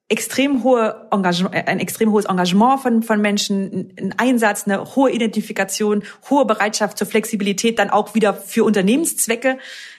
extrem 0.08 0.64
hohe 0.64 1.08
Engagement, 1.10 1.54
äh, 1.54 1.64
ein 1.66 1.78
extrem 1.78 2.12
hohes 2.12 2.26
Engagement 2.26 2.80
von, 2.80 3.02
von 3.02 3.20
Menschen, 3.20 3.92
ein 3.98 4.14
Einsatz, 4.18 4.66
eine 4.66 4.96
hohe 4.96 5.10
Identifikation, 5.10 6.02
hohe 6.28 6.44
Bereitschaft 6.44 6.98
zur 6.98 7.06
Flexibilität, 7.06 7.78
dann 7.78 7.90
auch 7.90 8.14
wieder 8.14 8.34
für 8.34 8.64
Unternehmenszwecke 8.64 9.58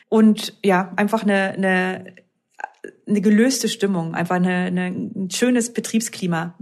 und 0.09 0.57
ja, 0.63 0.91
einfach 0.97 1.23
eine, 1.23 1.51
eine, 1.51 2.13
eine 3.07 3.21
gelöste 3.21 3.69
Stimmung, 3.69 4.13
einfach 4.13 4.35
eine, 4.35 4.65
eine, 4.65 4.85
ein 4.87 5.29
schönes 5.31 5.73
Betriebsklima, 5.73 6.55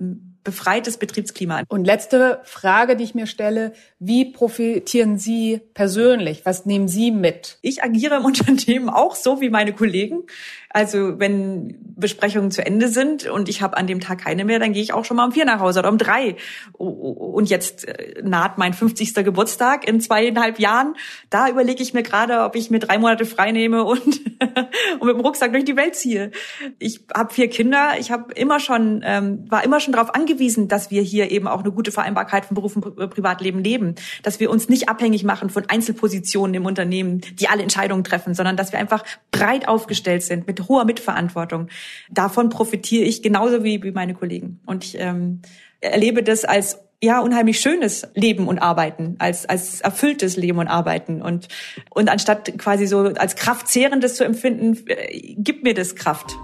befreites 0.44 0.98
Betriebsklima. 0.98 1.64
Und 1.68 1.86
letzte 1.86 2.42
Frage, 2.44 2.96
die 2.96 3.04
ich 3.04 3.16
mir 3.16 3.28
stelle, 3.28 3.74
wie 4.00 4.26
profitieren 4.26 5.18
Sie 5.18 5.60
persönlich? 5.74 6.46
Was 6.46 6.66
nehmen 6.66 6.88
Sie 6.88 7.12
mit? 7.12 7.60
Ich 7.62 7.84
agiere 7.84 8.18
im 8.18 8.26
Unternehmen 8.26 8.90
auch 8.90 9.16
so 9.16 9.42
wie 9.42 9.50
meine 9.50 9.74
Kollegen. 9.74 10.24
Also 10.72 11.20
wenn 11.20 11.76
Besprechungen 11.96 12.52
zu 12.52 12.66
Ende 12.66 12.88
sind 12.88 13.26
und 13.26 13.50
ich 13.50 13.62
habe 13.62 13.76
an 13.76 13.88
dem 13.88 14.00
Tag 14.00 14.20
keine 14.20 14.46
mehr, 14.46 14.60
dann 14.60 14.72
gehe 14.72 14.84
ich 14.84 14.94
auch 14.94 15.04
schon 15.04 15.18
mal 15.18 15.26
um 15.26 15.32
vier 15.32 15.46
nach 15.46 15.60
Hause 15.60 15.80
oder 15.80 15.90
um 15.90 15.98
drei. 15.98 16.36
Und 16.74 17.50
jetzt 17.50 17.88
äh, 17.88 18.22
naht 18.24 18.58
mein 18.58 18.74
50. 18.74 19.16
Geburtstag 19.16 19.88
in 19.88 20.00
zweieinhalb 20.00 20.60
Jahren. 20.60 20.96
Da 21.32 21.50
überlege 21.50 21.82
ich 21.82 21.94
mir 21.94 22.04
gerade, 22.04 22.44
ob 22.44 22.56
ich 22.56 22.70
mir 22.70 22.80
drei 22.80 23.00
Monate 23.00 23.26
frei 23.26 23.52
nehme 23.52 23.84
und, 23.84 24.06
und 25.00 25.04
mit 25.04 25.16
dem 25.16 25.20
Rucksack 25.22 25.52
durch 25.54 25.66
die 25.66 25.76
Welt 25.76 25.96
ziehe. 25.96 26.32
Ich 26.78 27.02
habe 27.14 27.34
vier 27.34 27.50
Kinder. 27.50 27.94
Ich 28.00 28.12
habe 28.12 28.32
immer 28.34 28.60
schon 28.60 29.02
ähm, 29.04 29.46
war 29.50 29.64
immer 29.64 29.80
schon 29.80 29.94
darauf 29.94 30.14
angewiesen, 30.14 30.68
dass 30.68 30.92
wir 30.92 31.02
hier 31.02 31.32
eben 31.32 31.48
auch 31.48 31.62
eine 31.62 31.72
gute 31.72 31.92
Vereinbarkeit 31.92 32.46
von 32.46 32.54
Beruf 32.56 32.76
und 32.76 33.10
Privatleben 33.10 33.64
leben, 33.64 33.96
dass 34.22 34.40
wir 34.40 34.52
uns 34.52 34.70
nicht 34.70 34.88
abhängig 34.88 35.24
machen 35.24 35.50
von 35.50 35.68
Einzelpositionen 35.68 36.54
im 36.54 36.66
Unternehmen, 36.66 37.22
die 37.40 37.48
alle 37.48 37.64
Entscheidungen 37.64 38.04
treffen, 38.04 38.36
sondern 38.36 38.56
dass 38.56 38.72
wir 38.72 38.80
einfach 38.80 39.04
breit 39.32 39.68
aufgestellt 39.68 40.24
sind 40.24 40.46
mit 40.46 40.59
hoher 40.68 40.86
Mitverantwortung. 40.86 41.68
Davon 42.10 42.50
profitiere 42.50 43.04
ich 43.04 43.22
genauso 43.22 43.64
wie, 43.64 43.82
wie 43.84 43.92
meine 43.92 44.14
Kollegen. 44.14 44.60
Und 44.66 44.84
ich 44.84 45.00
ähm, 45.00 45.42
erlebe 45.82 46.24
das 46.24 46.46
als 46.46 46.80
ja 47.02 47.20
unheimlich 47.22 47.60
schönes 47.60 48.08
Leben 48.14 48.48
und 48.48 48.60
Arbeiten, 48.60 49.16
als 49.20 49.46
als 49.46 49.82
erfülltes 49.82 50.36
Leben 50.36 50.60
und 50.60 50.68
Arbeiten 50.68 51.22
und 51.22 51.48
und 51.90 52.10
anstatt 52.10 52.58
quasi 52.58 52.88
so 52.88 53.00
als 53.00 53.36
kraftzehrendes 53.36 54.16
zu 54.16 54.26
empfinden, 54.26 54.78
äh, 54.88 55.36
gibt 55.38 55.64
mir 55.64 55.74
das 55.74 55.96
Kraft. 55.96 56.36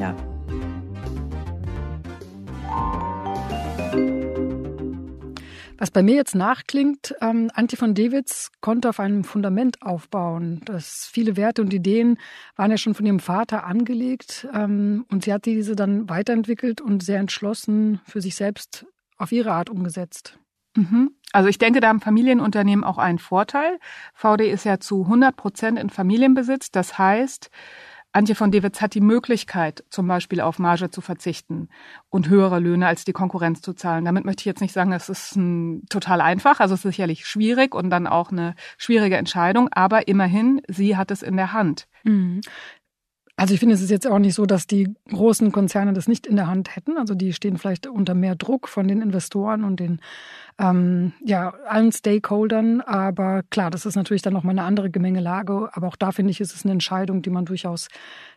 Ja. 0.00 0.16
Was 5.78 5.92
bei 5.92 6.02
mir 6.02 6.16
jetzt 6.16 6.34
nachklingt, 6.34 7.14
ähm, 7.20 7.50
Antje 7.54 7.78
von 7.78 7.94
Dewitz 7.94 8.50
konnte 8.60 8.88
auf 8.88 8.98
einem 8.98 9.22
Fundament 9.22 9.80
aufbauen. 9.80 10.60
Das 10.64 11.08
viele 11.10 11.36
Werte 11.36 11.62
und 11.62 11.72
Ideen 11.72 12.18
waren 12.56 12.72
ja 12.72 12.76
schon 12.76 12.94
von 12.94 13.06
ihrem 13.06 13.20
Vater 13.20 13.64
angelegt 13.64 14.48
ähm, 14.52 15.06
und 15.08 15.24
sie 15.24 15.32
hat 15.32 15.46
diese 15.46 15.76
dann 15.76 16.08
weiterentwickelt 16.08 16.80
und 16.80 17.04
sehr 17.04 17.20
entschlossen 17.20 18.00
für 18.04 18.20
sich 18.20 18.34
selbst 18.34 18.86
auf 19.16 19.30
ihre 19.30 19.52
Art 19.52 19.70
umgesetzt. 19.70 20.36
Mhm. 20.74 21.12
Also 21.32 21.48
ich 21.48 21.58
denke, 21.58 21.78
da 21.78 21.88
haben 21.88 22.00
Familienunternehmen 22.00 22.84
auch 22.84 22.98
einen 22.98 23.18
Vorteil. 23.20 23.78
VD 24.14 24.50
ist 24.50 24.64
ja 24.64 24.80
zu 24.80 25.02
100 25.02 25.36
Prozent 25.36 25.78
in 25.78 25.90
Familienbesitz. 25.90 26.70
Das 26.72 26.98
heißt, 26.98 27.50
Antje 28.12 28.34
von 28.34 28.50
Dewitz 28.50 28.80
hat 28.80 28.94
die 28.94 29.00
Möglichkeit, 29.00 29.84
zum 29.90 30.08
Beispiel 30.08 30.40
auf 30.40 30.58
Marge 30.58 30.90
zu 30.90 31.00
verzichten 31.00 31.68
und 32.08 32.28
höhere 32.28 32.58
Löhne 32.58 32.86
als 32.86 33.04
die 33.04 33.12
Konkurrenz 33.12 33.60
zu 33.60 33.74
zahlen. 33.74 34.04
Damit 34.04 34.24
möchte 34.24 34.40
ich 34.40 34.46
jetzt 34.46 34.62
nicht 34.62 34.72
sagen, 34.72 34.92
es 34.92 35.08
ist 35.08 35.36
ein, 35.36 35.84
total 35.90 36.20
einfach. 36.20 36.60
Also 36.60 36.74
es 36.74 36.84
ist 36.84 36.90
sicherlich 36.92 37.26
schwierig 37.26 37.74
und 37.74 37.90
dann 37.90 38.06
auch 38.06 38.32
eine 38.32 38.54
schwierige 38.78 39.16
Entscheidung. 39.16 39.68
Aber 39.72 40.08
immerhin, 40.08 40.62
sie 40.68 40.96
hat 40.96 41.10
es 41.10 41.22
in 41.22 41.36
der 41.36 41.52
Hand. 41.52 41.86
Mhm. 42.04 42.40
Also 43.36 43.54
ich 43.54 43.60
finde, 43.60 43.76
es 43.76 43.82
ist 43.82 43.90
jetzt 43.90 44.06
auch 44.06 44.18
nicht 44.18 44.34
so, 44.34 44.46
dass 44.46 44.66
die 44.66 44.92
großen 45.10 45.52
Konzerne 45.52 45.92
das 45.92 46.08
nicht 46.08 46.26
in 46.26 46.34
der 46.34 46.48
Hand 46.48 46.74
hätten. 46.74 46.96
Also 46.98 47.14
die 47.14 47.32
stehen 47.32 47.56
vielleicht 47.56 47.86
unter 47.86 48.14
mehr 48.14 48.34
Druck 48.34 48.68
von 48.68 48.88
den 48.88 49.00
Investoren 49.00 49.62
und 49.62 49.78
den 49.78 50.00
ähm, 50.58 51.12
ja 51.24 51.54
allen 51.66 51.92
Stakeholdern. 51.92 52.80
Aber 52.80 53.42
klar, 53.50 53.70
das 53.70 53.86
ist 53.86 53.96
natürlich 53.96 54.22
dann 54.22 54.32
nochmal 54.32 54.52
eine 54.52 54.64
andere 54.64 54.90
Gemengelage. 54.90 55.70
Aber 55.72 55.86
auch 55.86 55.96
da 55.96 56.12
finde 56.12 56.30
ich, 56.30 56.40
ist 56.40 56.54
es 56.54 56.64
eine 56.64 56.72
Entscheidung, 56.72 57.22
die 57.22 57.30
man 57.30 57.44
durchaus 57.44 57.88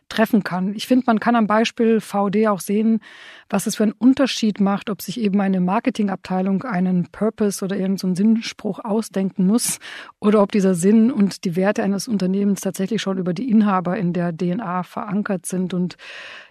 treffen 0.08 0.44
kann. 0.44 0.74
Ich 0.74 0.86
finde, 0.86 1.04
man 1.06 1.20
kann 1.20 1.36
am 1.36 1.46
Beispiel 1.46 2.00
VD 2.00 2.48
auch 2.48 2.60
sehen, 2.60 3.00
was 3.48 3.66
es 3.66 3.76
für 3.76 3.84
einen 3.84 3.92
Unterschied 3.92 4.60
macht, 4.60 4.90
ob 4.90 5.00
sich 5.00 5.18
eben 5.18 5.40
eine 5.40 5.60
Marketingabteilung 5.60 6.64
einen 6.64 7.08
Purpose 7.10 7.64
oder 7.64 7.76
irgendeinen 7.76 8.14
so 8.14 8.22
Sinnspruch 8.22 8.80
ausdenken 8.84 9.46
muss 9.46 9.78
oder 10.20 10.42
ob 10.42 10.52
dieser 10.52 10.74
Sinn 10.74 11.10
und 11.10 11.44
die 11.44 11.56
Werte 11.56 11.82
eines 11.82 12.08
Unternehmens 12.08 12.60
tatsächlich 12.60 13.00
schon 13.00 13.16
über 13.16 13.32
die 13.32 13.48
Inhaber 13.48 13.96
in 13.96 14.12
der 14.12 14.36
DNA 14.36 14.82
verankert 14.82 15.46
sind. 15.46 15.72
Und 15.72 15.96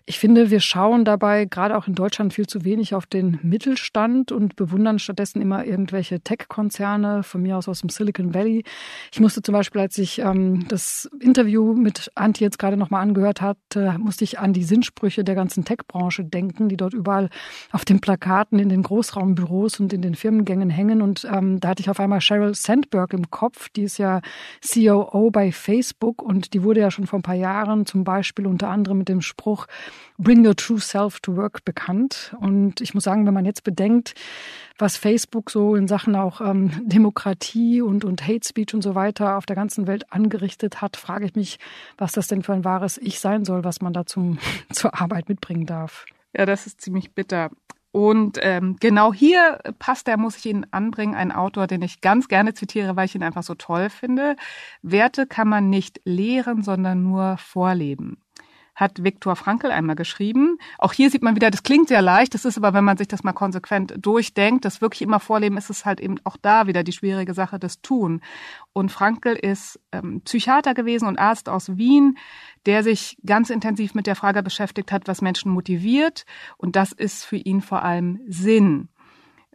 ich 0.06 0.20
finde, 0.20 0.50
wir 0.50 0.60
schauen 0.60 1.06
dabei 1.06 1.46
gerade 1.46 1.78
auch 1.78 1.88
in 1.88 1.96
Deutschland 1.96 2.34
viel 2.34 2.48
zu 2.48 2.64
wenig 2.66 2.96
auf 2.96 3.06
den 3.06 3.40
Mittelstand 3.44 4.32
und 4.32 4.56
bewundern 4.56 5.00
stattdessen 5.00 5.42
immer 5.42 5.66
irgendwelche 5.66 6.22
Tech-Konzerne, 6.22 7.24
von 7.24 7.42
mir 7.42 7.58
aus 7.58 7.68
aus 7.68 7.82
dem 7.82 7.90
Silicon 7.90 8.34
Valley. 8.34 8.64
Ich 9.12 9.20
musste 9.20 9.42
zum 9.42 9.54
Beispiel, 9.54 9.82
als 9.82 9.98
ich 9.98 10.20
ähm, 10.20 10.68
das 10.68 11.10
Interview 11.20 11.74
mit 11.74 12.12
Antje 12.16 12.46
jetzt 12.46 12.60
gerade 12.60 12.78
nochmal 12.78 13.02
angehört 13.02 13.42
hatte, 13.42 13.96
musste 14.00 14.24
ich 14.24 14.40
an 14.40 14.54
die 14.54 14.64
Sinnsprüche 14.64 15.24
der 15.24 15.36
ganzen 15.36 15.66
Tech-Branche 15.66 16.24
denken, 16.24 16.70
die 16.70 16.78
dort 16.78 16.94
überall 16.94 17.30
auf 17.72 17.86
den 17.86 18.02
Plakaten 18.02 18.60
in 18.60 18.70
den 18.70 18.84
Großraumbüros 18.84 19.80
und 19.80 19.94
in 19.94 20.02
den 20.02 20.16
Firmengängen 20.16 20.70
hängen. 20.70 21.02
Und 21.02 21.28
ähm, 21.32 21.60
da 21.60 21.70
hatte 21.70 21.82
ich 21.82 21.90
auf 21.90 22.00
einmal 22.00 22.22
Sheryl 22.22 22.56
Sandberg 22.56 23.14
im 23.14 23.30
Kopf, 23.30 23.70
die 23.70 23.84
ist 23.84 23.98
ja 23.98 24.22
COO 24.62 25.32
bei 25.32 25.52
Facebook 25.52 26.22
und 26.22 26.54
die 26.54 26.64
wurde 26.64 26.80
ja 26.80 26.92
schon 26.92 27.08
vor 27.08 27.20
ein 27.20 27.24
paar 27.24 27.36
Jahren 27.36 27.86
zum 27.86 28.04
Beispiel 28.04 28.48
unter 28.48 28.70
anderem 28.70 29.00
mit 29.00 29.10
dem 29.10 29.22
Spruch, 29.22 29.68
Bring 30.18 30.46
Your 30.46 30.56
True 30.56 30.80
Self 30.80 31.20
to 31.22 31.36
Work 31.36 31.66
bekannt. 31.66 32.36
Und 32.40 32.82
ich 32.82 32.94
muss 32.94 33.04
sagen, 33.04 33.26
wenn 33.26 33.34
man 33.34 33.46
jetzt 33.46 33.64
bedenkt, 33.64 34.14
was 34.78 34.98
Facebook 34.98 35.50
so 35.50 35.76
in 35.76 35.88
Sachen 35.88 36.16
auch 36.16 36.42
ähm, 36.42 36.72
Demokratie 36.86 37.82
und, 37.82 38.04
und 38.04 38.28
Hate 38.28 38.48
Speech 38.48 38.74
und 38.74 38.82
so 38.82 38.96
weiter 38.96 39.38
auf 39.38 39.46
der 39.46 39.56
ganzen 39.56 39.88
Welt 39.88 40.12
angerichtet 40.12 40.82
hat, 40.82 40.98
frage 40.98 41.26
ich 41.26 41.36
mich, 41.36 41.60
was 41.98 42.12
das 42.12 42.28
denn 42.28 42.44
für 42.44 42.54
ein 42.54 42.66
wahres 42.66 42.98
Ich 42.98 43.20
sein 43.20 43.46
soll, 43.46 43.64
was 43.64 43.82
man 43.82 43.94
da 43.94 44.06
zum, 44.06 44.40
zur 44.72 45.00
Arbeit 45.00 45.30
mitbringen 45.30 45.66
darf. 45.66 46.06
Ja, 46.36 46.46
das 46.46 46.68
ist 46.68 46.82
ziemlich 46.82 47.14
bitter. 47.14 47.50
Und 47.92 48.40
ähm, 48.42 48.78
genau 48.80 49.14
hier 49.14 49.60
passt, 49.78 50.08
da 50.08 50.16
muss 50.16 50.38
ich 50.38 50.46
Ihnen 50.46 50.66
anbringen, 50.72 51.14
ein 51.14 51.34
Autor, 51.34 51.68
den 51.68 51.82
ich 51.82 52.00
ganz 52.00 52.30
gerne 52.30 52.54
zitiere, 52.54 52.96
weil 52.96 53.06
ich 53.06 53.16
ihn 53.16 53.24
einfach 53.24 53.44
so 53.44 53.54
toll 53.54 53.90
finde. 53.90 54.38
Werte 54.82 55.28
kann 55.28 55.50
man 55.50 55.70
nicht 55.70 56.00
lehren, 56.06 56.64
sondern 56.64 57.04
nur 57.04 57.38
vorleben 57.38 58.18
hat 58.76 59.04
Viktor 59.04 59.36
Frankl 59.36 59.72
einmal 59.72 59.96
geschrieben. 59.96 60.58
Auch 60.78 60.94
hier 60.94 61.10
sieht 61.10 61.24
man 61.24 61.36
wieder, 61.36 61.52
das 61.52 61.64
klingt 61.64 61.90
sehr 61.90 62.02
leicht, 62.02 62.34
das 62.34 62.46
ist 62.46 62.58
aber, 62.58 62.74
wenn 62.74 62.84
man 62.84 62.98
sich 62.98 63.08
das 63.08 63.24
mal 63.24 63.34
konsequent 63.34 63.94
durchdenkt, 63.98 64.66
das 64.66 64.82
wirklich 64.82 65.02
immer 65.02 65.20
vorleben, 65.20 65.58
ist 65.58 65.70
es 65.70 65.86
halt 65.86 66.00
eben 66.00 66.16
auch 66.24 66.38
da 66.42 66.68
wieder 66.68 66.84
die 66.84 66.94
schwierige 66.94 67.34
Sache, 67.34 67.60
das 67.60 67.82
Tun. 67.82 68.22
Und 68.74 68.92
Frankl 68.92 69.34
ist 69.34 69.80
ähm, 69.92 70.22
Psychiater 70.22 70.74
gewesen 70.74 71.08
und 71.08 71.20
Arzt 71.20 71.50
aus 71.50 71.78
Wien, 71.78 72.18
der 72.66 72.84
sich 72.84 73.18
ganz 73.26 73.50
intensiv 73.50 73.94
mit 73.94 74.08
der 74.08 74.16
Frage 74.16 74.44
beschäftigt 74.44 74.92
hat, 74.92 75.08
was 75.08 75.22
Menschen 75.22 75.52
motiviert. 75.52 76.26
Und 76.58 76.76
das 76.76 76.92
ist 76.92 77.26
für 77.26 77.38
ihn 77.38 77.62
vor 77.62 77.84
allem 77.84 78.22
Sinn. 78.28 78.90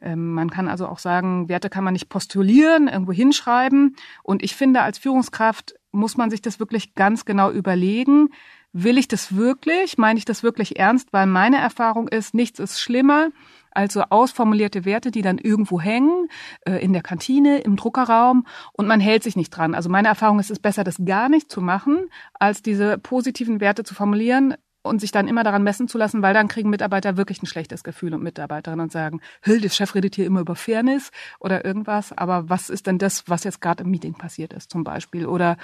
Ähm, 0.00 0.32
man 0.32 0.50
kann 0.50 0.68
also 0.68 0.86
auch 0.86 0.98
sagen, 0.98 1.48
Werte 1.48 1.70
kann 1.70 1.84
man 1.84 1.94
nicht 1.94 2.08
postulieren, 2.08 2.88
irgendwo 2.88 3.12
hinschreiben. 3.12 3.96
Und 4.22 4.42
ich 4.42 4.54
finde, 4.54 4.82
als 4.82 4.98
Führungskraft 4.98 5.74
muss 5.92 6.16
man 6.16 6.30
sich 6.30 6.42
das 6.42 6.60
wirklich 6.60 6.94
ganz 6.94 7.24
genau 7.24 7.50
überlegen 7.50 8.28
will 8.72 8.98
ich 8.98 9.08
das 9.08 9.36
wirklich? 9.36 9.98
Meine 9.98 10.18
ich 10.18 10.24
das 10.24 10.42
wirklich 10.42 10.78
ernst? 10.78 11.12
Weil 11.12 11.26
meine 11.26 11.58
Erfahrung 11.58 12.08
ist, 12.08 12.34
nichts 12.34 12.58
ist 12.58 12.80
schlimmer 12.80 13.30
als 13.76 13.92
so 13.92 14.02
ausformulierte 14.02 14.84
Werte, 14.84 15.10
die 15.10 15.22
dann 15.22 15.38
irgendwo 15.38 15.80
hängen, 15.80 16.28
äh, 16.62 16.82
in 16.82 16.92
der 16.92 17.02
Kantine, 17.02 17.58
im 17.58 17.76
Druckerraum 17.76 18.46
und 18.72 18.86
man 18.86 19.00
hält 19.00 19.22
sich 19.22 19.36
nicht 19.36 19.50
dran. 19.50 19.74
Also 19.74 19.90
meine 19.90 20.08
Erfahrung 20.08 20.40
ist, 20.40 20.46
es 20.46 20.52
ist 20.52 20.62
besser, 20.62 20.82
das 20.82 20.96
gar 21.04 21.28
nicht 21.28 21.50
zu 21.50 21.60
machen, 21.60 22.08
als 22.34 22.62
diese 22.62 22.98
positiven 22.98 23.60
Werte 23.60 23.84
zu 23.84 23.94
formulieren 23.94 24.54
und 24.82 25.00
sich 25.00 25.12
dann 25.12 25.28
immer 25.28 25.44
daran 25.44 25.62
messen 25.62 25.88
zu 25.88 25.98
lassen, 25.98 26.22
weil 26.22 26.32
dann 26.32 26.48
kriegen 26.48 26.70
Mitarbeiter 26.70 27.16
wirklich 27.16 27.42
ein 27.42 27.46
schlechtes 27.46 27.84
Gefühl 27.84 28.14
und 28.14 28.22
Mitarbeiterinnen 28.22 28.84
und 28.84 28.92
sagen, 28.92 29.20
Hüll, 29.42 29.60
der 29.60 29.68
Chef 29.68 29.94
redet 29.94 30.14
hier 30.14 30.26
immer 30.26 30.40
über 30.40 30.54
Fairness 30.54 31.10
oder 31.40 31.64
irgendwas, 31.64 32.16
aber 32.16 32.48
was 32.48 32.70
ist 32.70 32.86
denn 32.86 32.98
das, 32.98 33.24
was 33.26 33.44
jetzt 33.44 33.60
gerade 33.60 33.84
im 33.84 33.90
Meeting 33.90 34.14
passiert 34.14 34.52
ist 34.52 34.70
zum 34.70 34.84
Beispiel? 34.84 35.26
Oder 35.26 35.56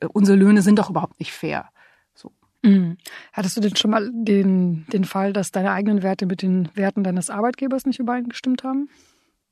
äh, 0.00 0.06
unsere 0.06 0.36
Löhne 0.36 0.62
sind 0.62 0.78
doch 0.78 0.90
überhaupt 0.90 1.18
nicht 1.18 1.32
fair. 1.32 1.70
Mhm. 2.66 2.96
Hattest 3.32 3.56
du 3.56 3.60
denn 3.60 3.76
schon 3.76 3.92
mal 3.92 4.10
den, 4.12 4.86
den 4.92 5.04
Fall, 5.04 5.32
dass 5.32 5.52
deine 5.52 5.70
eigenen 5.70 6.02
Werte 6.02 6.26
mit 6.26 6.42
den 6.42 6.68
Werten 6.74 7.04
deines 7.04 7.30
Arbeitgebers 7.30 7.86
nicht 7.86 8.00
übereingestimmt 8.00 8.64
haben? 8.64 8.88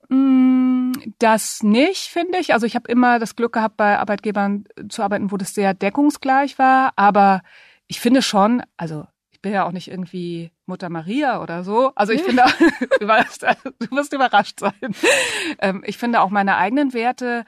Mm, 0.09 0.93
das 1.21 1.63
nicht, 1.63 2.09
finde 2.09 2.39
ich. 2.39 2.53
Also 2.53 2.67
ich 2.67 2.75
habe 2.75 2.91
immer 2.91 3.21
das 3.21 3.37
Glück 3.37 3.53
gehabt, 3.53 3.77
bei 3.77 3.99
Arbeitgebern 3.99 4.65
zu 4.89 5.03
arbeiten, 5.03 5.31
wo 5.31 5.37
das 5.37 5.55
sehr 5.55 5.75
deckungsgleich 5.75 6.59
war. 6.59 6.93
Aber 6.97 7.43
ich 7.87 8.01
finde 8.01 8.21
schon, 8.21 8.63
also 8.77 9.07
ich 9.31 9.41
bin 9.41 9.53
ja 9.53 9.65
auch 9.65 9.73
nicht 9.73 9.89
irgendwie 9.89 10.51
Mutter 10.67 10.89
Maria 10.89 11.41
oder 11.41 11.63
so. 11.63 11.93
Also 11.95 12.13
ich 12.13 12.23
finde, 12.23 12.43
du 13.01 13.07
wirst 13.07 14.13
überrascht 14.13 14.59
sein. 14.59 14.73
Ähm, 15.61 15.85
ich 15.87 15.99
finde 15.99 16.21
auch 16.21 16.31
meine 16.31 16.57
eigenen 16.57 16.93
Werte 16.93 17.45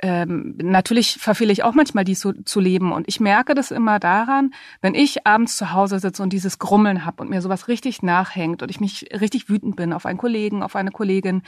ähm, 0.00 0.56
natürlich 0.58 1.14
verfehle 1.14 1.52
ich 1.52 1.62
auch 1.62 1.72
manchmal 1.72 2.04
die 2.04 2.14
zu, 2.14 2.32
zu 2.44 2.60
leben. 2.60 2.92
Und 2.92 3.08
ich 3.08 3.20
merke 3.20 3.54
das 3.54 3.70
immer 3.70 3.98
daran, 3.98 4.52
wenn 4.82 4.94
ich 4.94 5.26
abends 5.26 5.56
zu 5.56 5.72
Hause 5.72 5.98
sitze 5.98 6.22
und 6.22 6.32
dieses 6.32 6.58
Grummeln 6.58 7.04
habe 7.04 7.22
und 7.22 7.30
mir 7.30 7.40
sowas 7.40 7.68
richtig 7.68 8.02
nachhängt 8.02 8.62
und 8.62 8.70
ich 8.70 8.80
mich 8.80 9.08
richtig 9.18 9.48
wütend 9.48 9.76
bin 9.76 9.92
auf 9.92 10.04
einen 10.04 10.18
Kollegen, 10.18 10.62
auf 10.62 10.76
eine 10.76 10.90
Kollegin. 10.90 11.42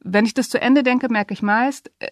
Wenn 0.00 0.26
ich 0.26 0.34
das 0.34 0.48
zu 0.48 0.60
Ende 0.60 0.82
denke, 0.82 1.08
merke 1.08 1.34
ich 1.34 1.42
meist, 1.42 1.90
äh, 1.98 2.10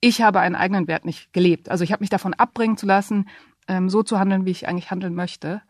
ich 0.00 0.22
habe 0.22 0.40
einen 0.40 0.54
eigenen 0.54 0.86
Wert 0.86 1.04
nicht 1.04 1.32
gelebt. 1.32 1.68
Also 1.68 1.82
ich 1.82 1.90
habe 1.90 2.02
mich 2.02 2.10
davon 2.10 2.34
abbringen 2.34 2.76
zu 2.76 2.86
lassen, 2.86 3.28
ähm, 3.66 3.88
so 3.88 4.02
zu 4.02 4.20
handeln, 4.20 4.46
wie 4.46 4.50
ich 4.50 4.68
eigentlich 4.68 4.90
handeln 4.90 5.14
möchte. 5.14 5.62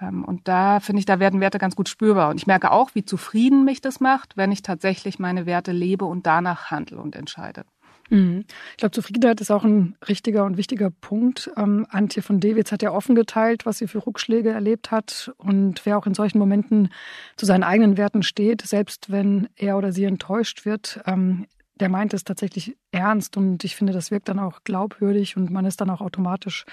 Ähm, 0.00 0.24
und 0.24 0.48
da 0.48 0.80
finde 0.80 1.00
ich, 1.00 1.06
da 1.06 1.20
werden 1.20 1.40
Werte 1.40 1.58
ganz 1.58 1.76
gut 1.76 1.88
spürbar. 1.88 2.30
Und 2.30 2.38
ich 2.38 2.46
merke 2.46 2.72
auch, 2.72 2.90
wie 2.94 3.04
zufrieden 3.04 3.64
mich 3.64 3.80
das 3.80 4.00
macht, 4.00 4.36
wenn 4.36 4.50
ich 4.50 4.62
tatsächlich 4.62 5.20
meine 5.20 5.46
Werte 5.46 5.70
lebe 5.70 6.06
und 6.06 6.26
danach 6.26 6.72
handle 6.72 6.98
und 6.98 7.14
entscheide. 7.14 7.64
Mhm. 8.10 8.44
Ich 8.72 8.76
glaube, 8.78 8.92
Zufriedenheit 8.92 9.40
ist 9.40 9.50
auch 9.50 9.64
ein 9.64 9.96
richtiger 10.08 10.44
und 10.44 10.56
wichtiger 10.56 10.90
Punkt. 10.90 11.50
Ähm, 11.56 11.86
Antje 11.90 12.22
von 12.22 12.40
Dewitz 12.40 12.72
hat 12.72 12.82
ja 12.82 12.92
offen 12.92 13.14
geteilt, 13.14 13.66
was 13.66 13.78
sie 13.78 13.86
für 13.86 14.06
Rückschläge 14.06 14.50
erlebt 14.50 14.90
hat. 14.90 15.32
Und 15.36 15.84
wer 15.84 15.98
auch 15.98 16.06
in 16.06 16.14
solchen 16.14 16.38
Momenten 16.38 16.90
zu 17.36 17.46
seinen 17.46 17.64
eigenen 17.64 17.96
Werten 17.96 18.22
steht, 18.22 18.62
selbst 18.62 19.10
wenn 19.10 19.48
er 19.56 19.76
oder 19.76 19.92
sie 19.92 20.04
enttäuscht 20.04 20.64
wird, 20.64 21.00
ähm, 21.06 21.46
der 21.80 21.88
meint 21.88 22.14
es 22.14 22.24
tatsächlich 22.24 22.76
ernst. 22.90 23.36
Und 23.36 23.64
ich 23.64 23.76
finde, 23.76 23.92
das 23.92 24.10
wirkt 24.10 24.28
dann 24.28 24.38
auch 24.38 24.64
glaubwürdig 24.64 25.36
und 25.36 25.50
man 25.50 25.64
ist 25.64 25.80
dann 25.80 25.90
auch 25.90 26.00
automatisch 26.00 26.64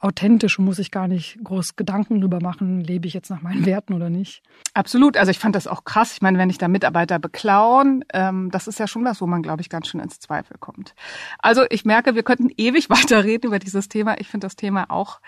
authentisch 0.00 0.58
und 0.58 0.64
muss 0.64 0.76
sich 0.76 0.90
gar 0.90 1.08
nicht 1.08 1.38
groß 1.42 1.74
Gedanken 1.74 2.20
drüber 2.20 2.38
machen, 2.40 2.80
lebe 2.80 3.08
ich 3.08 3.14
jetzt 3.14 3.30
nach 3.30 3.42
meinen 3.42 3.66
Werten 3.66 3.94
oder 3.94 4.10
nicht. 4.10 4.42
Absolut. 4.74 5.16
Also 5.16 5.30
ich 5.30 5.38
fand 5.38 5.56
das 5.56 5.66
auch 5.66 5.84
krass. 5.84 6.12
Ich 6.12 6.22
meine, 6.22 6.38
wenn 6.38 6.50
ich 6.50 6.58
da 6.58 6.68
Mitarbeiter 6.68 7.18
beklauen, 7.18 8.04
ähm, 8.12 8.50
das 8.52 8.68
ist 8.68 8.78
ja 8.78 8.86
schon 8.86 9.04
was, 9.04 9.20
wo 9.20 9.26
man, 9.26 9.42
glaube 9.42 9.60
ich, 9.60 9.68
ganz 9.68 9.88
schön 9.88 10.00
ins 10.00 10.20
Zweifel 10.20 10.56
kommt. 10.58 10.94
Also 11.40 11.64
ich 11.70 11.84
merke, 11.84 12.14
wir 12.14 12.22
könnten 12.22 12.50
ewig 12.56 12.90
weiterreden 12.90 13.48
über 13.48 13.58
dieses 13.58 13.88
Thema. 13.88 14.20
Ich 14.20 14.28
finde 14.28 14.46
das 14.46 14.54
Thema 14.54 14.86
auch 14.88 15.20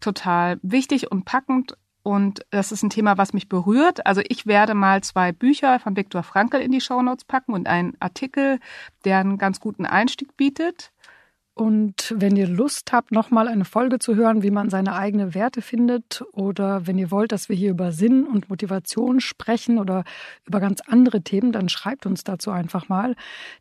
total 0.00 0.58
wichtig 0.62 1.10
und 1.10 1.24
packend. 1.24 1.76
Und 2.02 2.44
das 2.50 2.70
ist 2.70 2.82
ein 2.82 2.90
Thema, 2.90 3.16
was 3.16 3.32
mich 3.32 3.48
berührt. 3.48 4.06
Also 4.06 4.20
ich 4.28 4.46
werde 4.46 4.74
mal 4.74 5.02
zwei 5.02 5.32
Bücher 5.32 5.80
von 5.80 5.96
Viktor 5.96 6.22
Frankl 6.22 6.60
in 6.60 6.70
die 6.70 6.82
Shownotes 6.82 7.24
packen 7.24 7.54
und 7.54 7.66
einen 7.66 7.96
Artikel, 7.98 8.58
der 9.04 9.18
einen 9.18 9.38
ganz 9.38 9.58
guten 9.58 9.86
Einstieg 9.86 10.36
bietet. 10.36 10.92
Und 11.54 12.12
wenn 12.16 12.34
ihr 12.34 12.48
Lust 12.48 12.92
habt, 12.92 13.12
nochmal 13.12 13.46
eine 13.46 13.64
Folge 13.64 14.00
zu 14.00 14.16
hören, 14.16 14.42
wie 14.42 14.50
man 14.50 14.70
seine 14.70 14.96
eigenen 14.96 15.34
Werte 15.34 15.62
findet, 15.62 16.24
oder 16.32 16.88
wenn 16.88 16.98
ihr 16.98 17.12
wollt, 17.12 17.30
dass 17.30 17.48
wir 17.48 17.54
hier 17.54 17.70
über 17.70 17.92
Sinn 17.92 18.24
und 18.26 18.50
Motivation 18.50 19.20
sprechen 19.20 19.78
oder 19.78 20.02
über 20.46 20.58
ganz 20.58 20.80
andere 20.80 21.22
Themen, 21.22 21.52
dann 21.52 21.68
schreibt 21.68 22.06
uns 22.06 22.24
dazu 22.24 22.50
einfach 22.50 22.88
mal. 22.88 23.14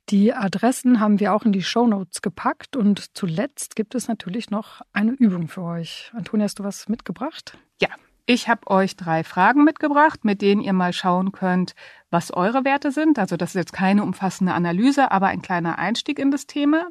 Die 0.10 0.34
Adressen 0.34 1.00
haben 1.00 1.20
wir 1.20 1.34
auch 1.36 1.44
in 1.44 1.52
die 1.52 1.62
Show 1.62 1.86
Notes 1.86 2.24
gepackt. 2.24 2.76
Und 2.76 3.16
zuletzt 3.16 3.76
gibt 3.76 3.94
es 3.94 4.08
natürlich 4.08 4.50
noch 4.50 4.82
eine 4.92 5.12
Übung 5.12 5.48
für 5.48 5.62
euch. 5.62 6.12
Antonia, 6.16 6.46
hast 6.46 6.58
du 6.58 6.64
was 6.64 6.90
mitgebracht? 6.90 7.60
Ja, 7.80 7.90
ich 8.26 8.48
habe 8.48 8.72
euch 8.72 8.96
drei 8.96 9.24
Fragen 9.24 9.64
mitgebracht, 9.66 10.26
mit 10.26 10.42
denen 10.42 10.62
ihr 10.62 10.74
mal 10.74 10.94
schauen 10.94 11.32
könnt, 11.32 11.76
was 12.10 12.32
eure 12.32 12.66
Werte 12.66 12.92
sind. 12.92 13.20
Also 13.20 13.38
das 13.38 13.50
ist 13.50 13.56
jetzt 13.56 13.74
keine 13.74 14.02
umfassende 14.02 14.54
Analyse, 14.54 15.12
aber 15.12 15.28
ein 15.28 15.44
kleiner 15.44 15.78
Einstieg 15.78 16.18
in 16.18 16.32
das 16.32 16.48
Thema. 16.48 16.88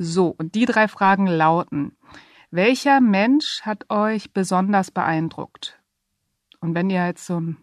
So, 0.00 0.28
und 0.28 0.54
die 0.54 0.64
drei 0.64 0.86
Fragen 0.86 1.26
lauten, 1.26 1.96
welcher 2.52 3.00
Mensch 3.00 3.62
hat 3.62 3.90
euch 3.90 4.32
besonders 4.32 4.92
beeindruckt? 4.92 5.80
Und 6.60 6.76
wenn 6.76 6.88
ihr 6.88 7.04
jetzt 7.04 7.26
so 7.26 7.38
einen 7.38 7.56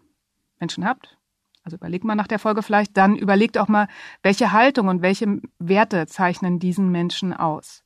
Menschen 0.59 0.85
habt, 0.85 1.17
also 1.63 1.77
überlegt 1.77 2.03
mal 2.03 2.15
nach 2.15 2.27
der 2.27 2.37
Folge 2.37 2.61
vielleicht, 2.61 2.97
dann 2.97 3.15
überlegt 3.15 3.57
auch 3.57 3.69
mal, 3.69 3.87
welche 4.21 4.51
Haltung 4.51 4.89
und 4.89 5.01
welche 5.01 5.39
Werte 5.59 6.07
zeichnen 6.07 6.59
diesen 6.59 6.91
Menschen 6.91 7.31
aus. 7.31 7.85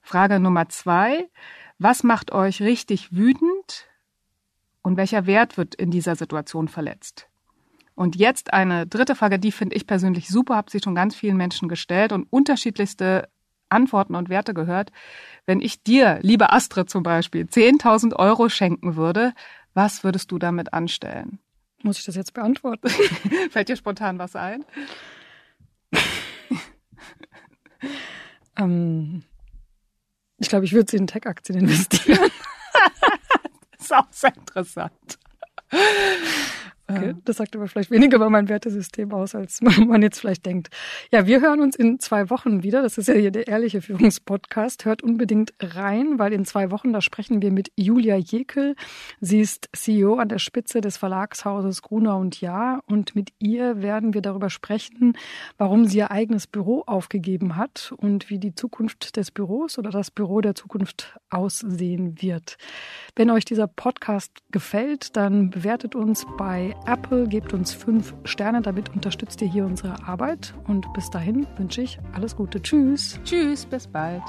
Frage 0.00 0.40
Nummer 0.40 0.70
zwei, 0.70 1.28
was 1.78 2.04
macht 2.04 2.32
euch 2.32 2.62
richtig 2.62 3.14
wütend 3.14 3.90
und 4.80 4.96
welcher 4.96 5.26
Wert 5.26 5.58
wird 5.58 5.74
in 5.74 5.90
dieser 5.90 6.16
Situation 6.16 6.66
verletzt? 6.66 7.28
Und 7.98 8.14
jetzt 8.14 8.52
eine 8.52 8.86
dritte 8.86 9.16
Frage, 9.16 9.40
die 9.40 9.50
finde 9.50 9.74
ich 9.74 9.84
persönlich 9.84 10.28
super, 10.28 10.54
habe 10.54 10.70
sie 10.70 10.78
schon 10.78 10.94
ganz 10.94 11.16
vielen 11.16 11.36
Menschen 11.36 11.68
gestellt 11.68 12.12
und 12.12 12.28
unterschiedlichste 12.30 13.28
Antworten 13.70 14.14
und 14.14 14.28
Werte 14.28 14.54
gehört. 14.54 14.92
Wenn 15.46 15.60
ich 15.60 15.82
dir, 15.82 16.20
liebe 16.22 16.52
Astrid 16.52 16.88
zum 16.88 17.02
Beispiel, 17.02 17.46
10.000 17.46 18.14
Euro 18.14 18.48
schenken 18.50 18.94
würde, 18.94 19.34
was 19.74 20.04
würdest 20.04 20.30
du 20.30 20.38
damit 20.38 20.72
anstellen? 20.72 21.40
Muss 21.82 21.98
ich 21.98 22.04
das 22.04 22.14
jetzt 22.14 22.34
beantworten? 22.34 22.88
Fällt 23.50 23.68
dir 23.68 23.74
spontan 23.74 24.20
was 24.20 24.36
ein? 24.36 24.64
ähm, 28.56 29.24
ich 30.36 30.48
glaube, 30.48 30.66
ich 30.66 30.72
würde 30.72 30.88
sie 30.88 30.98
in 30.98 31.08
Tech-Aktien 31.08 31.58
investieren. 31.58 32.30
das 33.72 33.80
ist 33.80 33.92
auch 33.92 34.06
sehr 34.12 34.36
interessant. 34.36 35.18
Okay, 36.90 37.14
das 37.26 37.36
sagt 37.36 37.54
aber 37.54 37.68
vielleicht 37.68 37.90
weniger 37.90 38.16
über 38.16 38.30
mein 38.30 38.48
Wertesystem 38.48 39.12
aus, 39.12 39.34
als 39.34 39.60
man 39.60 40.00
jetzt 40.00 40.20
vielleicht 40.20 40.46
denkt. 40.46 40.68
Ja, 41.12 41.26
wir 41.26 41.42
hören 41.42 41.60
uns 41.60 41.76
in 41.76 42.00
zwei 42.00 42.30
Wochen 42.30 42.62
wieder. 42.62 42.80
Das 42.80 42.96
ist 42.96 43.08
ja 43.08 43.14
hier 43.14 43.30
der 43.30 43.46
ehrliche 43.46 43.82
Führungspodcast. 43.82 44.86
Hört 44.86 45.02
unbedingt 45.02 45.52
rein, 45.60 46.18
weil 46.18 46.32
in 46.32 46.46
zwei 46.46 46.70
Wochen, 46.70 46.94
da 46.94 47.02
sprechen 47.02 47.42
wir 47.42 47.52
mit 47.52 47.70
Julia 47.76 48.16
Jekel. 48.16 48.74
Sie 49.20 49.40
ist 49.40 49.68
CEO 49.74 50.14
an 50.14 50.30
der 50.30 50.38
Spitze 50.38 50.80
des 50.80 50.96
Verlagshauses 50.96 51.82
Gruner 51.82 52.16
und 52.16 52.40
Jahr. 52.40 52.82
Und 52.86 53.14
mit 53.14 53.32
ihr 53.38 53.82
werden 53.82 54.14
wir 54.14 54.22
darüber 54.22 54.48
sprechen, 54.48 55.12
warum 55.58 55.84
sie 55.84 55.98
ihr 55.98 56.10
eigenes 56.10 56.46
Büro 56.46 56.84
aufgegeben 56.86 57.56
hat 57.56 57.92
und 57.98 58.30
wie 58.30 58.38
die 58.38 58.54
Zukunft 58.54 59.16
des 59.18 59.30
Büros 59.30 59.78
oder 59.78 59.90
das 59.90 60.10
Büro 60.10 60.40
der 60.40 60.54
Zukunft 60.54 61.18
aussehen 61.28 62.22
wird. 62.22 62.56
Wenn 63.14 63.30
euch 63.30 63.44
dieser 63.44 63.66
Podcast 63.66 64.32
gefällt, 64.50 65.16
dann 65.16 65.50
bewertet 65.50 65.94
uns 65.94 66.24
bei 66.38 66.74
Apple, 66.86 67.28
gebt 67.28 67.52
uns 67.52 67.72
fünf 67.72 68.14
Sterne, 68.24 68.62
damit 68.62 68.94
unterstützt 68.94 69.40
ihr 69.42 69.48
hier 69.48 69.64
unsere 69.64 70.06
Arbeit. 70.06 70.54
Und 70.66 70.92
bis 70.94 71.10
dahin 71.10 71.46
wünsche 71.56 71.82
ich 71.82 71.98
alles 72.12 72.36
Gute. 72.36 72.62
Tschüss. 72.62 73.20
Tschüss, 73.24 73.66
bis 73.66 73.86
bald. 73.86 74.22